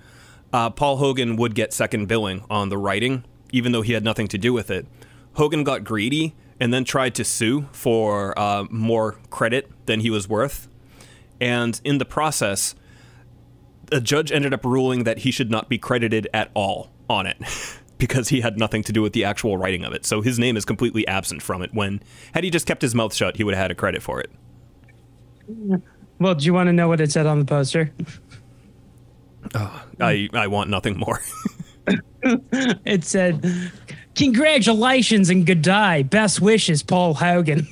uh, 0.52 0.70
Paul 0.70 0.96
Hogan 0.96 1.36
would 1.36 1.54
get 1.54 1.72
second 1.72 2.06
billing 2.06 2.44
on 2.50 2.70
the 2.70 2.76
writing, 2.76 3.24
even 3.52 3.70
though 3.70 3.82
he 3.82 3.92
had 3.92 4.02
nothing 4.02 4.26
to 4.28 4.38
do 4.38 4.52
with 4.52 4.68
it. 4.70 4.86
Hogan 5.34 5.62
got 5.62 5.84
greedy 5.84 6.34
and 6.58 6.74
then 6.74 6.84
tried 6.84 7.14
to 7.14 7.24
sue 7.24 7.68
for 7.70 8.36
uh, 8.36 8.64
more 8.68 9.18
credit 9.30 9.70
than 9.86 10.00
he 10.00 10.10
was 10.10 10.28
worth, 10.28 10.68
and 11.40 11.80
in 11.84 11.98
the 11.98 12.04
process, 12.04 12.74
a 13.92 14.00
judge 14.00 14.32
ended 14.32 14.52
up 14.52 14.64
ruling 14.64 15.04
that 15.04 15.18
he 15.18 15.30
should 15.30 15.52
not 15.52 15.68
be 15.68 15.78
credited 15.78 16.28
at 16.34 16.50
all 16.54 16.90
on 17.08 17.26
it. 17.26 17.36
Because 17.98 18.28
he 18.28 18.42
had 18.42 18.58
nothing 18.58 18.82
to 18.82 18.92
do 18.92 19.00
with 19.00 19.14
the 19.14 19.24
actual 19.24 19.56
writing 19.56 19.82
of 19.82 19.94
it. 19.94 20.04
So 20.04 20.20
his 20.20 20.38
name 20.38 20.58
is 20.58 20.66
completely 20.66 21.08
absent 21.08 21.40
from 21.40 21.62
it. 21.62 21.72
When, 21.72 22.02
had 22.34 22.44
he 22.44 22.50
just 22.50 22.66
kept 22.66 22.82
his 22.82 22.94
mouth 22.94 23.14
shut, 23.14 23.38
he 23.38 23.42
would 23.42 23.54
have 23.54 23.62
had 23.62 23.70
a 23.70 23.74
credit 23.74 24.02
for 24.02 24.20
it. 24.20 24.30
Well, 26.18 26.34
do 26.34 26.46
you 26.46 26.54
want 26.54 26.68
to 26.68 26.72
know 26.72 26.88
what 26.88 26.98
it 27.02 27.12
said 27.12 27.26
on 27.26 27.40
the 27.40 27.44
poster? 27.44 27.92
I, 30.00 30.30
I 30.32 30.46
want 30.46 30.70
nothing 30.70 30.98
more. 30.98 31.20
It 32.22 33.04
said, 33.04 33.70
"Congratulations 34.16 35.30
and 35.30 35.46
good 35.46 35.62
day. 35.62 36.02
Best 36.02 36.40
wishes, 36.40 36.82
Paul 36.82 37.14
Hogan." 37.14 37.68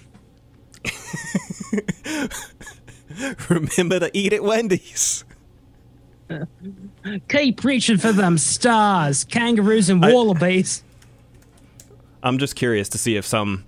Remember 3.48 3.98
to 3.98 4.10
eat 4.12 4.32
at 4.32 4.44
Wendy's. 4.44 5.24
Keep 7.28 7.64
reaching 7.64 7.96
for 7.96 8.12
them 8.12 8.38
stars, 8.38 9.24
kangaroos 9.24 9.88
and 9.88 10.04
I- 10.04 10.12
wallabies. 10.12 10.84
I'm 12.22 12.38
just 12.38 12.54
curious 12.54 12.88
to 12.90 12.98
see 12.98 13.16
if 13.16 13.26
some 13.26 13.64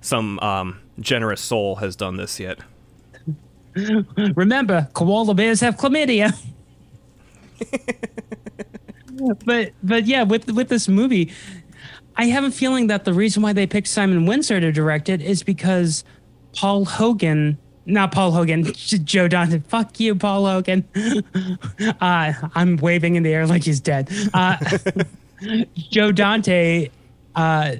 some 0.00 0.38
um, 0.40 0.78
generous 1.00 1.40
soul 1.40 1.76
has 1.76 1.96
done 1.96 2.16
this 2.16 2.38
yet. 2.38 2.60
Remember, 4.34 4.88
koala 4.92 5.34
bears 5.34 5.60
have 5.60 5.76
chlamydia. 5.76 6.36
but 9.44 9.72
but 9.82 10.06
yeah, 10.06 10.22
with 10.22 10.50
with 10.50 10.68
this 10.68 10.88
movie, 10.88 11.32
I 12.16 12.26
have 12.26 12.44
a 12.44 12.50
feeling 12.50 12.88
that 12.88 13.04
the 13.04 13.12
reason 13.12 13.42
why 13.42 13.52
they 13.52 13.66
picked 13.66 13.88
Simon 13.88 14.26
Wincer 14.26 14.60
to 14.60 14.72
direct 14.72 15.08
it 15.08 15.20
is 15.20 15.42
because 15.42 16.04
Paul 16.54 16.84
Hogan, 16.84 17.58
not 17.86 18.12
Paul 18.12 18.32
Hogan, 18.32 18.64
Joe 18.74 19.28
Dante. 19.28 19.60
Fuck 19.60 19.98
you, 20.00 20.14
Paul 20.14 20.46
Hogan. 20.46 20.84
uh, 22.00 22.32
I'm 22.54 22.76
waving 22.76 23.16
in 23.16 23.22
the 23.22 23.32
air 23.32 23.46
like 23.46 23.64
he's 23.64 23.80
dead. 23.80 24.10
Uh, 24.34 24.56
Joe 25.76 26.12
Dante 26.12 26.90
uh, 27.34 27.76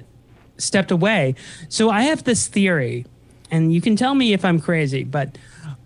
stepped 0.57 0.91
away. 0.91 1.35
So 1.69 1.89
I 1.89 2.03
have 2.03 2.23
this 2.23 2.47
theory, 2.47 3.05
and 3.51 3.73
you 3.73 3.81
can 3.81 3.95
tell 3.95 4.15
me 4.15 4.33
if 4.33 4.43
I'm 4.43 4.59
crazy, 4.59 5.03
but 5.03 5.37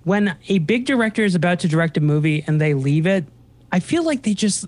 when 0.07 0.37
a 0.47 0.59
big 0.59 0.85
director 0.85 1.25
is 1.25 1.35
about 1.35 1.59
to 1.59 1.67
direct 1.67 1.97
a 1.97 1.99
movie 1.99 2.41
and 2.47 2.61
they 2.61 2.73
leave 2.73 3.05
it, 3.05 3.25
I 3.73 3.81
feel 3.81 4.03
like 4.03 4.23
they 4.23 4.33
just 4.33 4.65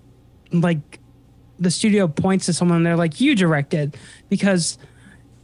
like 0.52 1.00
the 1.58 1.72
studio 1.72 2.10
points 2.10 2.48
to 2.48 2.54
someone 2.54 2.76
and 2.76 2.86
they're 2.86 2.98
like, 2.98 3.22
"You 3.22 3.36
directed," 3.36 3.96
because 4.28 4.78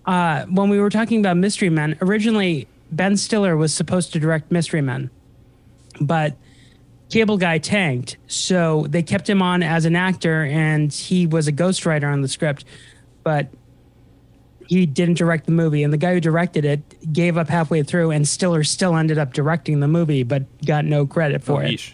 uh, 0.06 0.48
when 0.48 0.68
we 0.68 0.82
were 0.82 0.90
talking 0.90 1.22
about 1.22 1.38
Mystery 1.38 1.70
Men, 1.70 1.98
originally 2.02 2.68
Ben 2.92 3.16
Stiller 3.16 3.56
was 3.56 3.74
supposed 3.74 4.12
to 4.12 4.20
direct 4.20 4.52
Mystery 4.52 4.82
Men, 4.82 5.12
but 6.02 6.36
Cable 7.10 7.38
Guy 7.38 7.58
tanked, 7.58 8.18
so 8.28 8.88
they 8.90 9.02
kept 9.02 9.30
him 9.30 9.42
on 9.42 9.64
as 9.64 9.86
an 9.86 9.96
actor, 9.96 10.44
and 10.44 10.92
he 10.92 11.26
was 11.26 11.48
a 11.48 11.54
ghostwriter 11.54 12.12
on 12.12 12.20
the 12.20 12.28
script, 12.28 12.66
but 13.24 13.48
he 14.68 14.86
didn't 14.86 15.18
direct 15.18 15.46
the 15.46 15.52
movie. 15.52 15.84
And 15.84 15.92
the 15.94 15.98
guy 15.98 16.14
who 16.14 16.20
directed 16.20 16.66
it 16.66 17.14
gave 17.14 17.38
up 17.38 17.48
halfway 17.50 17.84
through, 17.84 18.12
and 18.12 18.28
Stiller 18.28 18.64
still 18.64 18.96
ended 18.96 19.18
up 19.18 19.34
directing 19.34 19.80
the 19.80 19.88
movie, 19.88 20.24
but 20.24 20.44
got 20.66 20.86
no 20.86 21.06
credit 21.06 21.44
for 21.44 21.62
Oh, 21.62 21.66
it. 21.66 21.72
yeesh. 21.72 21.94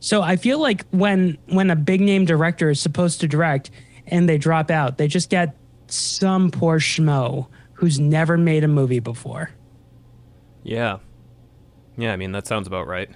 So 0.00 0.20
I 0.22 0.36
feel 0.36 0.58
like 0.60 0.84
when 0.90 1.38
when 1.46 1.70
a 1.70 1.76
big 1.76 2.00
name 2.00 2.24
director 2.24 2.70
is 2.70 2.80
supposed 2.80 3.20
to 3.20 3.28
direct 3.28 3.70
and 4.06 4.28
they 4.28 4.36
drop 4.38 4.70
out, 4.70 4.98
they 4.98 5.06
just 5.06 5.30
get 5.30 5.56
some 5.86 6.50
poor 6.50 6.78
schmo 6.80 7.46
who's 7.74 8.00
never 8.00 8.36
made 8.36 8.64
a 8.64 8.68
movie 8.68 8.98
before. 9.00 9.50
Yeah. 10.64 10.98
Yeah, 11.96 12.12
I 12.12 12.16
mean 12.16 12.32
that 12.32 12.46
sounds 12.46 12.66
about 12.66 12.86
right. 12.88 13.10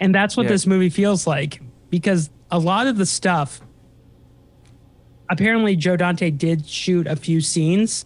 And 0.00 0.14
that's 0.14 0.36
what 0.36 0.44
Yeah. 0.44 0.50
this 0.52 0.66
movie 0.66 0.88
feels 0.88 1.26
like 1.26 1.60
because 1.90 2.30
a 2.50 2.58
lot 2.58 2.86
of 2.86 2.96
the 2.96 3.06
stuff 3.06 3.60
apparently 5.30 5.76
Joe 5.76 5.96
Dante 5.96 6.30
did 6.30 6.66
shoot 6.66 7.06
a 7.06 7.16
few 7.16 7.40
scenes. 7.40 8.04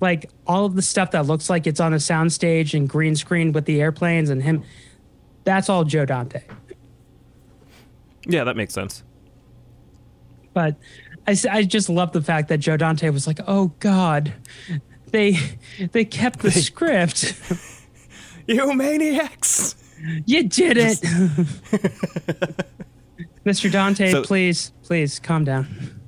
Like 0.00 0.30
all 0.46 0.64
of 0.64 0.76
the 0.76 0.82
stuff 0.82 1.10
that 1.10 1.26
looks 1.26 1.50
like 1.50 1.66
it's 1.66 1.80
on 1.80 1.92
a 1.92 1.96
soundstage 1.98 2.72
and 2.72 2.88
green 2.88 3.14
screen 3.14 3.52
with 3.52 3.66
the 3.66 3.82
airplanes 3.82 4.30
and 4.30 4.42
him 4.42 4.62
that's 5.44 5.68
all 5.68 5.84
Joe 5.84 6.06
Dante. 6.06 6.40
Yeah, 8.26 8.44
that 8.44 8.56
makes 8.56 8.72
sense. 8.74 9.02
but 10.54 10.76
I, 11.26 11.36
I 11.50 11.62
just 11.64 11.88
love 11.88 12.12
the 12.12 12.22
fact 12.22 12.48
that 12.48 12.58
Joe 12.58 12.76
Dante 12.76 13.08
was 13.10 13.26
like, 13.26 13.40
"Oh 13.46 13.72
God, 13.80 14.32
they 15.12 15.36
they 15.92 16.04
kept 16.04 16.40
the 16.40 16.50
script. 16.50 17.34
You 18.46 18.74
maniacs! 18.74 19.76
You 20.26 20.48
did 20.48 20.76
it, 20.76 20.98
Mr. 23.44 23.70
Dante. 23.70 24.10
So- 24.10 24.24
please, 24.24 24.72
please 24.82 25.20
calm 25.20 25.44
down." 25.44 25.99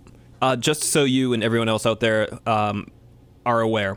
Uh, 0.43 0.57
just 0.57 0.83
so 0.83 1.05
you 1.05 1.33
and 1.33 1.43
everyone 1.45 1.69
else 1.69 1.87
out 1.87 2.01
there 2.01 2.29
um, 2.49 2.89
are 3.47 3.61
aware, 3.61 3.97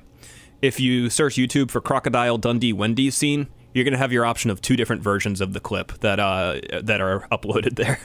if 0.61 0.79
you 0.79 1.09
search 1.09 1.35
YouTube 1.35 1.71
for 1.71 1.81
Crocodile 1.81 2.37
Dundee 2.37 2.71
Wendy's 2.71 3.15
scene, 3.15 3.47
you're 3.73 3.83
gonna 3.83 3.97
have 3.97 4.13
your 4.13 4.25
option 4.25 4.51
of 4.51 4.61
two 4.61 4.75
different 4.75 5.01
versions 5.01 5.41
of 5.41 5.53
the 5.53 5.59
clip 5.59 5.91
that 6.01 6.19
uh, 6.19 6.61
that 6.83 7.01
are 7.01 7.27
uploaded 7.31 7.75
there. 7.75 7.99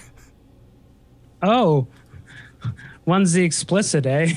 Oh, 1.43 1.87
one's 3.05 3.35
the 3.35 3.45
explicit, 3.45 4.07
eh? 4.07 4.33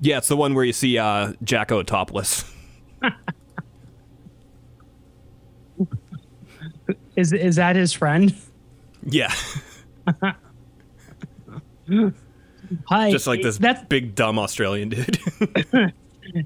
Yeah, 0.00 0.18
it's 0.18 0.28
the 0.28 0.36
one 0.36 0.54
where 0.54 0.64
you 0.64 0.72
see 0.72 0.98
uh, 0.98 1.32
Jacko 1.42 1.82
topless. 1.82 2.44
Is 7.16 7.32
is 7.32 7.56
that 7.56 7.76
his 7.76 7.92
friend? 7.92 8.34
Yeah, 9.04 9.34
Hi, 12.88 13.10
just 13.10 13.26
like 13.26 13.42
this 13.42 13.58
That's 13.58 13.82
big 13.84 14.14
dumb 14.14 14.38
Australian 14.38 14.90
dude. 14.90 15.18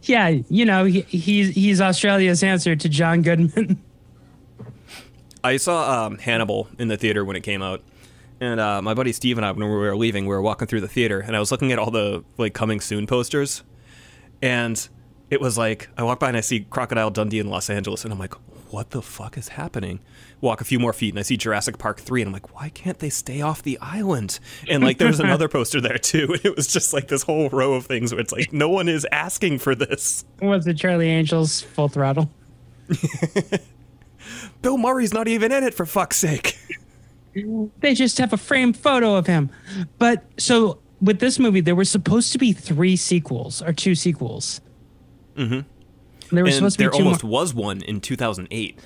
yeah. 0.03 0.29
You 0.29 0.65
know, 0.65 0.85
he, 0.85 1.03
he's 1.03 1.55
he's 1.55 1.81
Australia's 1.81 2.43
answer 2.43 2.77
to 2.77 2.89
John 2.89 3.23
Goodman. 3.23 3.83
I 5.45 5.59
saw 5.59 6.07
um, 6.07 6.19
Hannibal 6.19 6.69
in 6.79 6.89
the 6.89 6.97
theater 6.97 7.25
when 7.25 7.37
it 7.37 7.43
came 7.43 7.63
out, 7.63 7.81
and 8.41 8.59
uh, 8.59 8.83
my 8.83 8.95
buddy 8.95 9.13
Steve 9.13 9.39
and 9.39 9.47
I, 9.47 9.53
when 9.53 9.69
we 9.69 9.75
were 9.77 9.97
leaving, 9.97 10.25
we 10.25 10.31
were 10.31 10.43
walking 10.43 10.67
through 10.67 10.81
the 10.81 10.89
theater, 10.89 11.21
and 11.21 11.37
I 11.37 11.41
was 11.41 11.53
looking 11.53 11.71
at 11.71 11.79
all 11.79 11.91
the 11.91 12.25
like 12.37 12.53
coming 12.53 12.81
soon 12.81 13.07
posters, 13.07 13.63
and 14.43 14.89
it 15.31 15.41
was 15.41 15.57
like 15.57 15.89
I 15.97 16.03
walk 16.03 16.19
by 16.21 16.29
and 16.29 16.37
I 16.37 16.41
see 16.41 16.67
Crocodile 16.69 17.11
Dundee 17.11 17.39
in 17.39 17.49
Los 17.49 17.71
Angeles, 17.71 18.05
and 18.05 18.13
I'm 18.13 18.19
like, 18.19 18.35
what 18.71 18.91
the 18.91 19.03
fuck 19.03 19.39
is 19.39 19.49
happening? 19.49 20.01
Walk 20.47 20.61
a 20.61 20.65
few 20.65 20.79
more 20.79 20.93
feet, 20.93 21.11
and 21.11 21.19
I 21.19 21.23
see 21.23 21.37
Jurassic 21.37 21.77
Park 21.79 22.01
three, 22.01 22.23
and 22.23 22.29
I'm 22.29 22.33
like, 22.33 22.55
why 22.55 22.71
can't 22.71 22.99
they 22.99 23.11
stay 23.11 23.43
off 23.43 23.63
the 23.63 23.79
island? 23.81 24.39
And 24.69 24.83
like, 24.83 24.99
there's 24.99 25.21
another 25.21 25.49
poster 25.51 25.81
there 25.81 25.99
too, 25.99 26.29
and 26.33 26.45
it 26.45 26.57
was 26.57 26.67
just 26.69 26.93
like 26.93 27.09
this 27.09 27.23
whole 27.23 27.49
row 27.51 27.75
of 27.75 27.87
things 27.87 28.13
where 28.13 28.21
it's 28.21 28.33
like, 28.33 28.53
no 28.53 28.69
one 28.69 28.89
is 28.89 29.07
asking 29.13 29.59
for 29.59 29.75
this. 29.75 30.25
Was 30.41 30.67
it 30.67 30.79
Charlie 30.79 31.09
Angels 31.11 31.61
Full 31.61 31.89
Throttle? 31.89 32.31
Bill 34.63 34.79
Murray's 34.79 35.13
not 35.13 35.29
even 35.29 35.53
in 35.53 35.63
it 35.65 35.75
for 35.75 35.87
fuck's 35.87 36.17
sake. 36.17 36.57
they 37.81 37.95
just 37.95 38.19
have 38.19 38.33
a 38.33 38.37
framed 38.37 38.77
photo 38.77 39.15
of 39.17 39.27
him. 39.27 39.51
But 39.99 40.25
so 40.39 40.79
with 41.01 41.19
this 41.21 41.39
movie, 41.39 41.61
there 41.61 41.75
were 41.75 41.85
supposed 41.85 42.33
to 42.33 42.39
be 42.39 42.53
three 42.53 42.97
sequels 42.97 43.63
or 43.63 43.73
two 43.73 43.95
sequels. 43.95 44.61
Mm-hmm. 45.37 45.61
There 46.35 46.45
And 46.45 46.55
supposed 46.55 46.77
to 46.79 46.83
there 46.83 46.91
be 46.91 46.99
two 46.99 47.05
almost 47.05 47.23
more. 47.23 47.33
was 47.33 47.55
one 47.55 47.83
in 47.83 48.01
2008. 48.01 48.79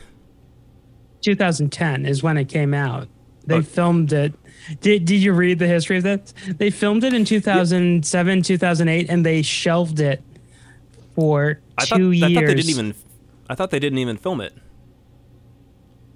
2010 1.22 2.06
is 2.06 2.22
when 2.22 2.36
it 2.36 2.48
came 2.48 2.74
out. 2.74 3.08
They 3.46 3.56
Oh. 3.56 3.62
filmed 3.62 4.12
it. 4.12 4.34
Did 4.80 5.04
Did 5.06 5.22
you 5.22 5.32
read 5.32 5.58
the 5.58 5.66
history 5.66 5.96
of 5.96 6.02
that? 6.04 6.32
They 6.58 6.70
filmed 6.70 7.02
it 7.04 7.14
in 7.14 7.24
2007, 7.24 8.42
2008, 8.42 9.06
and 9.08 9.24
they 9.26 9.42
shelved 9.42 9.98
it 10.00 10.22
for 11.14 11.60
I 11.78 11.84
two 11.84 11.88
thought, 11.88 11.98
years. 12.10 12.22
I 12.22 12.34
thought 12.34 12.46
they 12.46 12.54
didn't 12.54 12.70
even. 12.70 12.94
I 13.48 13.54
thought 13.54 13.70
they 13.70 13.78
didn't 13.80 13.98
even 13.98 14.16
film 14.16 14.40
it. 14.40 14.52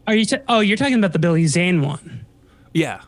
Are 0.06 0.14
you? 0.14 0.24
ta- 0.26 0.38
oh, 0.48 0.60
you're 0.60 0.76
talking 0.76 0.94
about 0.94 1.12
the 1.12 1.18
Billy 1.18 1.46
Zane 1.46 1.80
one. 1.80 2.26
Yeah. 2.72 3.00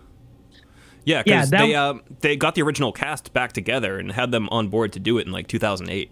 Yeah, 1.04 1.18
Yeah, 1.18 1.22
because 1.22 1.50
that- 1.50 1.58
they 1.60 1.74
uh, 1.74 1.94
they 2.20 2.36
got 2.36 2.54
the 2.54 2.62
original 2.62 2.90
cast 2.92 3.32
back 3.32 3.52
together 3.52 3.98
and 3.98 4.10
had 4.12 4.32
them 4.32 4.48
on 4.50 4.68
board 4.68 4.92
to 4.94 4.98
do 5.00 5.18
it 5.18 5.26
in 5.26 5.32
like 5.32 5.46
2008. 5.46 6.10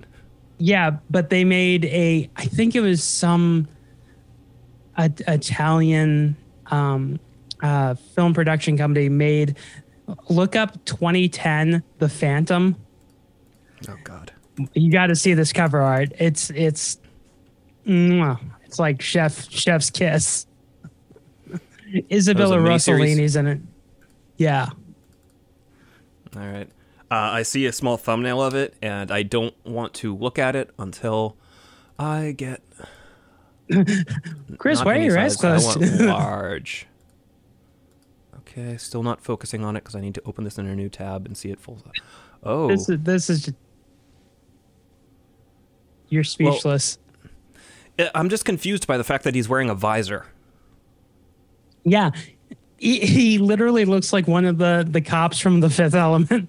Yeah, 0.59 0.99
but 1.11 1.31
they 1.31 1.43
made 1.45 1.87
a. 1.87 2.31
I 2.37 2.45
think 2.45 2.77
it 2.77 2.81
was 2.81 3.03
some 3.03 3.67
a, 4.97 5.11
Italian 5.29 6.37
um, 6.67 7.19
uh, 7.63 7.95
film 7.95 8.35
production 8.35 8.77
company 8.77 9.09
made. 9.09 9.57
Look 10.29 10.55
up 10.57 10.85
2010, 10.85 11.83
The 11.99 12.09
Phantom. 12.09 12.77
Oh 13.89 13.97
God. 14.05 14.33
You 14.75 14.93
got 14.93 15.07
to 15.07 15.17
see 15.17 15.35
this 15.35 15.53
cover 15.53 15.81
art. 15.81 16.13
It's 16.19 16.51
it's, 16.51 16.99
it's 17.85 18.79
like 18.79 19.03
chef 19.03 19.51
chef's 19.51 19.91
kiss. 19.91 20.47
Isabella 22.11 22.57
That 22.63 22.71
was? 22.71 22.87
Rossellini's 22.87 23.37
in 23.37 23.47
it. 23.47 23.61
Yeah. 24.37 24.69
All 26.37 26.43
right. 26.43 26.69
Uh, 27.11 27.31
I 27.33 27.43
see 27.43 27.67
a 27.67 27.73
small 27.73 27.97
thumbnail 27.97 28.43
of 28.43 28.55
it, 28.55 28.75
and 28.83 29.11
I 29.11 29.23
don't 29.23 29.55
want 29.65 29.95
to 29.95 30.17
look 30.17 30.39
at 30.39 30.57
it 30.57 30.71
until 30.79 31.37
I 31.99 32.35
get. 32.37 32.63
Chris, 34.59 34.79
not 34.79 34.87
why 34.87 34.99
are 34.99 35.01
your 35.01 35.19
eyes 35.19 35.37
closed? 35.37 35.81
large. 36.01 36.87
Okay, 38.39 38.77
still 38.77 39.03
not 39.03 39.21
focusing 39.23 39.65
on 39.65 39.77
it 39.77 39.81
because 39.81 39.95
I 39.95 40.01
need 40.01 40.15
to 40.15 40.23
open 40.27 40.45
this 40.45 40.59
in 40.59 40.67
a 40.67 40.77
new 40.77 40.89
tab 40.89 41.27
and 41.27 41.37
see 41.37 41.51
it 41.51 41.59
full. 41.61 41.79
Oh, 42.43 42.69
this 42.69 42.89
is 42.89 42.99
this 43.01 43.31
is. 43.31 43.43
Just, 43.47 43.57
you're 46.09 46.25
speechless. 46.25 46.99
I- 47.99 48.11
I'm 48.15 48.29
just 48.29 48.45
confused 48.45 48.87
by 48.87 48.97
the 48.99 49.05
fact 49.05 49.25
that 49.25 49.35
he's 49.35 49.49
wearing 49.49 49.71
a 49.71 49.75
visor. 49.75 50.27
Yeah. 51.85 52.11
He, 52.77 53.01
he 53.01 53.39
literally 53.39 53.85
looks 53.85 54.13
like 54.13 54.27
one 54.27 54.45
of 54.45 54.59
the, 54.59 54.87
the 54.89 55.01
cops 55.01 55.39
from 55.39 55.61
the 55.61 55.71
fifth 55.71 55.95
element. 55.95 56.49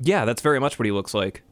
Yeah, 0.00 0.24
that's 0.24 0.40
very 0.42 0.58
much 0.60 0.78
what 0.78 0.86
he 0.86 0.92
looks 0.92 1.12
like. 1.12 1.42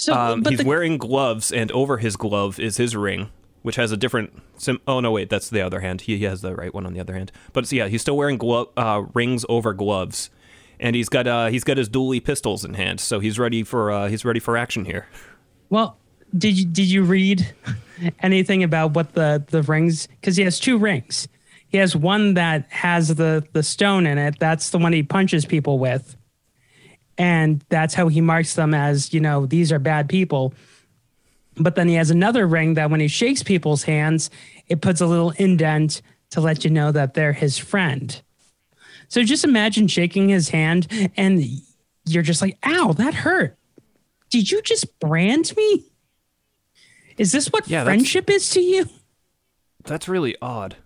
So 0.00 0.14
Um, 0.14 0.40
but 0.40 0.52
he's 0.52 0.60
the, 0.60 0.66
wearing 0.66 0.96
gloves, 0.96 1.52
and 1.52 1.70
over 1.72 1.98
his 1.98 2.16
glove 2.16 2.58
is 2.58 2.78
his 2.78 2.96
ring, 2.96 3.28
which 3.60 3.76
has 3.76 3.92
a 3.92 3.96
different. 3.98 4.32
Sim- 4.56 4.80
oh 4.86 5.00
no, 5.00 5.12
wait, 5.12 5.28
that's 5.28 5.50
the 5.50 5.60
other 5.60 5.80
hand. 5.80 6.02
He, 6.02 6.16
he 6.16 6.24
has 6.24 6.40
the 6.40 6.54
right 6.54 6.72
one 6.72 6.86
on 6.86 6.94
the 6.94 7.00
other 7.00 7.14
hand. 7.14 7.30
But 7.52 7.66
so, 7.66 7.76
yeah, 7.76 7.88
he's 7.88 8.00
still 8.00 8.16
wearing 8.16 8.38
glo- 8.38 8.70
uh, 8.78 9.04
rings 9.12 9.44
over 9.50 9.74
gloves, 9.74 10.30
and 10.78 10.96
he's 10.96 11.10
got 11.10 11.26
uh, 11.26 11.48
he's 11.48 11.64
got 11.64 11.76
his 11.76 11.90
dually 11.90 12.24
pistols 12.24 12.64
in 12.64 12.74
hand, 12.74 12.98
so 12.98 13.20
he's 13.20 13.38
ready 13.38 13.62
for 13.62 13.90
uh, 13.90 14.08
he's 14.08 14.24
ready 14.24 14.40
for 14.40 14.56
action 14.56 14.86
here. 14.86 15.06
Well, 15.68 15.98
did 16.36 16.58
you 16.58 16.64
did 16.64 16.90
you 16.90 17.02
read 17.02 17.46
anything 18.20 18.62
about 18.62 18.94
what 18.94 19.12
the 19.12 19.44
the 19.48 19.62
rings? 19.64 20.06
Because 20.06 20.36
he 20.36 20.44
has 20.44 20.58
two 20.58 20.78
rings. 20.78 21.28
He 21.68 21.76
has 21.76 21.94
one 21.94 22.34
that 22.34 22.66
has 22.70 23.14
the 23.14 23.46
the 23.52 23.62
stone 23.62 24.06
in 24.06 24.16
it. 24.16 24.38
That's 24.38 24.70
the 24.70 24.78
one 24.78 24.94
he 24.94 25.02
punches 25.02 25.44
people 25.44 25.78
with, 25.78 26.16
and 27.20 27.62
that's 27.68 27.92
how 27.92 28.08
he 28.08 28.22
marks 28.22 28.54
them 28.54 28.72
as 28.72 29.12
you 29.12 29.20
know 29.20 29.44
these 29.44 29.70
are 29.70 29.78
bad 29.78 30.08
people. 30.08 30.54
But 31.56 31.74
then 31.74 31.86
he 31.86 31.96
has 31.96 32.10
another 32.10 32.46
ring 32.46 32.74
that 32.74 32.90
when 32.90 33.00
he 33.00 33.08
shakes 33.08 33.42
people's 33.42 33.82
hands, 33.82 34.30
it 34.68 34.80
puts 34.80 35.02
a 35.02 35.06
little 35.06 35.32
indent 35.32 36.00
to 36.30 36.40
let 36.40 36.64
you 36.64 36.70
know 36.70 36.90
that 36.92 37.12
they're 37.12 37.34
his 37.34 37.58
friend. 37.58 38.22
So 39.08 39.22
just 39.22 39.44
imagine 39.44 39.86
shaking 39.86 40.30
his 40.30 40.48
hand 40.48 40.88
and 41.14 41.44
you're 42.06 42.22
just 42.22 42.40
like, 42.40 42.56
ow, 42.64 42.92
that 42.94 43.12
hurt. 43.12 43.58
Did 44.30 44.50
you 44.50 44.62
just 44.62 44.98
brand 44.98 45.54
me? 45.58 45.84
Is 47.18 47.32
this 47.32 47.48
what 47.48 47.68
Yeah, 47.68 47.84
friendship 47.84 48.30
is 48.30 48.48
to 48.50 48.60
you? 48.60 48.86
That's 49.84 50.08
really 50.08 50.36
odd. 50.40 50.76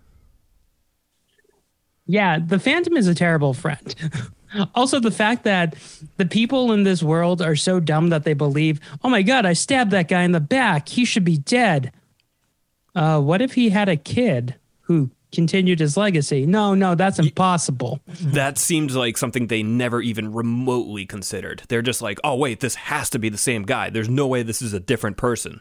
Yeah, 2.07 2.39
the 2.39 2.59
Phantom 2.59 2.97
is 2.97 3.07
a 3.07 3.15
terrible 3.15 3.53
friend. 3.53 3.95
also, 4.73 4.99
the 4.99 5.11
fact 5.11 5.43
that 5.43 5.75
the 6.17 6.25
people 6.25 6.71
in 6.71 6.83
this 6.83 7.01
world 7.03 7.41
are 7.41 7.55
so 7.55 7.79
dumb 7.79 8.09
that 8.09 8.23
they 8.23 8.33
believe, 8.33 8.79
oh 9.03 9.09
my 9.09 9.21
God, 9.21 9.45
I 9.45 9.53
stabbed 9.53 9.91
that 9.91 10.07
guy 10.07 10.23
in 10.23 10.31
the 10.31 10.39
back. 10.39 10.89
He 10.89 11.05
should 11.05 11.23
be 11.23 11.37
dead. 11.37 11.91
Uh, 12.93 13.19
what 13.19 13.41
if 13.41 13.53
he 13.53 13.69
had 13.69 13.89
a 13.89 13.97
kid 13.97 14.55
who 14.81 15.09
continued 15.33 15.79
his 15.79 15.97
legacy? 15.97 16.45
No, 16.45 16.73
no, 16.73 16.95
that's 16.95 17.19
impossible. 17.19 17.99
That 18.07 18.57
seems 18.57 18.95
like 18.95 19.17
something 19.17 19.47
they 19.47 19.63
never 19.63 20.01
even 20.01 20.31
remotely 20.33 21.05
considered. 21.05 21.63
They're 21.67 21.81
just 21.81 22.01
like, 22.01 22.19
oh 22.23 22.35
wait, 22.35 22.61
this 22.61 22.75
has 22.75 23.09
to 23.09 23.19
be 23.19 23.29
the 23.29 23.37
same 23.37 23.63
guy. 23.63 23.89
There's 23.89 24.09
no 24.09 24.27
way 24.27 24.43
this 24.43 24.61
is 24.61 24.73
a 24.73 24.79
different 24.79 25.17
person. 25.17 25.59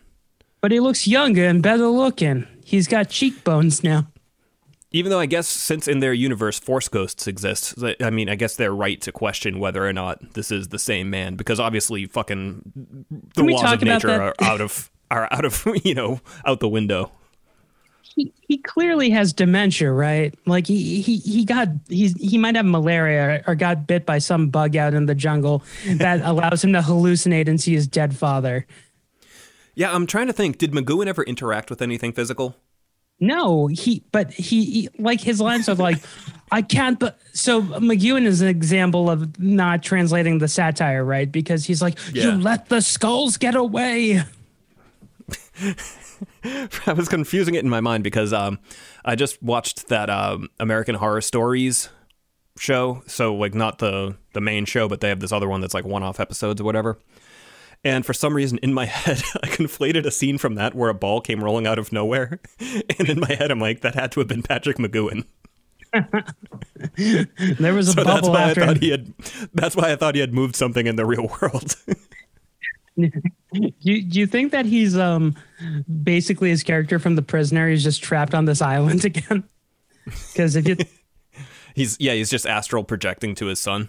But 0.61 0.73
he 0.73 0.81
looks 0.81 1.07
younger 1.07 1.45
and 1.45 1.63
better 1.63 1.89
looking. 1.89 2.47
He's 2.65 2.89
got 2.89 3.11
cheekbones 3.11 3.83
now. 3.83 4.07
Even 4.95 5.11
though 5.11 5.19
I 5.19 5.27
guess 5.27 5.49
since 5.49 5.89
in 5.89 5.99
their 5.99 6.13
universe 6.13 6.61
force 6.61 6.87
ghosts 6.87 7.27
exist, 7.27 7.75
I 8.01 8.11
mean, 8.11 8.29
I 8.29 8.37
guess 8.37 8.55
they're 8.55 8.73
right 8.73 9.01
to 9.01 9.11
question 9.11 9.59
whether 9.59 9.85
or 9.85 9.93
not 9.93 10.35
this 10.35 10.53
is 10.53 10.69
the 10.69 10.79
same 10.79 11.11
man 11.11 11.35
because 11.35 11.59
obviously 11.59 12.07
fucking 12.07 13.05
the 13.35 13.43
laws 13.43 13.73
of 13.73 13.83
nature 13.83 14.09
are 14.09 14.35
out 14.41 14.61
of 14.61 14.93
are 15.11 15.27
out 15.33 15.45
of 15.45 15.67
you 15.85 15.97
know 15.97 16.21
out 16.47 16.61
the 16.61 16.69
window. 16.69 17.11
he, 18.03 18.33
he 18.47 18.59
clearly 18.59 19.11
has 19.11 19.33
dementia, 19.33 19.91
right? 19.91 20.33
Like 20.47 20.69
he 20.69 21.03
he 21.03 21.17
he 21.17 21.45
got 21.45 21.67
he's 21.89 22.15
he 22.21 22.39
might 22.39 22.55
have 22.55 22.65
malaria 22.65 23.43
or 23.49 23.57
got 23.57 23.89
bit 23.89 24.07
by 24.07 24.19
some 24.19 24.49
bug 24.49 24.77
out 24.77 24.95
in 24.95 25.07
the 25.07 25.15
jungle 25.17 25.65
that 25.87 26.21
allows 26.25 26.63
him 26.63 26.73
to 26.73 26.81
hallucinate 26.81 27.49
and 27.49 27.61
see 27.61 27.73
his 27.73 27.89
dead 27.89 28.17
father. 28.17 28.65
Yeah, 29.75 29.93
I'm 29.93 30.07
trying 30.07 30.29
to 30.29 30.33
think. 30.33 30.59
Did 30.59 30.71
McGoohan 30.71 31.09
ever 31.09 31.25
interact 31.25 31.69
with 31.69 31.83
anything 31.83 32.13
physical? 32.13 32.55
No, 33.21 33.69
he 33.69 34.03
but 34.13 34.33
he, 34.33 34.65
he 34.65 34.89
like 34.99 35.21
his 35.21 35.41
lines 35.41 35.69
are 35.69 35.75
like, 35.75 35.99
I 36.51 36.63
can't. 36.63 36.99
But 36.99 37.19
so 37.33 37.63
McGoohan 37.63 38.27
is 38.27 38.41
an 38.41 38.49
example 38.49 39.09
of 39.09 39.39
not 39.39 39.83
translating 39.83 40.39
the 40.39 40.49
satire 40.49 41.05
right 41.05 41.31
because 41.31 41.65
he's 41.65 41.81
like, 41.81 41.99
you 42.13 42.33
let 42.33 42.69
the 42.69 42.81
skulls 42.81 43.37
get 43.37 43.55
away. 43.55 44.23
I 46.45 46.93
was 46.93 47.09
confusing 47.09 47.55
it 47.55 47.65
in 47.65 47.71
my 47.71 47.81
mind 47.81 48.05
because 48.05 48.33
um, 48.33 48.59
I 49.05 49.15
just 49.15 49.43
watched 49.43 49.89
that 49.89 50.11
um, 50.11 50.49
American 50.59 50.97
Horror 50.97 51.21
Stories 51.21 51.89
show. 52.59 53.03
So 53.07 53.35
like 53.35 53.55
not 53.55 53.79
the 53.79 54.17
the 54.33 54.41
main 54.41 54.65
show, 54.65 54.89
but 54.89 55.01
they 55.01 55.09
have 55.09 55.21
this 55.21 55.33
other 55.33 55.49
one 55.49 55.61
that's 55.61 55.75
like 55.75 55.85
one 55.85 56.03
off 56.03 56.21
episodes 56.21 56.61
or 56.61 56.65
whatever. 56.65 56.99
And 57.85 58.05
for 58.07 58.15
some 58.15 58.35
reason 58.35 58.59
in 58.63 58.73
my 58.73 58.85
head, 58.87 59.23
I 59.43 59.49
conflated 59.49 60.07
a 60.07 60.11
scene 60.11 60.39
from 60.39 60.55
that 60.57 60.75
where 60.75 60.89
a 60.91 60.95
ball 60.95 61.21
came 61.21 61.45
rolling 61.45 61.67
out 61.67 61.79
of 61.79 61.93
nowhere. 61.93 62.41
And 62.99 63.09
in 63.09 63.21
my 63.21 63.35
head, 63.35 63.51
I'm 63.51 63.61
like, 63.61 63.81
that 63.83 63.95
had 63.95 64.13
to 64.13 64.21
have 64.21 64.29
been 64.29 64.43
Patrick 64.43 64.79
McGoohan. 64.79 65.25
There 67.59 67.75
was 67.75 67.89
a 67.89 67.93
So 67.93 68.05
that's 68.05 68.23
bubble 68.23 68.33
why 68.33 68.51
I 68.51 68.55
thought 68.55 68.79
he 68.79 68.91
had. 68.91 69.13
That's 69.53 69.77
why 69.77 69.93
I 69.93 69.97
thought 69.97 70.15
he 70.15 70.21
had 70.21 70.35
moved 70.35 70.57
something 70.57 70.87
in 70.87 70.97
the 70.97 71.07
real 71.07 71.29
world. 71.41 71.77
Do 72.97 73.11
you, 73.81 74.03
do 74.03 74.19
you 74.21 74.27
think 74.27 74.53
that 74.53 74.67
he's 74.67 74.97
um 74.97 75.35
basically 76.03 76.51
his 76.51 76.63
character 76.63 76.99
from 76.99 77.17
The 77.17 77.23
Prisoner? 77.23 77.69
He's 77.69 77.83
just 77.85 78.03
trapped 78.03 78.35
on 78.35 78.45
this 78.45 78.63
island 78.63 79.05
again. 79.05 79.45
Because 80.05 80.57
if 80.57 80.67
you 80.69 80.77
He's 81.75 81.97
yeah, 81.99 82.13
he's 82.13 82.31
just 82.31 82.47
astral 82.47 82.85
projecting 82.85 83.35
to 83.37 83.47
his 83.47 83.61
son. 83.61 83.89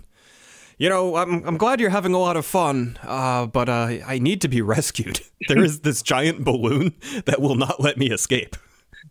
You 0.77 0.89
know, 0.89 1.15
I'm 1.15 1.43
I'm 1.47 1.57
glad 1.57 1.79
you're 1.79 1.89
having 1.89 2.13
a 2.13 2.19
lot 2.19 2.35
of 2.37 2.45
fun, 2.45 2.97
uh, 3.03 3.45
but 3.45 3.69
uh, 3.69 3.87
I 4.05 4.19
need 4.19 4.41
to 4.41 4.47
be 4.49 4.61
rescued. 4.75 5.21
There 5.47 5.63
is 5.63 5.81
this 5.81 6.01
giant 6.01 6.43
balloon 6.43 6.93
that 7.25 7.39
will 7.41 7.55
not 7.55 7.79
let 7.81 7.97
me 7.97 8.11
escape. 8.11 8.55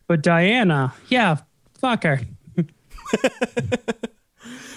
but 0.07 0.23
Diana, 0.23 0.93
yeah, 1.09 1.39
fuck 1.79 2.03
her. 2.05 2.21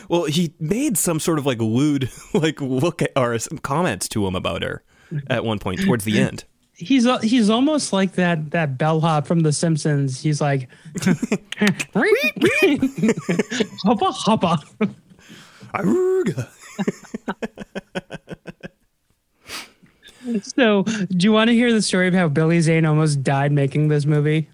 Well, 0.10 0.24
he 0.24 0.54
made 0.58 0.98
some 0.98 1.20
sort 1.20 1.38
of 1.38 1.46
like 1.46 1.60
lewd 1.60 2.10
like 2.34 2.62
look 2.62 3.02
at 3.02 3.12
or 3.18 3.38
some 3.40 3.58
comments 3.58 4.08
to 4.10 4.26
him 4.26 4.36
about 4.36 4.64
her 4.64 4.82
at 5.30 5.44
one 5.44 5.60
point 5.60 5.82
towards 5.82 6.06
the 6.06 6.18
end. 6.20 6.46
He's 6.74 7.06
uh, 7.06 7.18
he's 7.18 7.50
almost 7.50 7.92
like 7.92 8.14
that 8.14 8.52
that 8.52 8.78
bellhop 8.78 9.28
from 9.28 9.42
The 9.42 9.52
Simpsons. 9.52 10.22
He's 10.22 10.40
like, 10.40 10.70
hoppa 13.84 14.14
hoppa. 14.14 14.64
Arrgh. 15.74 16.48
So, 20.42 20.84
do 20.84 21.26
you 21.26 21.32
want 21.32 21.50
to 21.50 21.54
hear 21.54 21.72
the 21.72 21.82
story 21.82 22.08
of 22.08 22.14
how 22.14 22.28
Billy 22.28 22.60
Zane 22.60 22.86
almost 22.86 23.24
died 23.24 23.52
making 23.52 23.88
this 23.88 24.06
movie? 24.06 24.50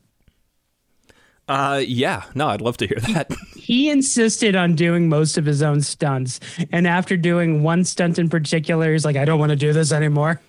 Uh, 1.48 1.82
yeah, 1.86 2.24
no, 2.36 2.48
I'd 2.48 2.62
love 2.62 2.78
to 2.78 2.88
hear 2.88 3.00
that. 3.00 3.32
he 3.56 3.90
insisted 3.90 4.56
on 4.56 4.76
doing 4.76 5.10
most 5.10 5.38
of 5.38 5.46
his 5.46 5.62
own 5.62 5.82
stunts. 5.82 6.40
And 6.72 6.88
after 6.88 7.18
doing 7.18 7.64
one 7.64 7.84
stunt 7.84 8.18
in 8.18 8.30
particular, 8.30 8.94
he's 8.94 9.04
like, 9.04 9.18
I 9.18 9.26
don't 9.26 9.40
want 9.40 9.50
to 9.50 9.56
do 9.56 9.74
this 9.74 9.92
anymore. 9.92 10.40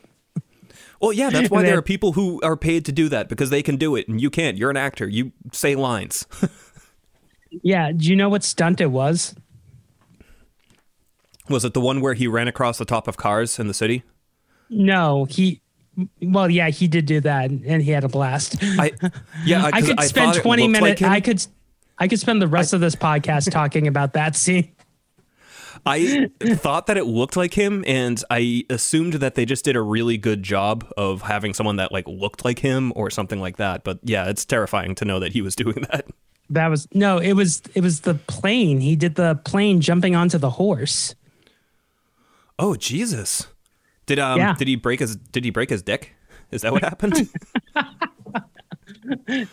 Well, 1.01 1.12
yeah, 1.12 1.31
that's 1.31 1.51
why 1.51 1.62
there 1.66 1.79
are 1.79 1.83
people 1.83 2.12
who 2.12 2.41
are 2.43 2.57
paid 2.57 2.85
to 2.87 2.93
do 2.93 3.09
that 3.09 3.29
because 3.29 3.51
they 3.51 3.62
can 3.62 3.77
do 3.77 3.97
it 3.97 4.09
and 4.09 4.20
you 4.20 4.31
can't. 4.31 4.57
You're 4.57 4.70
an 4.70 4.77
actor. 4.77 5.09
You 5.09 5.33
say 5.53 5.75
lines. 5.75 6.27
Yeah. 7.62 7.93
Do 7.93 8.09
you 8.09 8.16
know 8.16 8.29
what 8.29 8.45
stunt 8.45 8.81
it 8.81 8.91
was? 8.91 9.35
Was 11.49 11.64
it 11.64 11.74
the 11.74 11.80
one 11.80 12.01
where 12.01 12.14
he 12.14 12.26
ran 12.26 12.49
across 12.49 12.78
the 12.78 12.84
top 12.84 13.07
of 13.07 13.16
cars 13.16 13.59
in 13.59 13.66
the 13.68 13.74
city? 13.74 14.03
No, 14.70 15.24
he. 15.26 15.61
Well, 16.22 16.51
yeah, 16.51 16.70
he 16.70 16.88
did 16.88 17.07
do 17.07 17.20
that, 17.20 17.51
and 17.51 17.82
he 17.82 17.90
had 17.90 18.03
a 18.03 18.09
blast. 18.09 18.57
I 18.62 18.92
yeah, 19.45 19.64
I 19.72 19.82
could 19.82 20.01
spend 20.03 20.34
twenty 20.34 20.66
minutes. 20.66 21.01
like. 21.01 21.11
I 21.11 21.20
could. 21.20 21.45
I 21.99 22.09
could 22.09 22.18
spend 22.18 22.42
the 22.42 22.49
rest 22.49 22.72
of 22.72 22.80
this 22.80 22.97
podcast 22.97 23.51
talking 23.51 23.86
about 23.86 24.14
that 24.14 24.34
scene. 24.34 24.72
I 25.86 26.30
thought 26.40 26.86
that 26.86 26.97
it 26.97 27.05
looked 27.05 27.36
like 27.36 27.55
him, 27.55 27.84
and 27.86 28.22
I 28.30 28.64
assumed 28.70 29.14
that 29.14 29.34
they 29.34 29.45
just 29.45 29.64
did 29.64 29.76
a 29.76 29.82
really 29.82 30.16
good 30.16 30.42
job 30.42 30.90
of 30.97 31.22
having 31.22 31.53
someone 31.53 31.76
that 31.76 31.92
like 31.92 32.09
looked 32.09 32.45
like 32.45 32.59
him 32.59 32.92
or 32.97 33.11
something 33.11 33.38
like 33.38 33.59
that. 33.59 33.84
But 33.84 33.99
yeah, 34.03 34.28
it's 34.28 34.45
terrifying 34.45 34.95
to 34.97 35.05
know 35.05 35.20
that 35.20 35.32
he 35.32 35.42
was 35.42 35.55
doing 35.57 35.84
that. 35.90 36.07
That 36.51 36.68
was 36.68 36.88
no. 36.92 37.18
It 37.18 37.34
was. 37.34 37.62
It 37.74 37.82
was 37.82 38.01
the 38.01 38.14
plane. 38.14 38.80
He 38.80 38.97
did 38.97 39.14
the 39.14 39.36
plane 39.45 39.80
jumping 39.80 40.16
onto 40.16 40.38
the 40.38 40.51
horse. 40.51 41.14
Oh 42.59 42.76
Jesus! 42.76 43.46
Did 44.07 44.18
um 44.18 44.38
Yeah. 44.38 44.55
did 44.59 44.68
he 44.68 44.76
break 44.76 45.00
his 45.00 45.16
did 45.16 45.44
he 45.44 45.50
break 45.50 45.70
his 45.70 45.82
dick? 45.82 46.14
Is 46.50 46.62
that 46.62 46.72
what 46.72 46.82
happened? 46.90 47.28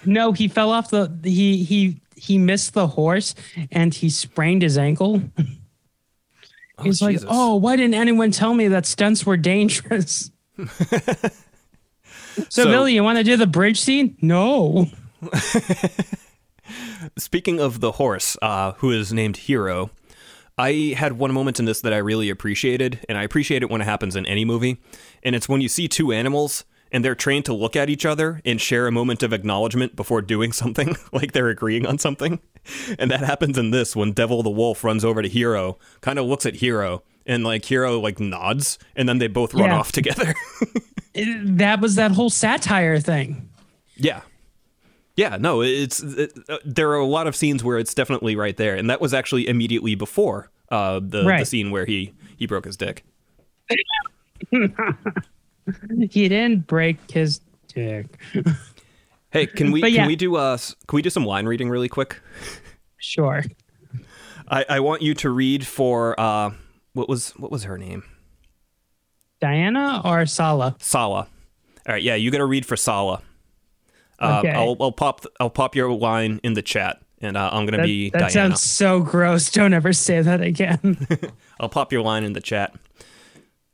No, 0.06 0.32
he 0.32 0.48
fell 0.48 0.72
off 0.72 0.90
the. 0.92 1.12
He 1.24 1.64
he 1.64 2.02
he 2.16 2.38
missed 2.38 2.74
the 2.74 2.88
horse, 2.88 3.34
and 3.72 3.94
he 3.94 4.10
sprained 4.10 4.62
his 4.62 4.78
ankle. 4.78 5.22
Oh, 6.78 6.84
He's 6.84 7.02
like, 7.02 7.20
oh, 7.28 7.56
why 7.58 7.76
didn't 7.76 7.96
anyone 7.96 8.32
tell 8.32 8.54
me 8.54 8.68
that 8.70 8.86
stunts 8.86 9.26
were 9.26 9.38
dangerous? 9.38 10.32
so, 10.58 11.28
So- 12.50 12.66
Billy, 12.66 12.94
you 12.94 13.04
want 13.04 13.18
to 13.18 13.24
do 13.24 13.36
the 13.38 13.48
bridge 13.48 13.80
scene? 13.80 14.16
No. 14.22 14.88
Speaking 17.18 17.60
of 17.60 17.80
the 17.82 17.94
horse, 17.94 18.38
uh, 18.42 18.74
who 18.78 18.92
is 18.92 19.12
named 19.12 19.38
Hero, 19.38 19.90
I 20.62 20.94
had 20.98 21.14
one 21.14 21.34
moment 21.34 21.60
in 21.60 21.66
this 21.66 21.82
that 21.82 21.94
I 21.94 21.98
really 21.98 22.30
appreciated, 22.30 23.00
and 23.10 23.18
I 23.18 23.24
appreciate 23.24 23.64
it 23.64 23.70
when 23.70 23.82
it 23.82 23.86
happens 23.86 24.16
in 24.16 24.26
any 24.26 24.46
movie. 24.46 24.82
And 25.24 25.36
it's 25.36 25.50
when 25.50 25.62
you 25.62 25.68
see 25.68 25.88
two 25.88 26.12
animals 26.12 26.66
and 26.92 27.04
they're 27.06 27.16
trained 27.16 27.46
to 27.46 27.54
look 27.54 27.76
at 27.76 27.90
each 27.90 28.06
other 28.06 28.42
and 28.46 28.60
share 28.60 28.86
a 28.86 28.92
moment 28.92 29.24
of 29.24 29.32
acknowledgement 29.34 29.96
before 29.96 30.22
doing 30.22 30.52
something, 30.62 30.96
like 31.12 31.32
they're 31.32 31.50
agreeing 31.50 31.86
on 31.86 31.98
something. 31.98 32.40
And 33.00 33.10
that 33.12 33.22
happens 33.22 33.58
in 33.58 33.72
this 33.72 33.96
when 33.96 34.12
Devil 34.12 34.44
the 34.44 34.50
Wolf 34.52 34.84
runs 34.84 35.04
over 35.04 35.22
to 35.22 35.30
Hero, 35.30 35.80
kind 36.02 36.20
of 36.20 36.26
looks 36.26 36.46
at 36.46 36.56
Hero, 36.56 37.02
and 37.26 37.44
like 37.44 37.66
Hero 37.66 38.00
like 38.00 38.20
nods, 38.20 38.78
and 38.96 39.08
then 39.10 39.18
they 39.20 39.28
both 39.28 39.54
run 39.54 39.70
Yeah. 39.70 39.80
off 39.80 39.92
together. 39.92 40.34
It- 41.14 41.58
that 41.58 41.82
was 41.82 41.96
that 41.96 42.12
whole 42.12 42.30
satire 42.30 42.98
thing. 43.00 43.50
yeah. 43.98 44.22
Yeah, 45.22 45.38
no, 45.40 45.62
it's 45.62 46.02
it, 46.02 46.34
uh, 46.50 46.58
there 46.66 46.90
are 46.90 46.98
a 46.98 47.06
lot 47.06 47.28
of 47.28 47.36
scenes 47.36 47.64
where 47.64 47.78
it's 47.78 47.94
definitely 47.94 48.36
right 48.36 48.58
there, 48.58 48.76
and 48.76 48.90
that 48.90 49.00
was 49.00 49.14
actually 49.14 49.48
immediately 49.48 49.94
before 49.94 50.50
uh, 50.72 51.00
the 51.00 51.22
the 51.22 51.46
scene 51.46 51.70
where 51.70 51.86
he 51.86 52.12
he 52.38 52.48
broke 52.48 52.66
his 52.66 52.76
dick. 52.76 53.06
He 56.10 56.28
didn't 56.28 56.66
break 56.66 56.98
his 57.12 57.40
dick. 57.68 58.20
Hey, 59.32 59.46
can 59.46 59.72
we 59.72 59.82
yeah. 59.88 60.02
can 60.02 60.08
we 60.08 60.18
do 60.18 60.36
uh 60.36 60.58
can 60.88 60.98
we 60.98 61.02
do 61.02 61.10
some 61.10 61.24
line 61.24 61.46
reading 61.46 61.70
really 61.70 61.88
quick? 61.88 62.20
Sure. 62.98 63.46
I, 64.50 64.66
I 64.68 64.80
want 64.82 65.02
you 65.02 65.14
to 65.14 65.30
read 65.30 65.66
for 65.66 66.20
uh 66.20 66.52
what 66.92 67.08
was 67.08 67.30
what 67.38 67.50
was 67.50 67.64
her 67.64 67.78
name? 67.78 68.04
Diana 69.40 70.02
or 70.04 70.26
Sala? 70.26 70.76
Sala. 70.80 71.30
All 71.88 71.94
right, 71.94 72.04
yeah, 72.04 72.16
you 72.16 72.30
got 72.30 72.40
to 72.40 72.46
read 72.46 72.66
for 72.66 72.76
Sala. 72.76 73.22
Uh, 74.22 74.40
Okay. 74.46 74.52
I'll 74.52 74.78
I'll 74.80 74.92
pop 74.92 75.26
I'll 75.40 75.50
pop 75.50 75.76
your 75.76 75.92
line 75.92 76.40
in 76.44 76.54
the 76.54 76.62
chat, 76.62 77.02
and 77.22 77.36
uh, 77.36 77.50
I'm 77.52 77.66
gonna 77.66 77.78
That, 77.78 77.86
be 77.86 78.10
that 78.12 78.20
Diana. 78.20 78.32
sounds 78.32 78.62
so 78.62 79.00
gross. 79.02 79.50
Don't 79.52 79.74
ever 79.74 79.92
say 79.94 80.22
that 80.22 80.42
again. 80.42 81.08
I'll 81.60 81.70
pop 81.70 81.92
your 81.92 82.02
line 82.04 82.24
in 82.24 82.34
the 82.34 82.42
chat. 82.42 82.74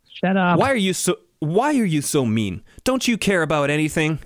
Shut 0.10 0.36
up. 0.38 0.58
Why 0.58 0.72
are 0.72 0.76
you 0.76 0.94
so 0.94 1.18
Why 1.40 1.78
are 1.78 1.86
you 1.86 2.02
so 2.02 2.26
mean? 2.26 2.64
Don't 2.84 3.08
you 3.08 3.18
care 3.18 3.42
about 3.44 3.70
anything? 3.70 4.20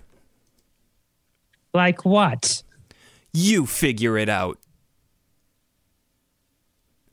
Like 1.74 2.06
what? 2.06 2.64
You 3.34 3.66
figure 3.66 4.18
it 4.18 4.30
out. 4.30 4.58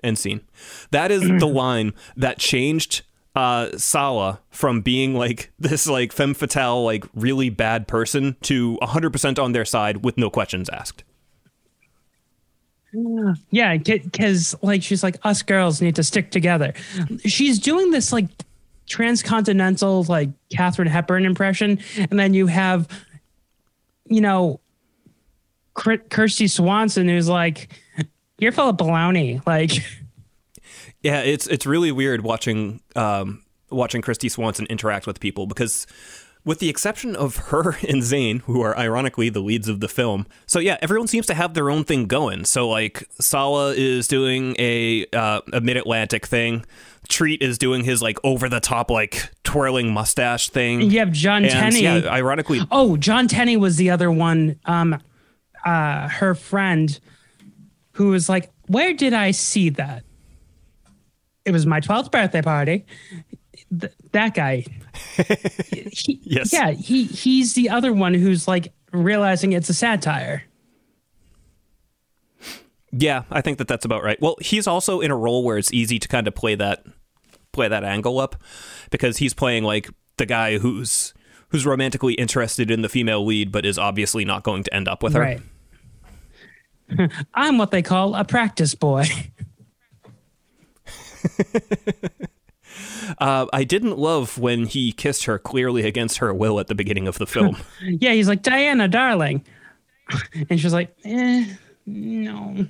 End 0.03 0.19
scene. 0.19 0.43
That 0.91 1.11
is 1.11 1.23
the 1.23 1.47
line 1.63 1.93
that 2.17 2.39
changed 2.39 3.03
uh, 3.35 3.77
Sala 3.77 4.41
from 4.51 4.81
being 4.81 5.15
like 5.15 5.51
this 5.59 5.87
like 5.87 6.13
femme 6.13 6.35
fatale, 6.35 6.85
like 6.85 7.05
really 7.15 7.51
bad 7.51 7.89
person 7.89 8.37
to 8.43 8.79
100% 8.83 9.39
on 9.39 9.53
their 9.53 9.65
side 9.65 10.05
with 10.05 10.19
no 10.19 10.31
questions 10.31 10.69
asked. 10.71 11.05
Yeah, 13.51 13.77
because 13.77 14.55
like 14.63 14.83
she's 14.83 15.03
like 15.03 15.17
us 15.23 15.43
girls 15.43 15.83
need 15.83 15.97
to 15.97 16.03
stick 16.03 16.31
together. 16.31 16.73
She's 17.25 17.59
doing 17.59 17.91
this 17.91 18.13
like 18.13 18.27
transcontinental 18.87 20.05
like 20.05 20.31
Katharine 20.51 20.89
Hepburn 20.89 21.27
impression, 21.27 21.81
and 21.99 22.19
then 22.19 22.33
you 22.33 22.47
have, 22.47 22.89
you 24.07 24.23
know, 24.23 24.59
Kir- 25.75 25.99
Kristy 26.09 26.51
Swanson 26.51 27.09
who's 27.09 27.29
like, 27.29 27.69
"You're 28.39 28.53
full 28.53 28.71
of 28.71 28.79
baloney." 28.79 29.47
Like, 29.47 29.73
Yeah, 31.09 31.21
it's 31.21 31.47
it's 31.47 31.67
really 31.67 31.93
weird 31.93 32.23
watching 32.23 32.81
um, 32.97 33.43
watching 33.71 34.03
Kristy 34.03 34.31
Swanson 34.31 34.67
interact 34.67 35.07
with 35.07 35.21
people 35.21 35.47
because, 35.47 35.87
with 36.45 36.59
the 36.59 36.69
exception 36.69 37.17
of 37.17 37.37
her 37.51 37.77
and 37.89 38.03
Zane, 38.03 38.41
who 38.41 38.61
are 38.63 38.77
ironically 38.77 39.29
the 39.31 39.41
leads 39.41 39.69
of 39.69 39.81
the 39.81 39.89
film, 39.89 40.27
so 40.47 40.59
yeah, 40.59 40.77
everyone 40.83 41.07
seems 41.09 41.27
to 41.27 41.35
have 41.35 41.55
their 41.55 41.71
own 41.71 41.85
thing 41.85 42.07
going. 42.07 42.45
So 42.45 42.69
like 42.69 43.09
Sala 43.21 43.75
is 43.77 44.07
doing 44.09 44.55
a 44.59 45.07
uh, 45.13 45.41
a 45.53 45.61
Mid 45.61 45.77
Atlantic 45.77 46.27
thing. 46.27 46.65
Treat 47.09 47.41
is 47.43 47.57
doing 47.59 47.85
his 47.85 48.03
like 48.03 48.19
over 48.23 48.49
the 48.51 48.61
top 48.61 48.91
like 48.91 49.31
twirling 49.45 49.93
mustache 49.95 50.51
thing. 50.51 50.83
you 50.83 50.99
have 50.99 51.11
John 51.13 51.43
and 51.45 51.53
Tenney. 51.53 51.83
yeah, 51.83 52.01
ironically, 52.07 52.61
Oh, 52.71 52.97
Jon 52.99 53.29
Tenney 53.29 53.57
was 53.57 53.77
the 53.77 53.89
other 53.91 54.11
one. 54.11 54.59
Um, 54.67 55.01
uh, 55.65 56.09
her 56.09 56.35
friend, 56.35 56.99
who 57.93 58.09
was 58.09 58.29
like, 58.29 58.51
"Where 58.67 58.93
did 58.93 59.15
I 59.15 59.31
see 59.31 59.71
that?" 59.71 60.05
It 61.49 61.53
was 61.53 61.65
my 61.65 61.81
twelfth 61.81 62.11
birthday 62.11 62.43
party. 62.43 62.85
Th- 63.81 63.93
that 64.13 64.35
guy. 64.35 64.65
He- 65.93 66.21
Yes. 66.23 66.53
Yeah, 66.53 66.73
he 66.73 67.05
he's 67.05 67.55
the 67.55 67.71
other 67.71 67.93
one 67.93 68.13
who's 68.15 68.47
like 68.47 68.73
realizing 68.93 69.53
it's 69.53 69.69
a 69.71 69.75
satire. 69.75 70.43
Yeah, 72.93 73.23
I 73.31 73.41
think 73.41 73.59
that 73.59 73.69
that's 73.69 73.85
about 73.85 74.03
right. 74.03 74.21
Well, 74.21 74.37
he's 74.41 74.67
also 74.67 75.01
in 75.01 75.11
a 75.11 75.17
role 75.17 75.45
where 75.45 75.59
it's 75.59 75.73
easy 75.73 75.99
to 75.99 76.09
kind 76.09 76.27
of 76.29 76.35
play 76.35 76.55
that 76.55 76.85
play 77.53 77.69
that 77.69 77.85
angle 77.85 78.21
up 78.21 78.37
because 78.91 79.17
he's 79.19 79.33
playing 79.35 79.65
like 79.65 79.89
the 80.19 80.27
guy 80.27 80.59
who's 80.59 81.15
who's 81.49 81.65
romantically 81.67 82.15
interested 82.15 82.71
in 82.71 82.83
the 82.83 82.89
female 82.89 83.25
lead 83.25 83.51
but 83.53 83.65
is 83.65 83.79
obviously 83.79 84.25
not 84.25 84.43
going 84.43 84.63
to 84.65 84.75
end 84.75 84.87
up 84.89 85.03
with 85.03 85.15
her. 85.15 85.21
Right. 85.21 85.41
I'm 87.35 87.57
what 87.59 87.71
they 87.71 87.83
call 87.83 88.15
a 88.15 88.25
practice 88.25 88.75
boy. 88.75 89.05
Uh, 93.19 93.47
I 93.53 93.65
didn't 93.65 93.99
love 93.99 94.39
when 94.39 94.67
he 94.67 94.93
kissed 94.93 95.25
her 95.25 95.39
clearly 95.39 95.87
against 95.87 96.19
her 96.19 96.33
will 96.33 96.61
at 96.61 96.67
the 96.69 96.75
beginning 96.75 97.09
of 97.09 97.19
the 97.19 97.27
film. 97.27 97.57
yeah, 97.83 98.13
he's 98.13 98.29
like 98.29 98.43
Diana, 98.43 98.87
darling, 98.87 99.45
and 100.51 100.61
she's 100.61 100.73
like, 100.73 100.95
eh, 101.05 101.47
no. 101.87 102.67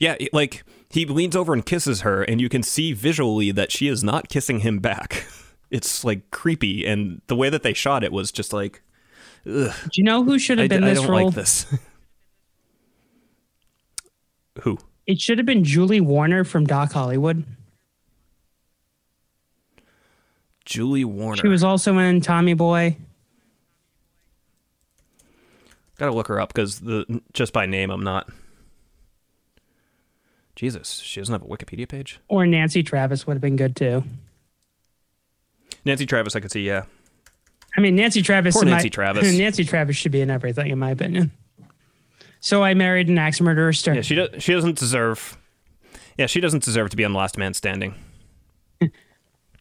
yeah, 0.00 0.16
like 0.32 0.64
he 0.90 1.04
leans 1.04 1.36
over 1.36 1.52
and 1.52 1.64
kisses 1.64 2.00
her 2.00 2.22
and 2.22 2.40
you 2.40 2.48
can 2.48 2.62
see 2.62 2.92
visually 2.92 3.50
that 3.52 3.70
she 3.70 3.88
is 3.88 4.02
not 4.02 4.28
kissing 4.28 4.60
him 4.60 4.78
back. 4.78 5.26
It's 5.70 6.02
like 6.02 6.30
creepy 6.30 6.86
and 6.86 7.20
the 7.26 7.36
way 7.36 7.50
that 7.50 7.62
they 7.62 7.74
shot 7.74 8.02
it 8.02 8.10
was 8.10 8.32
just 8.32 8.54
like 8.54 8.82
Ugh. 9.46 9.70
Do 9.84 9.90
you 9.94 10.02
know 10.02 10.24
who 10.24 10.38
should 10.38 10.58
I, 10.58 10.62
have 10.62 10.70
been 10.70 10.82
I 10.84 10.90
this 10.90 11.00
don't 11.00 11.10
role? 11.10 11.26
like 11.26 11.34
this. 11.34 11.66
Who? 14.62 14.78
It 15.06 15.20
should 15.20 15.38
have 15.38 15.46
been 15.46 15.62
Julie 15.64 16.00
Warner 16.00 16.42
from 16.44 16.66
Doc 16.66 16.92
Hollywood. 16.92 17.44
Julie 20.68 21.04
Warner. 21.06 21.40
She 21.40 21.48
was 21.48 21.64
also 21.64 21.96
in 21.96 22.20
Tommy 22.20 22.52
Boy. 22.52 22.94
Gotta 25.96 26.12
look 26.12 26.28
her 26.28 26.38
up 26.38 26.52
because 26.52 26.80
the 26.80 27.22
just 27.32 27.54
by 27.54 27.64
name 27.64 27.90
I'm 27.90 28.04
not. 28.04 28.28
Jesus, 30.56 30.98
she 30.98 31.20
doesn't 31.20 31.32
have 31.32 31.42
a 31.42 31.46
Wikipedia 31.46 31.88
page. 31.88 32.20
Or 32.28 32.46
Nancy 32.46 32.82
Travis 32.82 33.26
would 33.26 33.32
have 33.34 33.40
been 33.40 33.56
good 33.56 33.76
too. 33.76 34.04
Nancy 35.86 36.04
Travis, 36.04 36.36
I 36.36 36.40
could 36.40 36.52
see. 36.52 36.66
Yeah, 36.66 36.84
I 37.74 37.80
mean, 37.80 37.96
Nancy 37.96 38.20
Travis. 38.20 38.54
Poor 38.54 38.66
Nancy 38.66 38.86
my- 38.86 38.90
Travis. 38.90 39.38
Nancy 39.38 39.64
Travis 39.64 39.96
should 39.96 40.12
be 40.12 40.20
in 40.20 40.28
everything, 40.30 40.70
in 40.70 40.78
my 40.78 40.90
opinion. 40.90 41.30
So 42.40 42.62
I 42.62 42.74
married 42.74 43.08
an 43.08 43.16
axe 43.16 43.40
murderer 43.40 43.72
star. 43.72 43.94
yeah. 43.94 44.02
She 44.02 44.14
does. 44.14 44.42
She 44.42 44.52
doesn't 44.52 44.78
deserve. 44.78 45.38
Yeah, 46.18 46.26
she 46.26 46.40
doesn't 46.42 46.62
deserve 46.62 46.90
to 46.90 46.96
be 46.96 47.06
on 47.06 47.12
the 47.14 47.18
Last 47.18 47.38
Man 47.38 47.54
Standing. 47.54 47.94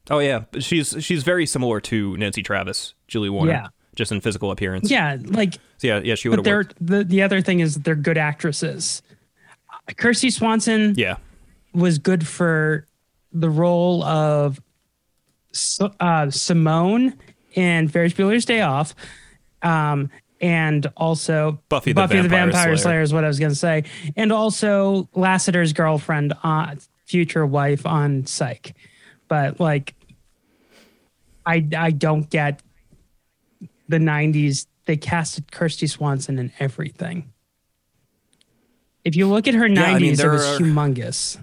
Oh 0.10 0.20
yeah, 0.20 0.46
she's 0.60 0.96
she's 1.00 1.24
very 1.24 1.46
similar 1.46 1.80
to 1.82 2.16
Nancy 2.18 2.42
Travis, 2.44 2.94
Julie 3.08 3.30
Warner. 3.30 3.52
Yeah. 3.52 3.68
just 3.96 4.12
in 4.12 4.22
physical 4.22 4.52
appearance. 4.52 4.90
yeah, 4.92 5.18
like 5.26 5.56
So 5.78 5.88
yeah, 5.88 6.00
yeah, 6.04 6.16
she 6.16 6.30
would 6.30 6.40
have 6.40 6.46
worked. 6.46 6.76
the 6.80 7.04
the 7.04 7.22
other 7.22 7.42
thing 7.42 7.60
is 7.60 7.76
they're 7.76 7.96
good 7.96 8.18
actresses. 8.18 9.02
Kristy 9.90 10.32
Swanson 10.32 10.94
Yeah, 10.98 11.18
was 11.74 11.98
good 11.98 12.26
for 12.28 12.86
the 13.34 13.50
role 13.50 14.04
of 14.04 14.60
uh, 16.00 16.30
Simone 16.30 17.14
in 17.54 17.88
Ferris 17.88 18.14
Bueller's 18.14 18.46
Day 18.46 18.62
Off, 18.62 18.94
um, 19.62 20.10
and 20.40 20.88
also 20.96 21.60
Buffy 21.70 21.94
the 21.94 22.08
Vampire 22.08 22.28
Vampire 22.30 22.64
Slayer. 22.64 22.78
Slayer 22.78 23.02
is 23.02 23.14
what 23.14 23.24
I 23.24 23.28
was 23.28 23.40
going 23.40 23.52
to 23.52 23.56
say, 23.58 23.84
and 24.16 24.32
also 24.32 25.10
Lassiter's 25.16 25.74
girlfriend, 25.74 26.34
uh, 26.44 26.76
future 27.06 27.46
wife 27.46 27.86
on 27.86 28.26
Psych. 28.26 28.76
But 29.28 29.60
like, 29.60 29.94
I 31.46 31.68
I 31.78 31.92
don't 31.92 32.30
get 32.30 32.62
the 33.90 33.98
'90s. 33.98 34.68
They 34.86 34.98
casted 34.98 35.48
Kristy 35.48 35.90
Swanson 35.90 36.40
in 36.40 36.52
everything. 36.60 37.32
If 39.04 39.16
you 39.16 39.28
look 39.28 39.48
at 39.48 39.54
her 39.54 39.68
Yeah, 39.68 39.84
I 39.84 40.00
mean, 40.00 40.12
90s, 40.12 40.14
it 40.14 40.18
there 40.18 40.32
was 40.32 40.46
are- 40.46 40.60
humongous. 40.60 41.38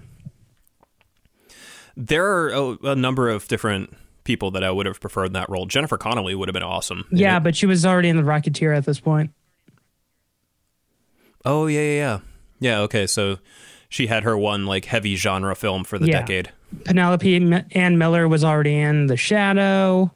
there 1.97 2.25
are 2.25 2.49
a, 2.49 2.77
a 2.91 2.95
number 2.95 3.29
of 3.29 3.47
different 3.47 3.93
people 4.23 4.51
that 4.51 4.63
I 4.63 4.71
would 4.71 4.85
have 4.85 4.99
preferred 4.99 5.25
in 5.27 5.33
that 5.33 5.49
role. 5.49 5.65
Jennifer 5.65 5.97
Connelly 5.97 6.35
would 6.35 6.47
have 6.47 6.53
been 6.53 6.63
awesome. 6.63 7.05
Yeah, 7.11 7.39
but 7.39 7.55
she 7.55 7.65
was 7.65 7.85
already 7.85 8.09
in 8.09 8.17
the 8.17 8.23
Rocketeer 8.23 8.75
at 8.75 8.85
this 8.85 8.99
point. 8.99 9.31
Oh 11.43 11.67
yeah, 11.67 11.81
yeah, 11.81 11.91
yeah. 11.95 12.19
Yeah, 12.59 12.79
okay, 12.81 13.05
so 13.05 13.37
she 13.95 14.07
had 14.07 14.23
her 14.23 14.37
one 14.37 14.65
like 14.65 14.83
heavy 14.83 15.15
genre 15.15 15.55
film 15.55 15.85
for 15.85 15.97
the 15.97 16.07
Yeah. 16.07 16.19
decade. 16.19 16.51
Penelope 16.83 17.63
Ann 17.71 17.97
Miller 17.97 18.27
was 18.27 18.43
already 18.43 18.75
in 18.77 19.07
The 19.07 19.15
Shadow. 19.15 20.11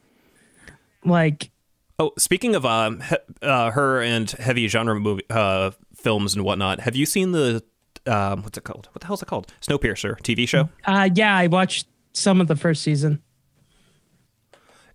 Like, 1.02 1.50
Oh, 1.98 2.12
speaking 2.18 2.54
of 2.54 2.66
um, 2.66 3.00
he, 3.00 3.16
uh, 3.42 3.70
her 3.70 4.02
and 4.02 4.30
heavy 4.32 4.68
genre 4.68 4.98
movie 5.00 5.22
uh, 5.30 5.70
films 5.94 6.34
and 6.34 6.44
whatnot, 6.44 6.80
have 6.80 6.94
you 6.94 7.06
seen 7.06 7.32
the 7.32 7.62
um, 8.06 8.42
what's 8.42 8.58
it 8.58 8.64
called? 8.64 8.88
What 8.92 9.00
the 9.00 9.06
hell's 9.06 9.22
it 9.22 9.26
called? 9.26 9.50
Snowpiercer 9.62 10.18
TV 10.20 10.46
show. 10.46 10.68
uh, 10.84 11.08
yeah, 11.14 11.34
I 11.36 11.46
watched 11.46 11.86
some 12.12 12.40
of 12.42 12.48
the 12.48 12.56
first 12.56 12.82
season. 12.82 13.22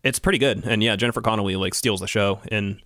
It's 0.04 0.20
pretty 0.20 0.38
good, 0.38 0.64
and 0.66 0.84
yeah, 0.84 0.96
Jennifer 0.96 1.22
Connelly 1.22 1.56
like 1.56 1.74
steals 1.74 2.00
the 2.02 2.08
show, 2.08 2.40
and 2.52 2.80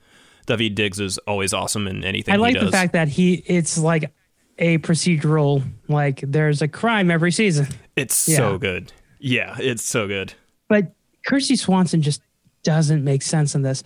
Daveed 0.47 0.75
Diggs 0.75 0.99
is 1.01 1.17
always 1.19 1.53
awesome 1.53 1.87
in 1.87 2.05
anything 2.05 2.33
I 2.33 2.37
like 2.37 2.57
the 2.59 2.71
fact 2.71 2.93
that 2.93 3.09
he 3.09 3.35
it's 3.45 3.77
like 3.77 4.13
a 4.59 4.77
procedural. 4.79 5.63
Like, 5.87 6.21
there's 6.21 6.61
a 6.61 6.67
crime 6.67 7.09
every 7.09 7.31
season. 7.31 7.67
it's 7.95 8.27
Yeah. 8.29 8.37
so 8.37 8.57
good. 8.59 8.91
Yeah, 9.19 9.55
it's 9.59 9.83
so 9.83 10.07
good. 10.07 10.33
But 10.67 10.93
Kristy 11.27 11.57
Swanson 11.57 12.01
just 12.01 12.21
doesn't 12.63 13.03
make 13.03 13.21
sense 13.23 13.55
in 13.55 13.61
this. 13.63 13.83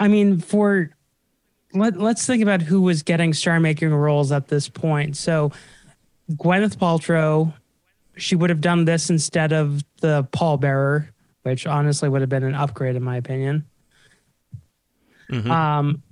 I 0.00 0.08
mean, 0.08 0.38
for 0.40 0.90
let, 1.72 1.98
let's 1.98 2.26
think 2.26 2.42
about 2.42 2.62
who 2.62 2.80
was 2.82 3.02
getting 3.02 3.32
star 3.32 3.60
making 3.60 3.92
roles 3.94 4.32
at 4.32 4.48
this 4.48 4.68
point. 4.68 5.16
So 5.16 5.52
Gwyneth 6.32 6.76
Paltrow, 6.76 7.52
she 8.16 8.34
would 8.36 8.50
have 8.50 8.60
done 8.60 8.84
this 8.84 9.08
instead 9.10 9.52
of 9.52 9.82
the 10.00 10.24
pallbearer, 10.32 11.08
which 11.42 11.66
honestly 11.66 12.08
would 12.08 12.20
have 12.22 12.30
been 12.30 12.44
an 12.44 12.54
upgrade 12.54 12.96
in 12.96 13.02
my 13.02 13.16
opinion. 13.16 13.64
Um, 15.30 16.02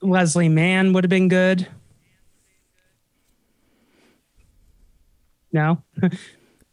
Leslie 0.00 0.48
Mann 0.48 0.92
would 0.92 1.04
have 1.04 1.10
been 1.10 1.28
good. 1.28 1.66
No, 5.52 5.82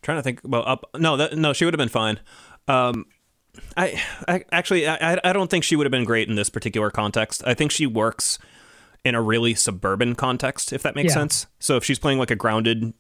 trying 0.02 0.18
to 0.18 0.22
think 0.24 0.42
Well, 0.44 0.64
up. 0.66 0.86
No, 0.98 1.18
that 1.18 1.38
no, 1.38 1.54
she 1.54 1.66
would 1.66 1.74
have 1.74 1.80
been 1.80 1.90
fine. 1.90 2.20
Um, 2.68 3.06
I, 3.76 4.00
I 4.28 4.44
actually, 4.52 4.88
I, 4.88 5.20
I 5.24 5.34
don't 5.34 5.50
think 5.50 5.64
she 5.64 5.76
would 5.76 5.86
have 5.86 5.92
been 5.92 6.04
great 6.04 6.30
in 6.30 6.36
this 6.36 6.50
particular 6.50 6.92
context. 6.92 7.42
I 7.46 7.54
think 7.56 7.72
she 7.72 7.88
works 7.88 8.38
in 9.04 9.16
a 9.16 9.22
really 9.22 9.56
suburban 9.56 10.14
context, 10.16 10.72
if 10.74 10.84
that 10.84 10.94
makes 10.96 11.10
Yeah. 11.10 11.22
sense. 11.22 11.48
So 11.60 11.76
if 11.78 11.84
she's 11.84 11.98
playing 11.98 12.20
like 12.20 12.30
a 12.30 12.36
grounded, 12.36 12.94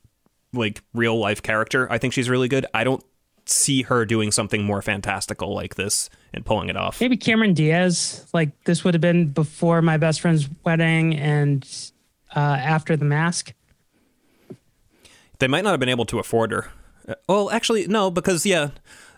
like 0.53 0.82
real 0.93 1.17
life 1.19 1.43
character, 1.43 1.91
I 1.91 1.97
think 1.99 2.13
she's 2.13 2.30
really 2.30 2.47
good. 2.47 2.65
I 2.73 2.84
don't 2.84 3.03
see 3.45 3.84
her 3.84 4.03
doing 4.05 4.32
something 4.32 4.63
more 4.63 4.82
fantastical 4.82 5.53
like 5.53 5.75
this 5.75 6.09
and 6.34 6.43
pulling 6.45 6.69
it 6.69 6.75
off. 6.78 6.99
maybe 7.01 7.17
Cameron 7.17 7.53
Diaz. 7.53 8.28
Like 8.34 8.63
this 8.63 8.84
would 8.84 8.93
have 8.93 9.01
been 9.01 9.28
before 9.30 9.82
my 9.82 9.97
best 9.97 10.21
friend's 10.21 10.49
wedding 10.65 11.15
and 11.15 11.65
uh, 12.36 12.39
after 12.39 12.97
the 12.97 13.05
mask. 13.05 13.53
They 15.39 15.47
might 15.47 15.63
not 15.63 15.71
have 15.71 15.79
been 15.79 15.89
able 15.89 16.05
to 16.05 16.19
afford 16.19 16.51
her. 16.51 16.71
Uh, 17.07 17.15
Well, 17.27 17.49
actually, 17.51 17.88
no, 17.88 18.11
because 18.11 18.45
yeah, 18.45 18.69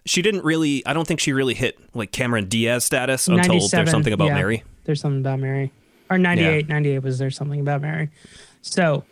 she 0.06 0.22
didn't 0.22 0.44
really. 0.44 0.86
I 0.86 0.94
don't 0.94 1.08
think 1.08 1.20
she 1.20 1.34
really 1.34 1.54
hit 1.54 1.80
like 1.94 2.12
Cameron 2.12 2.48
Diaz 2.48 2.84
status 2.84 3.28
until 3.28 3.68
there's 3.68 3.92
something 3.92 4.14
about 4.14 4.28
yeah. 4.28 4.36
Mary. 4.36 4.64
There's 4.86 5.02
something 5.02 5.22
about 5.22 5.40
Mary. 5.40 5.72
Or 6.10 6.18
98, 6.18 6.68
98 6.68 7.00
was 7.00 7.20
there 7.20 7.30
something 7.30 7.60
about 7.60 7.82
Mary. 7.82 8.10
So, 8.62 9.06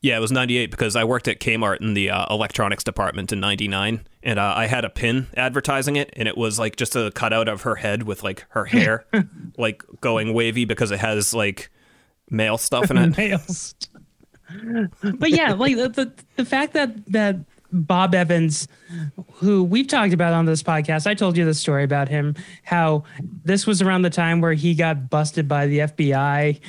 Yeah, 0.00 0.16
it 0.16 0.20
was 0.20 0.32
98 0.32 0.70
because 0.70 0.96
I 0.96 1.04
worked 1.04 1.28
at 1.28 1.38
Kmart 1.38 1.82
in 1.82 1.92
the 1.92 2.08
uh, 2.10 2.26
electronics 2.32 2.82
department 2.82 3.30
in 3.30 3.40
99 3.40 4.06
and 4.22 4.38
uh, 4.38 4.54
I 4.56 4.66
had 4.66 4.86
a 4.86 4.90
pin 4.90 5.26
advertising 5.36 5.96
it 5.96 6.10
and 6.16 6.26
it 6.26 6.38
was 6.38 6.58
like 6.58 6.76
just 6.76 6.96
a 6.96 7.10
cutout 7.14 7.48
of 7.48 7.62
her 7.62 7.76
head 7.76 8.04
with 8.04 8.22
like 8.22 8.46
her 8.50 8.64
hair 8.64 9.04
like 9.58 9.82
going 10.00 10.32
wavy 10.32 10.64
because 10.64 10.90
it 10.90 11.00
has 11.00 11.34
like 11.34 11.70
male 12.30 12.56
stuff 12.56 12.90
in 12.90 12.96
it. 12.96 13.16
males. 13.18 13.74
But 15.18 15.30
yeah, 15.30 15.52
like 15.52 15.76
the, 15.76 15.88
the 15.88 16.12
the 16.36 16.44
fact 16.44 16.72
that 16.74 17.06
that 17.12 17.36
Bob 17.72 18.14
Evans, 18.14 18.66
who 19.34 19.62
we've 19.64 19.86
talked 19.86 20.12
about 20.12 20.32
on 20.32 20.44
this 20.44 20.62
podcast, 20.62 21.06
I 21.06 21.14
told 21.14 21.36
you 21.36 21.44
the 21.44 21.54
story 21.54 21.84
about 21.84 22.08
him, 22.08 22.34
how 22.64 23.04
this 23.44 23.66
was 23.66 23.80
around 23.80 24.02
the 24.02 24.10
time 24.10 24.40
where 24.40 24.54
he 24.54 24.74
got 24.74 25.08
busted 25.08 25.46
by 25.46 25.66
the 25.68 25.78
FBI 25.80 26.60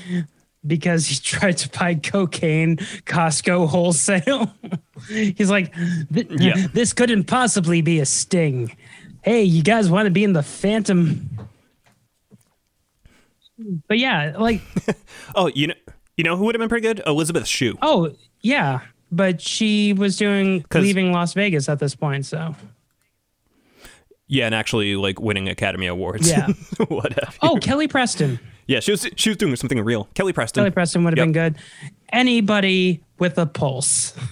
because 0.67 1.07
he 1.07 1.15
tried 1.23 1.57
to 1.57 1.69
buy 1.79 1.95
cocaine 1.95 2.77
Costco 2.77 3.67
wholesale. 3.67 4.53
He's 5.09 5.49
like, 5.49 5.73
"Th- 6.13 6.27
Yeah. 6.29 6.67
this 6.73 6.93
couldn't 6.93 7.23
possibly 7.23 7.81
be 7.81 7.99
a 7.99 8.05
sting. 8.05 8.75
Hey, 9.23 9.43
you 9.43 9.63
guys 9.63 9.89
want 9.89 10.05
to 10.05 10.11
be 10.11 10.23
in 10.23 10.33
the 10.33 10.43
Phantom? 10.43 11.29
But 13.87 13.99
yeah, 13.99 14.35
like 14.37 14.61
Oh, 15.35 15.47
you 15.47 15.67
know 15.67 15.73
you 16.21 16.23
know 16.23 16.37
who 16.37 16.45
would 16.45 16.53
have 16.53 16.59
been 16.59 16.69
pretty 16.69 16.87
good? 16.87 17.01
Elizabeth 17.07 17.47
Shue. 17.47 17.75
Oh, 17.81 18.13
yeah. 18.41 18.81
But 19.11 19.41
she 19.41 19.91
was 19.93 20.17
doing 20.17 20.63
leaving 20.73 21.11
Las 21.11 21.33
Vegas 21.33 21.67
at 21.67 21.79
this 21.79 21.95
point, 21.95 22.25
so 22.27 22.55
Yeah, 24.27 24.45
and 24.45 24.53
actually 24.55 24.95
like 24.95 25.19
winning 25.19 25.49
Academy 25.49 25.87
Awards. 25.87 26.29
Yeah. 26.29 26.47
what 26.87 27.13
have 27.13 27.37
Oh. 27.41 27.57
Kelly 27.57 27.87
Preston. 27.87 28.39
Yeah, 28.67 28.79
she 28.79 28.91
was 28.91 29.07
she 29.15 29.31
was 29.31 29.37
doing 29.37 29.55
something 29.55 29.81
real. 29.81 30.07
Kelly 30.13 30.31
Preston. 30.31 30.61
Kelly 30.61 30.71
Preston 30.71 31.03
would 31.03 31.17
have 31.17 31.27
Yep. 31.27 31.33
been 31.33 31.53
good. 31.53 31.57
Anybody 32.13 33.03
with 33.19 33.37
a 33.39 33.45
pulse. 33.47 34.13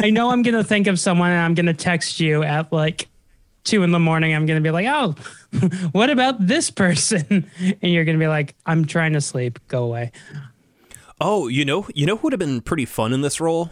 I 0.00 0.10
know 0.10 0.30
I'm 0.30 0.42
gonna 0.42 0.64
think 0.64 0.86
of 0.86 0.98
someone 1.00 1.30
and 1.30 1.40
I'm 1.40 1.54
gonna 1.54 1.74
text 1.74 2.20
you 2.20 2.42
at 2.42 2.72
like 2.72 3.08
two 3.64 3.82
in 3.82 3.90
the 3.90 3.98
morning. 3.98 4.34
I'm 4.34 4.46
gonna 4.46 4.60
be 4.60 4.70
like, 4.70 4.86
oh, 4.88 5.14
what 5.92 6.10
about 6.10 6.46
this 6.46 6.70
person? 6.70 7.50
And 7.82 7.92
you're 7.92 8.04
gonna 8.04 8.18
be 8.18 8.28
like, 8.28 8.54
I'm 8.66 8.84
trying 8.84 9.12
to 9.14 9.20
sleep. 9.20 9.58
Go 9.68 9.84
away. 9.84 10.12
Oh, 11.20 11.48
you 11.48 11.64
know, 11.64 11.86
you 11.94 12.06
know 12.06 12.16
who 12.16 12.26
would 12.26 12.32
have 12.32 12.40
been 12.40 12.60
pretty 12.60 12.84
fun 12.84 13.12
in 13.12 13.20
this 13.22 13.40
role 13.40 13.70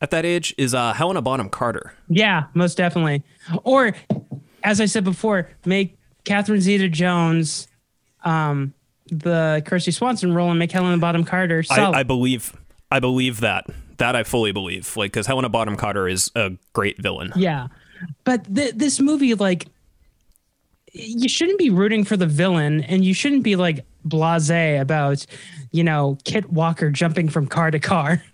at 0.00 0.10
that 0.10 0.24
age 0.24 0.54
is 0.58 0.74
uh 0.74 0.92
Helena 0.92 1.22
Bonham 1.22 1.48
Carter. 1.48 1.94
Yeah, 2.08 2.44
most 2.54 2.76
definitely. 2.76 3.22
Or, 3.64 3.94
as 4.62 4.80
I 4.80 4.86
said 4.86 5.04
before, 5.04 5.48
make 5.64 5.96
Catherine 6.24 6.60
Zeta 6.60 6.88
Jones 6.88 7.68
um, 8.24 8.74
the 9.06 9.62
Kristy 9.66 9.92
Swanson 9.92 10.34
role 10.34 10.50
and 10.50 10.58
make 10.58 10.72
Helena 10.72 10.98
Bottom 10.98 11.24
Carter 11.24 11.62
Sala. 11.62 11.96
I, 11.96 12.00
I 12.00 12.02
believe 12.02 12.56
I 12.90 13.00
believe 13.00 13.40
that. 13.40 13.66
That 13.98 14.16
I 14.16 14.22
fully 14.22 14.52
believe. 14.52 14.96
Like 14.96 15.12
cuz 15.12 15.26
Helena 15.26 15.48
Bonham 15.50 15.76
Carter 15.76 16.08
is 16.08 16.30
a 16.34 16.52
great 16.72 17.00
villain. 17.02 17.32
yeah, 17.36 17.66
but 18.24 18.54
th- 18.54 18.74
this 18.74 19.00
movie, 19.00 19.34
like, 19.34 19.66
you 20.92 21.28
shouldn't 21.28 21.58
be 21.58 21.70
rooting 21.70 22.04
for 22.04 22.16
the 22.16 22.26
villain, 22.26 22.82
and 22.82 23.04
you 23.04 23.14
shouldn't 23.14 23.42
be 23.42 23.56
like 23.56 23.84
blasé 24.06 24.80
about, 24.80 25.24
you 25.70 25.84
know, 25.84 26.18
Kit 26.24 26.50
Walker 26.50 26.90
jumping 26.90 27.28
from 27.28 27.46
car 27.46 27.70
to 27.70 27.78
car. 27.78 28.22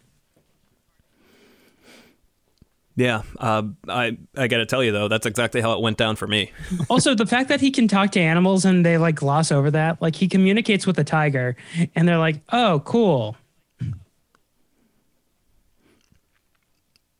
Yeah, 2.98 3.22
uh, 3.38 3.62
I 3.88 4.16
I 4.38 4.48
got 4.48 4.56
to 4.56 4.64
tell 4.64 4.82
you 4.82 4.90
though, 4.90 5.06
that's 5.06 5.26
exactly 5.26 5.60
how 5.60 5.74
it 5.74 5.82
went 5.82 5.98
down 5.98 6.16
for 6.16 6.26
me. 6.26 6.50
also, 6.88 7.14
the 7.14 7.26
fact 7.26 7.50
that 7.50 7.60
he 7.60 7.70
can 7.70 7.88
talk 7.88 8.10
to 8.12 8.20
animals 8.20 8.64
and 8.64 8.86
they 8.86 8.96
like 8.96 9.16
gloss 9.16 9.52
over 9.52 9.70
that, 9.70 10.00
like 10.00 10.16
he 10.16 10.26
communicates 10.28 10.86
with 10.86 10.98
a 10.98 11.04
tiger, 11.04 11.56
and 11.94 12.08
they're 12.08 12.16
like, 12.16 12.40
"Oh, 12.52 12.80
cool." 12.86 13.36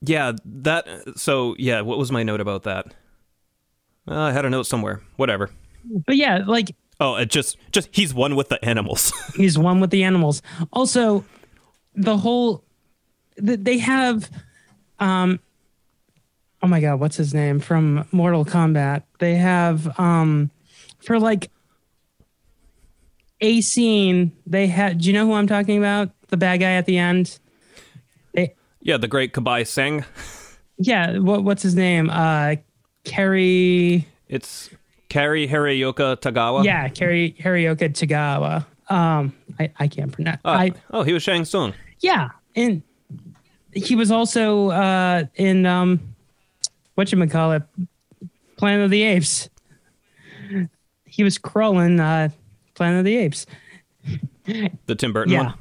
Yeah, 0.06 0.32
that. 0.44 0.86
So 1.16 1.54
yeah, 1.58 1.80
what 1.82 1.98
was 1.98 2.10
my 2.12 2.22
note 2.22 2.40
about 2.40 2.62
that? 2.64 2.94
Uh, 4.08 4.20
I 4.20 4.32
had 4.32 4.44
a 4.44 4.50
note 4.50 4.64
somewhere. 4.66 5.02
Whatever. 5.16 5.50
But 6.06 6.16
yeah, 6.16 6.44
like 6.46 6.74
Oh, 6.98 7.16
it 7.16 7.30
just 7.30 7.58
just 7.72 7.88
he's 7.92 8.14
one 8.14 8.36
with 8.36 8.48
the 8.48 8.64
animals. 8.64 9.12
he's 9.36 9.58
one 9.58 9.80
with 9.80 9.90
the 9.90 10.04
animals. 10.04 10.40
Also, 10.72 11.24
the 11.94 12.16
whole 12.16 12.64
th- 13.44 13.60
they 13.62 13.78
have 13.78 14.30
um 14.98 15.40
oh 16.62 16.68
my 16.68 16.80
god, 16.80 17.00
what's 17.00 17.16
his 17.16 17.34
name 17.34 17.60
from 17.60 18.06
Mortal 18.12 18.44
Kombat? 18.44 19.02
They 19.18 19.34
have 19.34 19.98
um 19.98 20.50
for 21.00 21.18
like 21.20 21.50
a 23.42 23.60
scene 23.60 24.32
they 24.46 24.66
had 24.66 24.98
do 24.98 25.08
you 25.08 25.12
know 25.12 25.26
who 25.26 25.34
I'm 25.34 25.46
talking 25.46 25.76
about? 25.76 26.10
The 26.28 26.38
bad 26.38 26.60
guy 26.60 26.72
at 26.72 26.86
the 26.86 26.96
end? 26.96 27.38
Yeah, 28.86 28.96
the 28.98 29.08
great 29.08 29.32
Kabai 29.32 29.66
Singh. 29.66 30.04
yeah, 30.78 31.18
what 31.18 31.44
what's 31.44 31.62
his 31.62 31.74
name? 31.74 32.08
Uh 32.10 32.56
Kerry 33.04 34.06
It's 34.28 34.70
Kari 35.08 35.46
Hirayoka 35.48 36.16
Tagawa. 36.20 36.64
yeah, 36.64 36.88
Kerry 36.88 37.34
Harioka 37.38 37.90
Tagawa. 37.90 38.64
Um 38.88 39.34
I, 39.58 39.70
I 39.78 39.88
can't 39.88 40.12
pronounce 40.12 40.40
Uh, 40.44 40.48
I 40.50 40.72
oh, 40.92 41.02
he 41.02 41.12
was 41.12 41.22
Shang 41.22 41.44
Tsung. 41.44 41.74
Yeah, 42.00 42.28
and 42.54 42.82
he 43.72 43.94
was 43.94 44.10
also 44.10 44.70
uh, 44.70 45.24
in 45.34 45.66
um, 45.66 46.14
what 46.94 47.12
you 47.12 47.26
call 47.26 47.52
it, 47.52 47.62
Planet 48.56 48.84
of 48.84 48.90
the 48.90 49.02
Apes. 49.02 49.48
He 51.04 51.22
was 51.24 51.38
crawling 51.38 52.00
uh, 52.00 52.30
Planet 52.74 53.00
of 53.00 53.04
the 53.04 53.16
Apes. 53.16 53.46
The 54.86 54.94
Tim 54.94 55.12
Burton 55.12 55.32
Yeah, 55.32 55.42
one. 55.46 55.54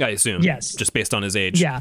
I 0.00 0.10
assume. 0.10 0.42
Yes. 0.42 0.74
Just 0.74 0.92
based 0.92 1.14
on 1.14 1.22
his 1.22 1.36
age. 1.36 1.60
yeah, 1.60 1.80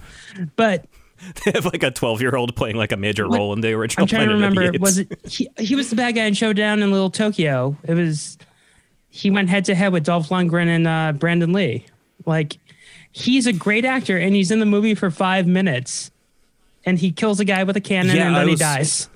but 0.56 0.86
They 1.46 1.52
have 1.52 1.66
like 1.66 1.82
a 1.84 1.92
12 1.92 2.22
year 2.22 2.36
old 2.36 2.56
playing 2.56 2.76
like 2.76 2.92
a 2.92 2.98
major 2.98 3.28
What- 3.28 3.38
role 3.38 3.54
in 3.54 3.62
the 3.62 3.72
original 3.74 4.04
I'm 4.04 4.08
trying 4.08 4.28
Planet 4.28 4.36
of 4.46 4.54
the 4.56 4.60
remember. 4.62 4.80
Was 4.80 4.98
it 5.00 5.18
he? 5.26 5.50
He 5.58 5.76
was 5.76 5.90
the 5.90 5.96
bad 5.96 6.14
guy 6.16 6.26
in 6.26 6.34
Showdown 6.34 6.82
in 6.84 6.92
Little 6.92 7.10
Tokyo. 7.10 7.78
It 7.88 7.94
was 7.94 8.38
he 9.10 9.32
went 9.32 9.50
head 9.50 9.64
to 9.66 9.76
head 9.76 9.94
with 9.94 10.04
Dolph 10.04 10.28
Lundgren 10.30 10.68
and 10.68 10.86
uh, 10.88 11.14
Brandon 11.14 11.54
Lee. 11.54 11.86
Like 12.26 12.58
he's 13.14 13.48
a 13.48 13.54
great 13.54 13.86
actor, 13.86 14.18
and 14.18 14.36
he's 14.36 14.52
in 14.52 14.60
the 14.60 14.66
movie 14.66 14.94
for 14.94 15.10
five 15.10 15.48
minutes, 15.48 16.12
and 16.86 17.00
he 17.00 17.12
kills 17.14 17.40
a 17.40 17.46
guy 17.46 17.64
with 17.64 17.78
a 17.78 17.82
cannon, 17.82 18.16
Yeah, 18.18 18.28
and 18.28 18.36
I 18.36 18.40
then 18.40 18.48
he 18.50 18.54
was- 18.54 18.60
dies. 18.60 19.10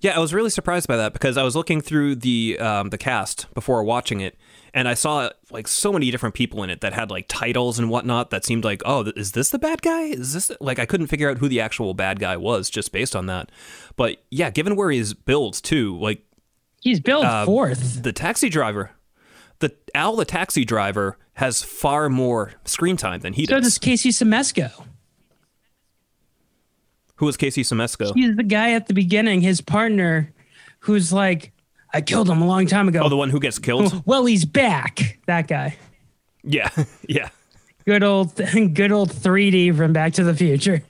Yeah, 0.00 0.14
I 0.14 0.18
was 0.18 0.34
really 0.34 0.50
surprised 0.50 0.86
by 0.86 0.98
that 0.98 1.14
because 1.14 1.38
I 1.38 1.42
was 1.42 1.56
looking 1.56 1.80
through 1.80 2.16
the 2.16 2.58
um, 2.58 2.90
the 2.90 2.98
cast 2.98 3.52
before 3.54 3.82
watching 3.82 4.20
it, 4.20 4.36
and 4.74 4.88
I 4.88 4.94
saw 4.94 5.30
like 5.50 5.68
so 5.68 5.92
many 5.92 6.10
different 6.10 6.34
people 6.34 6.62
in 6.64 6.68
it 6.68 6.80
that 6.82 6.92
had 6.92 7.10
like 7.10 7.26
titles 7.28 7.78
and 7.78 7.88
whatnot 7.88 8.30
that 8.30 8.44
seemed 8.44 8.64
like, 8.64 8.82
oh, 8.84 9.04
is 9.16 9.32
this 9.32 9.50
the 9.50 9.58
bad 9.58 9.80
guy? 9.80 10.02
Is 10.02 10.34
this 10.34 10.50
like 10.60 10.78
I 10.80 10.84
couldn't 10.84 11.06
figure 11.06 11.30
out 11.30 11.38
who 11.38 11.48
the 11.48 11.60
actual 11.60 11.94
bad 11.94 12.18
guy 12.18 12.36
was 12.36 12.68
just 12.68 12.90
based 12.92 13.14
on 13.14 13.26
that. 13.26 13.50
But 13.96 14.18
yeah, 14.30 14.50
given 14.50 14.74
where 14.76 14.90
he's 14.90 15.14
built 15.14 15.62
too, 15.62 15.96
like 15.98 16.22
He's 16.82 17.00
built 17.00 17.24
uh, 17.24 17.46
fourth. 17.46 18.02
the 18.02 18.12
taxi 18.12 18.50
driver, 18.50 18.90
the 19.60 19.74
Al 19.94 20.16
the 20.16 20.26
taxi 20.26 20.64
driver 20.66 21.16
has 21.34 21.62
far 21.62 22.10
more 22.10 22.52
screen 22.64 22.96
time 22.98 23.20
than 23.20 23.32
he 23.32 23.46
So 23.46 23.54
does. 23.54 23.64
So 23.64 23.68
does 23.68 23.78
Casey 23.78 24.10
Siemaszko. 24.10 24.86
Who 27.16 27.26
was 27.26 27.36
Casey 27.36 27.62
Siemaszko? 27.62 28.12
He's 28.14 28.36
the 28.36 28.42
guy 28.42 28.72
at 28.72 28.88
the 28.88 28.94
beginning, 28.94 29.40
his 29.40 29.60
partner, 29.60 30.32
who's 30.80 31.12
like 31.12 31.52
I 31.94 32.00
killed 32.00 32.28
him 32.28 32.42
a 32.42 32.46
long 32.46 32.66
time 32.66 32.88
ago. 32.88 33.02
Oh, 33.04 33.08
the 33.08 33.16
one 33.16 33.30
who 33.30 33.38
gets 33.38 33.60
killed. 33.60 34.02
well, 34.06 34.26
he's 34.26 34.44
back. 34.44 35.20
That 35.26 35.46
guy. 35.46 35.76
yeah, 36.42 36.68
yeah. 37.08 37.30
Good 37.86 38.02
old, 38.02 38.34
good 38.74 38.90
old 38.90 39.10
3D 39.10 39.76
from 39.76 39.92
Back 39.92 40.14
to 40.14 40.24
the 40.24 40.34
Future. 40.34 40.82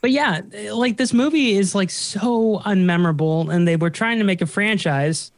but 0.00 0.10
yeah, 0.10 0.40
like 0.72 0.96
this 0.96 1.12
movie 1.12 1.52
is 1.52 1.74
like 1.74 1.90
so 1.90 2.60
unmemorable, 2.64 3.52
and 3.52 3.68
they 3.68 3.76
were 3.76 3.90
trying 3.90 4.18
to 4.18 4.24
make 4.24 4.40
a 4.40 4.46
franchise. 4.46 5.30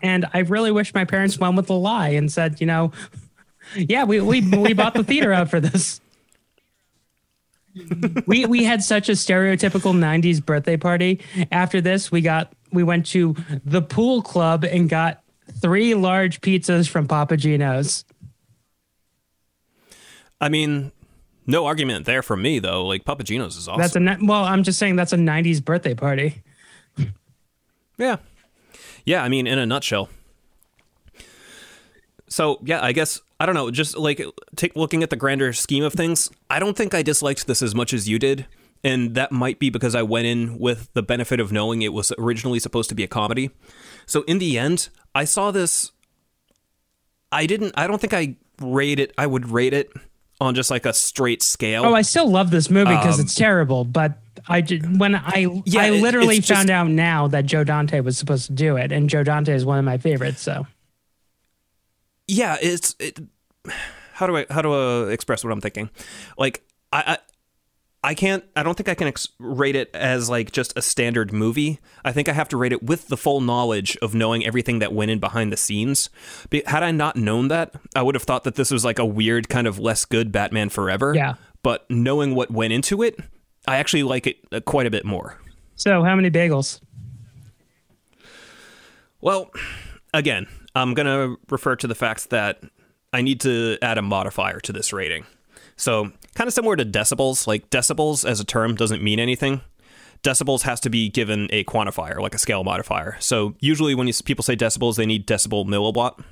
And 0.00 0.26
I 0.32 0.40
really 0.40 0.70
wish 0.70 0.94
my 0.94 1.04
parents 1.04 1.38
went 1.38 1.56
with 1.56 1.68
a 1.68 1.74
lie 1.74 2.10
and 2.10 2.32
said, 2.32 2.60
you 2.60 2.66
know, 2.66 2.92
yeah, 3.74 4.04
we 4.04 4.20
we 4.20 4.40
we 4.40 4.72
bought 4.72 4.94
the 4.94 5.04
theater 5.04 5.32
out 5.32 5.50
for 5.50 5.60
this. 5.60 6.00
we 8.26 8.46
we 8.46 8.64
had 8.64 8.82
such 8.82 9.08
a 9.08 9.12
stereotypical 9.12 9.94
90s 9.94 10.44
birthday 10.44 10.76
party. 10.76 11.20
After 11.52 11.80
this, 11.80 12.10
we 12.10 12.20
got 12.20 12.52
we 12.72 12.82
went 12.82 13.06
to 13.06 13.34
the 13.64 13.82
pool 13.82 14.22
club 14.22 14.64
and 14.64 14.88
got 14.88 15.22
three 15.60 15.94
large 15.94 16.40
pizzas 16.40 16.88
from 16.88 17.06
Papa 17.06 17.36
Gino's. 17.36 18.04
I 20.40 20.48
mean, 20.48 20.92
no 21.46 21.66
argument 21.66 22.06
there 22.06 22.22
for 22.22 22.36
me 22.36 22.58
though. 22.58 22.84
Like 22.84 23.04
Papa 23.04 23.24
Gino's 23.24 23.56
is 23.56 23.68
awesome. 23.68 23.80
That's 23.80 23.96
a 23.96 24.00
ni- 24.00 24.26
well, 24.26 24.44
I'm 24.44 24.62
just 24.62 24.78
saying 24.78 24.96
that's 24.96 25.12
a 25.12 25.16
90s 25.16 25.64
birthday 25.64 25.94
party. 25.94 26.42
Yeah. 27.98 28.16
Yeah, 29.04 29.22
I 29.22 29.28
mean, 29.28 29.46
in 29.46 29.58
a 29.58 29.64
nutshell. 29.64 30.10
So, 32.28 32.58
yeah, 32.64 32.80
I 32.82 32.92
guess 32.92 33.20
I 33.38 33.46
don't 33.46 33.54
know, 33.54 33.70
just 33.70 33.96
like 33.96 34.20
take 34.56 34.74
looking 34.76 35.02
at 35.02 35.10
the 35.10 35.16
grander 35.16 35.52
scheme 35.52 35.84
of 35.84 35.92
things, 35.92 36.30
I 36.50 36.58
don't 36.58 36.76
think 36.76 36.94
I 36.94 37.02
disliked 37.02 37.46
this 37.46 37.62
as 37.62 37.74
much 37.74 37.92
as 37.94 38.08
you 38.08 38.18
did, 38.18 38.46
and 38.82 39.14
that 39.14 39.30
might 39.30 39.58
be 39.58 39.70
because 39.70 39.94
I 39.94 40.02
went 40.02 40.26
in 40.26 40.58
with 40.58 40.92
the 40.94 41.02
benefit 41.02 41.38
of 41.38 41.52
knowing 41.52 41.82
it 41.82 41.92
was 41.92 42.12
originally 42.18 42.58
supposed 42.58 42.88
to 42.88 42.94
be 42.94 43.04
a 43.04 43.08
comedy. 43.08 43.50
So, 44.06 44.22
in 44.22 44.38
the 44.38 44.58
end, 44.58 44.88
I 45.14 45.24
saw 45.24 45.50
this 45.50 45.92
I 47.32 47.46
didn't 47.46 47.74
I 47.76 47.86
don't 47.86 48.00
think 48.00 48.14
I 48.14 48.36
rate 48.60 48.98
it 48.98 49.12
I 49.18 49.26
would 49.26 49.50
rate 49.50 49.74
it 49.74 49.90
on 50.40 50.54
just 50.54 50.70
like 50.70 50.84
a 50.86 50.92
straight 50.92 51.42
scale. 51.42 51.84
Oh, 51.84 51.94
I 51.94 52.02
still 52.02 52.30
love 52.30 52.50
this 52.50 52.68
movie 52.70 52.90
because 52.94 53.18
it's 53.18 53.34
terrible, 53.34 53.84
but 53.84 54.18
I 54.48 54.60
did, 54.60 55.00
when 55.00 55.14
I 55.14 55.44
Um, 55.46 55.62
Yeah, 55.64 55.82
I 55.82 55.90
literally 55.90 56.36
it's 56.36 56.46
just- 56.46 56.58
found 56.58 56.70
out 56.70 56.88
now 56.88 57.26
that 57.28 57.46
Joe 57.46 57.64
Dante 57.64 58.00
was 58.00 58.18
supposed 58.18 58.46
to 58.46 58.52
do 58.52 58.76
it, 58.76 58.92
and 58.92 59.08
Joe 59.08 59.22
Dante 59.22 59.54
is 59.54 59.64
one 59.64 59.78
of 59.78 59.84
my 59.84 59.96
favorites. 59.98 60.42
So 60.42 60.66
yeah 62.26 62.56
it's 62.60 62.94
it, 62.98 63.18
how 64.14 64.26
do 64.26 64.36
i 64.36 64.46
how 64.50 64.62
do 64.62 64.72
i 64.72 65.10
express 65.12 65.44
what 65.44 65.52
i'm 65.52 65.60
thinking? 65.60 65.90
Like 66.38 66.62
i 66.92 67.02
i, 67.06 67.18
I 68.10 68.14
can't 68.14 68.44
i 68.54 68.62
don't 68.62 68.76
think 68.76 68.88
i 68.88 68.94
can 68.94 69.08
ex- 69.08 69.28
rate 69.38 69.74
it 69.76 69.90
as 69.94 70.30
like 70.30 70.52
just 70.52 70.76
a 70.76 70.82
standard 70.82 71.32
movie. 71.32 71.80
I 72.04 72.12
think 72.12 72.28
i 72.28 72.32
have 72.32 72.48
to 72.50 72.56
rate 72.56 72.72
it 72.72 72.82
with 72.82 73.08
the 73.08 73.16
full 73.16 73.40
knowledge 73.40 73.96
of 74.02 74.14
knowing 74.14 74.44
everything 74.46 74.78
that 74.78 74.92
went 74.92 75.10
in 75.10 75.18
behind 75.18 75.52
the 75.52 75.56
scenes. 75.56 76.08
Be- 76.50 76.62
had 76.66 76.82
i 76.82 76.90
not 76.92 77.16
known 77.16 77.48
that 77.48 77.74
i 77.94 78.02
would 78.02 78.14
have 78.14 78.22
thought 78.24 78.44
that 78.44 78.54
this 78.54 78.70
was 78.70 78.84
like 78.84 78.98
a 78.98 79.04
weird 79.06 79.48
kind 79.48 79.66
of 79.66 79.78
less 79.78 80.04
good 80.04 80.30
batman 80.32 80.68
forever. 80.68 81.12
Yeah. 81.14 81.34
but 81.62 81.84
knowing 81.90 82.34
what 82.34 82.50
went 82.50 82.72
into 82.72 83.02
it 83.02 83.18
i 83.66 83.76
actually 83.78 84.04
like 84.04 84.26
it 84.28 84.36
uh, 84.52 84.60
quite 84.60 84.86
a 84.86 84.90
bit 84.90 85.04
more. 85.04 85.38
So 85.74 86.02
how 86.04 86.14
many 86.14 86.30
bagels? 86.30 86.80
Well, 89.20 89.50
again, 90.14 90.46
I'm 90.76 90.92
going 90.92 91.06
to 91.06 91.38
refer 91.50 91.74
to 91.76 91.86
the 91.86 91.94
fact 91.94 92.30
that 92.30 92.62
I 93.12 93.22
need 93.22 93.40
to 93.40 93.78
add 93.80 93.96
a 93.96 94.02
modifier 94.02 94.60
to 94.60 94.72
this 94.72 94.92
rating. 94.92 95.24
So, 95.76 96.12
kind 96.34 96.48
of 96.48 96.54
similar 96.54 96.76
to 96.76 96.84
decibels, 96.84 97.46
like 97.46 97.70
decibels 97.70 98.28
as 98.28 98.40
a 98.40 98.44
term 98.44 98.74
doesn't 98.74 99.02
mean 99.02 99.18
anything. 99.18 99.62
Decibels 100.22 100.62
has 100.62 100.80
to 100.80 100.90
be 100.90 101.08
given 101.08 101.48
a 101.50 101.64
quantifier, 101.64 102.20
like 102.20 102.34
a 102.34 102.38
scale 102.38 102.62
modifier. 102.62 103.16
So, 103.20 103.54
usually 103.58 103.94
when 103.94 104.06
you, 104.06 104.12
people 104.24 104.42
say 104.42 104.54
decibels, 104.54 104.96
they 104.96 105.06
need 105.06 105.26
decibel 105.26 105.66
milliwatt 105.66 106.22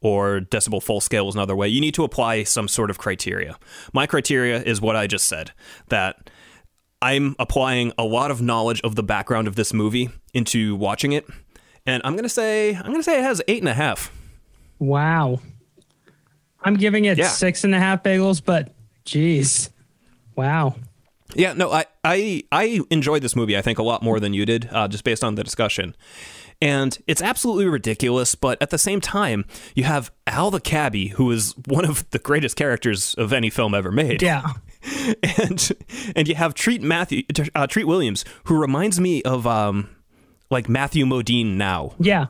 or 0.00 0.40
decibel 0.40 0.82
full 0.82 1.02
scale 1.02 1.28
is 1.28 1.34
another 1.34 1.54
way. 1.54 1.68
You 1.68 1.80
need 1.80 1.94
to 1.94 2.04
apply 2.04 2.44
some 2.44 2.68
sort 2.68 2.88
of 2.88 2.96
criteria. 2.96 3.58
My 3.92 4.06
criteria 4.06 4.62
is 4.62 4.80
what 4.80 4.96
I 4.96 5.06
just 5.06 5.28
said 5.28 5.52
that 5.88 6.30
I'm 7.02 7.36
applying 7.38 7.92
a 7.98 8.04
lot 8.04 8.30
of 8.30 8.40
knowledge 8.40 8.80
of 8.82 8.94
the 8.94 9.02
background 9.02 9.48
of 9.48 9.56
this 9.56 9.74
movie 9.74 10.08
into 10.32 10.76
watching 10.76 11.12
it, 11.12 11.26
and 11.86 12.00
I'm 12.04 12.16
gonna 12.16 12.28
say 12.28 12.74
I'm 12.74 12.86
gonna 12.92 13.02
say 13.02 13.18
it 13.18 13.24
has 13.24 13.42
eight 13.48 13.60
and 13.62 13.68
a 13.68 13.74
half. 13.74 14.12
Wow, 14.78 15.40
I'm 16.62 16.74
giving 16.74 17.04
it 17.04 17.18
Yeah. 17.18 17.28
six 17.28 17.64
and 17.64 17.74
a 17.74 17.78
half 17.78 18.02
bagels, 18.02 18.42
but 18.44 18.74
geez, 19.04 19.70
wow. 20.36 20.74
Yeah, 21.34 21.54
no, 21.54 21.70
I 21.72 21.86
I 22.04 22.44
I 22.52 22.80
enjoyed 22.90 23.22
this 23.22 23.34
movie. 23.34 23.56
I 23.56 23.62
think 23.62 23.78
a 23.78 23.82
lot 23.82 24.02
more 24.02 24.20
than 24.20 24.34
you 24.34 24.44
did, 24.44 24.68
uh, 24.70 24.86
just 24.88 25.02
based 25.04 25.24
on 25.24 25.34
the 25.34 25.42
discussion. 25.44 25.96
And 26.60 26.96
it's 27.08 27.20
absolutely 27.22 27.66
ridiculous, 27.66 28.36
but 28.36 28.60
at 28.62 28.70
the 28.70 28.78
same 28.78 29.00
time, 29.00 29.44
you 29.74 29.82
have 29.82 30.12
Al 30.28 30.52
the 30.52 30.60
cabbie, 30.60 31.08
who 31.08 31.28
is 31.32 31.56
one 31.66 31.84
of 31.84 32.08
the 32.10 32.20
greatest 32.20 32.54
characters 32.54 33.14
of 33.14 33.32
any 33.32 33.50
film 33.50 33.74
ever 33.74 33.90
made. 33.90 34.22
Yeah, 34.22 34.52
and 35.22 35.70
and 36.14 36.28
you 36.28 36.34
have 36.36 36.54
Treat 36.54 36.82
Matthew 36.82 37.24
uh, 37.54 37.66
Treat 37.66 37.86
Williams, 37.86 38.24
who 38.44 38.60
reminds 38.60 39.00
me 39.00 39.22
of 39.22 39.46
um 39.46 39.88
like 40.52 40.68
Matthew 40.68 41.04
Modine 41.04 41.56
now. 41.56 41.94
yeah. 41.98 42.26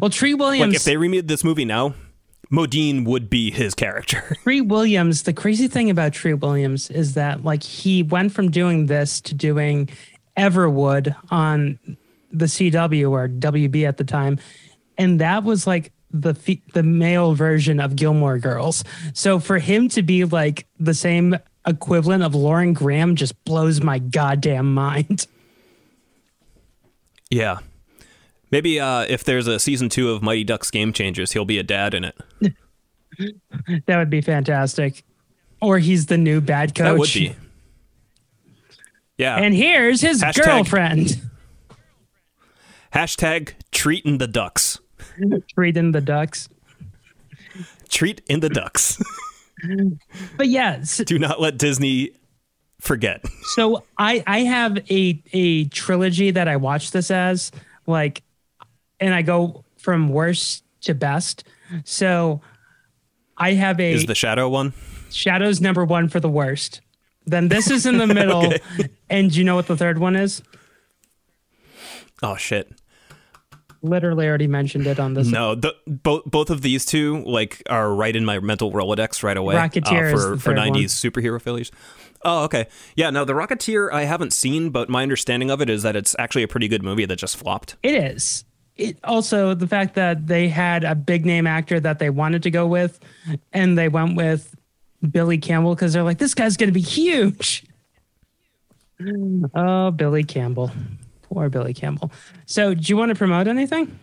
Well, 0.00 0.10
Treat 0.10 0.34
Williams. 0.34 0.70
Like 0.70 0.76
if 0.76 0.82
they 0.84 0.96
remade 0.96 1.28
this 1.28 1.44
movie 1.44 1.64
now, 1.64 1.94
Modine 2.50 3.04
would 3.06 3.30
be 3.30 3.52
his 3.52 3.74
character. 3.74 4.36
Treat 4.42 4.62
Williams, 4.62 5.22
the 5.22 5.32
crazy 5.32 5.68
thing 5.68 5.90
about 5.90 6.12
Treat 6.12 6.34
Williams 6.34 6.90
is 6.90 7.14
that 7.14 7.44
like 7.44 7.62
he 7.62 8.02
went 8.02 8.32
from 8.32 8.50
doing 8.50 8.86
this 8.86 9.20
to 9.20 9.34
doing 9.34 9.88
Everwood 10.36 11.14
on 11.30 11.78
the 12.32 12.46
CW 12.46 13.10
or 13.10 13.28
WB 13.28 13.86
at 13.86 13.96
the 13.96 14.04
time, 14.04 14.38
and 14.98 15.20
that 15.20 15.44
was 15.44 15.66
like 15.68 15.92
the 16.10 16.34
fe- 16.34 16.62
the 16.72 16.82
male 16.82 17.34
version 17.34 17.78
of 17.78 17.94
Gilmore 17.94 18.38
Girls. 18.38 18.82
So 19.12 19.38
for 19.38 19.58
him 19.58 19.88
to 19.90 20.02
be 20.02 20.24
like 20.24 20.66
the 20.80 20.94
same 20.94 21.36
equivalent 21.66 22.22
of 22.22 22.34
Lauren 22.34 22.72
Graham 22.72 23.16
just 23.16 23.42
blows 23.44 23.82
my 23.82 23.98
goddamn 24.00 24.74
mind. 24.74 25.26
yeah. 27.30 27.58
Maybe 28.50 28.78
uh, 28.78 29.02
if 29.08 29.24
there's 29.24 29.46
a 29.48 29.58
season 29.58 29.88
two 29.88 30.10
of 30.10 30.22
Mighty 30.22 30.44
Ducks 30.44 30.70
Game 30.70 30.92
Changers, 30.92 31.32
he'll 31.32 31.44
be 31.44 31.58
a 31.58 31.62
dad 31.62 31.94
in 31.94 32.04
it. 32.04 32.16
That 33.86 33.96
would 33.96 34.10
be 34.10 34.20
fantastic. 34.20 35.02
Or 35.62 35.78
he's 35.78 36.04
the 36.06 36.18
new 36.18 36.42
bad 36.42 36.74
coach. 36.74 36.84
That 36.84 36.98
would 36.98 37.12
be. 37.14 37.34
Yeah. 39.16 39.36
And 39.36 39.54
here's 39.54 40.02
his 40.02 40.22
Hashtag- 40.22 40.44
girlfriend. 40.44 41.20
Hashtag 42.94 43.52
treating 43.72 44.18
the 44.18 44.26
ducks. 44.26 44.78
Reading 45.56 45.92
the 45.92 46.02
ducks. 46.02 46.50
Treat 47.88 48.20
in 48.28 48.40
the 48.40 48.50
ducks. 48.50 49.00
But 50.36 50.48
yes. 50.48 50.98
Do 50.98 51.18
not 51.18 51.40
let 51.40 51.56
Disney 51.56 52.10
forget. 52.86 53.24
So 53.54 53.84
I 53.98 54.22
I 54.26 54.40
have 54.40 54.78
a 54.90 55.22
a 55.32 55.64
trilogy 55.66 56.30
that 56.30 56.48
I 56.48 56.56
watch 56.56 56.92
this 56.92 57.10
as 57.10 57.52
like, 57.86 58.22
and 59.00 59.14
I 59.14 59.22
go 59.22 59.64
from 59.76 60.08
worst 60.08 60.64
to 60.82 60.94
best. 60.94 61.44
So 61.84 62.40
I 63.36 63.52
have 63.52 63.80
a 63.80 63.92
Is 63.92 64.06
the 64.06 64.14
shadow 64.14 64.48
one? 64.48 64.72
Shadows 65.10 65.60
number 65.60 65.84
one 65.84 66.08
for 66.08 66.20
the 66.20 66.28
worst. 66.28 66.80
Then 67.26 67.48
this 67.48 67.70
is 67.70 67.86
in 67.86 67.98
the 67.98 68.06
middle, 68.06 68.52
and 69.10 69.30
do 69.30 69.38
you 69.38 69.44
know 69.44 69.56
what 69.56 69.66
the 69.66 69.76
third 69.76 69.98
one 69.98 70.14
is? 70.14 70.42
Oh 72.22 72.36
shit. 72.36 72.72
Literally 73.82 74.26
already 74.26 74.46
mentioned 74.46 74.86
it 74.86 74.98
on 74.98 75.14
this. 75.14 75.28
No, 75.28 75.54
the, 75.54 75.74
both 75.86 76.24
both 76.24 76.50
of 76.50 76.62
these 76.62 76.84
two 76.84 77.22
like 77.24 77.62
are 77.68 77.92
right 77.94 78.14
in 78.14 78.24
my 78.24 78.38
mental 78.40 78.72
rolodex 78.72 79.22
right 79.22 79.36
away. 79.36 79.54
Rocketeer 79.54 80.12
uh, 80.12 80.16
is 80.16 80.24
for 80.24 80.36
for 80.38 80.54
'90s 80.54 80.90
superhero 80.90 81.40
failures. 81.40 81.70
Oh, 82.26 82.42
okay. 82.42 82.66
Yeah, 82.96 83.10
no, 83.10 83.24
the 83.24 83.34
Rocketeer 83.34 83.90
I 83.92 84.02
haven't 84.02 84.32
seen, 84.32 84.70
but 84.70 84.88
my 84.88 85.04
understanding 85.04 85.48
of 85.48 85.62
it 85.62 85.70
is 85.70 85.84
that 85.84 85.94
it's 85.94 86.16
actually 86.18 86.42
a 86.42 86.48
pretty 86.48 86.66
good 86.66 86.82
movie 86.82 87.04
that 87.06 87.16
just 87.16 87.36
flopped. 87.36 87.76
It 87.84 87.94
is. 87.94 88.44
It 88.76 88.98
also 89.04 89.54
the 89.54 89.68
fact 89.68 89.94
that 89.94 90.26
they 90.26 90.48
had 90.48 90.82
a 90.82 90.96
big 90.96 91.24
name 91.24 91.46
actor 91.46 91.78
that 91.78 92.00
they 92.00 92.10
wanted 92.10 92.42
to 92.42 92.50
go 92.50 92.66
with, 92.66 92.98
and 93.52 93.78
they 93.78 93.88
went 93.88 94.16
with 94.16 94.54
Billy 95.08 95.38
Campbell 95.38 95.76
because 95.76 95.92
they're 95.92 96.02
like, 96.02 96.18
this 96.18 96.34
guy's 96.34 96.56
going 96.56 96.68
to 96.68 96.74
be 96.74 96.82
huge. 96.82 97.64
Oh, 99.54 99.90
Billy 99.90 100.24
Campbell. 100.24 100.70
Poor 101.20 101.50
Billy 101.50 101.74
Campbell. 101.74 102.10
So, 102.46 102.72
do 102.72 102.80
you 102.84 102.96
want 102.96 103.10
to 103.10 103.14
promote 103.14 103.46
anything? 103.46 103.98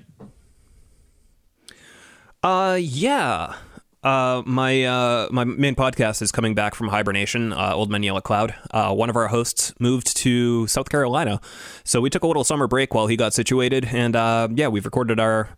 Uh, 2.43 2.77
yeah. 2.79 3.55
Uh, 4.03 4.43
my 4.45 4.83
uh, 4.83 5.27
my 5.31 5.45
main 5.45 5.75
podcast 5.75 6.21
is 6.21 6.31
coming 6.31 6.53
back 6.53 6.75
from 6.75 6.89
hibernation. 6.89 7.53
Uh, 7.53 7.71
Old 7.73 7.89
Man 7.89 8.03
Yell 8.03 8.17
at 8.17 8.23
Cloud. 8.23 8.53
Uh, 8.71 8.93
one 8.93 9.09
of 9.09 9.15
our 9.15 9.27
hosts 9.29 9.73
moved 9.79 10.15
to 10.17 10.67
South 10.67 10.89
Carolina, 10.89 11.39
so 11.83 12.01
we 12.01 12.09
took 12.09 12.23
a 12.23 12.27
little 12.27 12.43
summer 12.43 12.67
break 12.67 12.93
while 12.93 13.07
he 13.07 13.15
got 13.15 13.33
situated, 13.33 13.85
and 13.91 14.15
uh, 14.15 14.49
yeah, 14.51 14.67
we've 14.67 14.85
recorded 14.85 15.19
our 15.19 15.49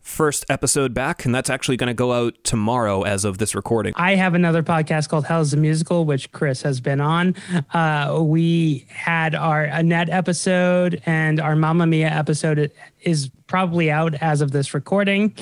first 0.00 0.44
episode 0.50 0.92
back, 0.92 1.24
and 1.24 1.34
that's 1.34 1.48
actually 1.48 1.76
going 1.78 1.88
to 1.88 1.94
go 1.94 2.12
out 2.12 2.34
tomorrow 2.44 3.02
as 3.02 3.24
of 3.24 3.38
this 3.38 3.54
recording. 3.54 3.94
I 3.96 4.16
have 4.16 4.34
another 4.34 4.62
podcast 4.62 5.08
called 5.08 5.24
Hell's 5.24 5.52
the 5.52 5.56
Musical, 5.56 6.04
which 6.04 6.30
Chris 6.32 6.60
has 6.62 6.80
been 6.80 7.00
on. 7.00 7.34
Uh, 7.72 8.20
we 8.22 8.86
had 8.90 9.34
our 9.34 9.64
Annette 9.64 10.10
episode, 10.10 11.00
and 11.06 11.40
our 11.40 11.56
Mamma 11.56 11.86
Mia 11.86 12.08
episode 12.08 12.70
is 13.00 13.30
probably 13.46 13.90
out 13.90 14.14
as 14.16 14.40
of 14.40 14.50
this 14.50 14.74
recording. 14.74 15.34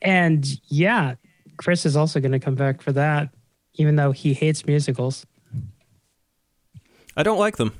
And 0.00 0.44
yeah, 0.66 1.14
Chris 1.62 1.86
is 1.86 1.96
also 1.96 2.18
going 2.18 2.32
to 2.32 2.40
come 2.40 2.56
back 2.56 2.82
for 2.82 2.90
that, 2.92 3.28
even 3.74 3.94
though 3.94 4.10
he 4.10 4.34
hates 4.34 4.66
musicals. 4.66 5.24
I 7.16 7.22
don't 7.22 7.38
like 7.38 7.56
them. 7.56 7.72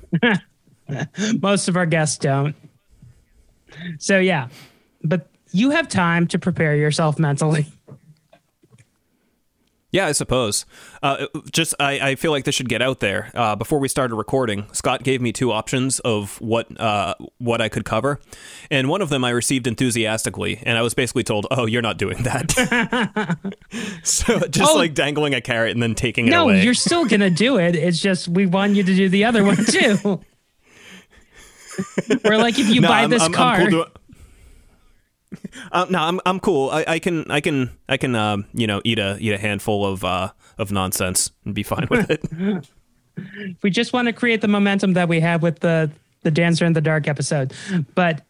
Most 1.41 1.67
of 1.67 1.75
our 1.75 1.85
guests 1.85 2.17
don't. 2.17 2.55
So 3.99 4.19
yeah, 4.19 4.47
but 5.03 5.27
you 5.51 5.71
have 5.71 5.89
time 5.89 6.27
to 6.27 6.39
prepare 6.39 6.75
yourself 6.77 7.19
mentally. 7.19 7.67
Yeah, 9.93 10.07
I 10.07 10.11
suppose. 10.11 10.65
Uh, 11.03 11.27
just, 11.51 11.75
I, 11.79 11.99
I 12.09 12.15
feel 12.15 12.31
like 12.31 12.45
this 12.45 12.55
should 12.55 12.67
get 12.67 12.81
out 12.81 12.99
there. 12.99 13.29
Uh, 13.35 13.55
before 13.55 13.77
we 13.79 13.87
started 13.87 14.15
recording, 14.15 14.65
Scott 14.73 15.03
gave 15.03 15.21
me 15.21 15.31
two 15.31 15.51
options 15.51 15.99
of 15.99 16.41
what 16.41 16.65
uh, 16.81 17.13
what 17.37 17.61
I 17.61 17.69
could 17.69 17.85
cover, 17.85 18.19
and 18.71 18.89
one 18.89 19.01
of 19.03 19.09
them 19.09 19.23
I 19.23 19.29
received 19.29 19.67
enthusiastically, 19.67 20.59
and 20.63 20.77
I 20.79 20.81
was 20.81 20.95
basically 20.95 21.23
told, 21.23 21.45
"Oh, 21.51 21.67
you're 21.67 21.83
not 21.83 21.97
doing 21.99 22.23
that." 22.23 23.37
so 24.03 24.39
just 24.49 24.71
Oh. 24.73 24.75
like 24.77 24.95
dangling 24.95 25.35
a 25.35 25.41
carrot 25.41 25.71
and 25.73 25.81
then 25.83 25.93
taking 25.93 26.27
it 26.27 26.31
No, 26.31 26.49
you're 26.49 26.73
still 26.73 27.05
gonna 27.05 27.29
do 27.29 27.57
it. 27.59 27.75
It's 27.75 27.99
just 27.99 28.27
we 28.27 28.47
want 28.47 28.73
you 28.75 28.81
to 28.83 28.95
do 28.95 29.09
the 29.09 29.25
other 29.25 29.43
one 29.43 29.63
too. 29.63 30.21
We're 32.23 32.37
like, 32.37 32.59
if 32.59 32.67
you 32.69 32.81
No, 32.81 32.87
buy 32.87 33.01
I'm- 33.01 33.09
this 33.09 33.21
I'm- 33.21 33.31
I'm 33.31 33.35
car, 33.35 33.69
cool 33.69 33.85
do- 35.33 35.49
Uh, 35.71 35.85
no, 35.89 35.99
I'm 35.99 36.19
I'm 36.25 36.39
cool. 36.39 36.69
I, 36.69 36.85
I 36.87 36.99
can 36.99 37.29
I 37.31 37.41
can 37.41 37.69
I 37.89 37.97
can 37.97 38.15
um 38.15 38.45
you 38.53 38.67
know 38.67 38.81
eat 38.83 38.99
a 38.99 39.17
eat 39.19 39.33
a 39.33 39.37
handful 39.37 39.85
of 39.85 40.03
uh 40.03 40.29
of 40.57 40.71
nonsense 40.71 41.31
and 41.45 41.53
be 41.55 41.63
fine 41.63 41.87
with 41.89 42.09
it. 42.09 42.67
we 43.63 43.69
just 43.69 43.93
want 43.93 44.07
to 44.07 44.13
create 44.13 44.41
the 44.41 44.47
momentum 44.47 44.93
that 44.93 45.07
we 45.09 45.19
have 45.19 45.41
with 45.41 45.59
the 45.59 45.91
the 46.21 46.31
Dancer 46.31 46.65
in 46.65 46.73
the 46.73 46.81
Dark 46.81 47.07
episode. 47.07 47.53
But 47.95 48.21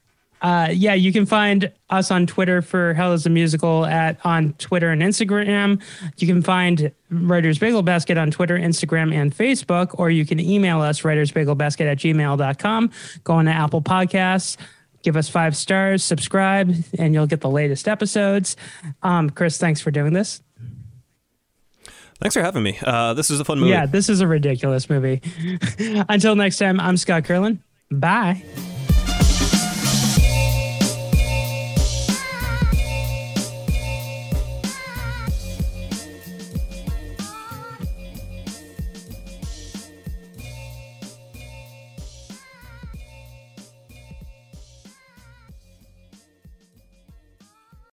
uh, 0.41 0.68
yeah, 0.74 0.93
you 0.93 1.14
can 1.14 1.26
find 1.26 1.72
us 1.89 2.12
on 2.12 2.28
Twitter 2.28 2.62
for 2.62 2.93
Hell 2.95 3.14
is 3.14 3.26
a 3.26 3.30
Musical 3.30 3.86
at 3.86 4.20
on 4.26 4.51
Twitter 4.54 4.89
and 4.91 5.01
Instagram. 5.01 5.82
You 6.18 6.28
can 6.28 6.41
find 6.41 6.91
Writers 7.10 7.58
Bagel 7.60 7.82
Basket 7.82 8.18
on 8.18 8.30
Twitter, 8.30 8.58
Instagram, 8.58 9.14
and 9.14 9.34
Facebook, 9.34 9.97
or 9.97 10.10
you 10.10 10.26
can 10.26 10.41
email 10.41 10.82
us 10.82 11.01
writersbagelbasket 11.01 11.89
at 11.89 11.97
gmail.com. 11.97 12.91
Go 13.24 13.34
on 13.34 13.45
to 13.45 13.51
Apple 13.51 13.82
Podcasts, 13.82 14.58
give 15.04 15.16
us 15.16 15.30
five 15.30 15.56
stars, 15.56 16.04
subscribe, 16.04 16.74
and 16.97 17.14
you'll 17.14 17.28
get 17.28 17.41
the 17.41 17.49
latest 17.49 17.88
episodes. 17.88 18.56
Um, 19.04 19.30
Chris, 19.30 19.58
thanks 19.58 19.80
for 19.82 19.91
doing 19.91 20.14
this. 20.14 20.41
Thanks 22.20 22.36
for 22.36 22.41
having 22.41 22.64
me. 22.64 22.78
Uh, 22.82 23.14
this 23.14 23.30
is 23.30 23.39
a 23.39 23.45
fun 23.45 23.60
movie. 23.60 23.72
Yeah, 23.72 23.86
this 23.86 24.10
is 24.10 24.22
a 24.22 24.28
ridiculous 24.28 24.89
movie. 24.89 25.22
Until 26.10 26.36
next 26.36 26.58
time, 26.58 26.80
I'm 26.80 26.97
Scott 26.97 27.26
Curlin. 27.26 27.62
Bye. 27.91 28.43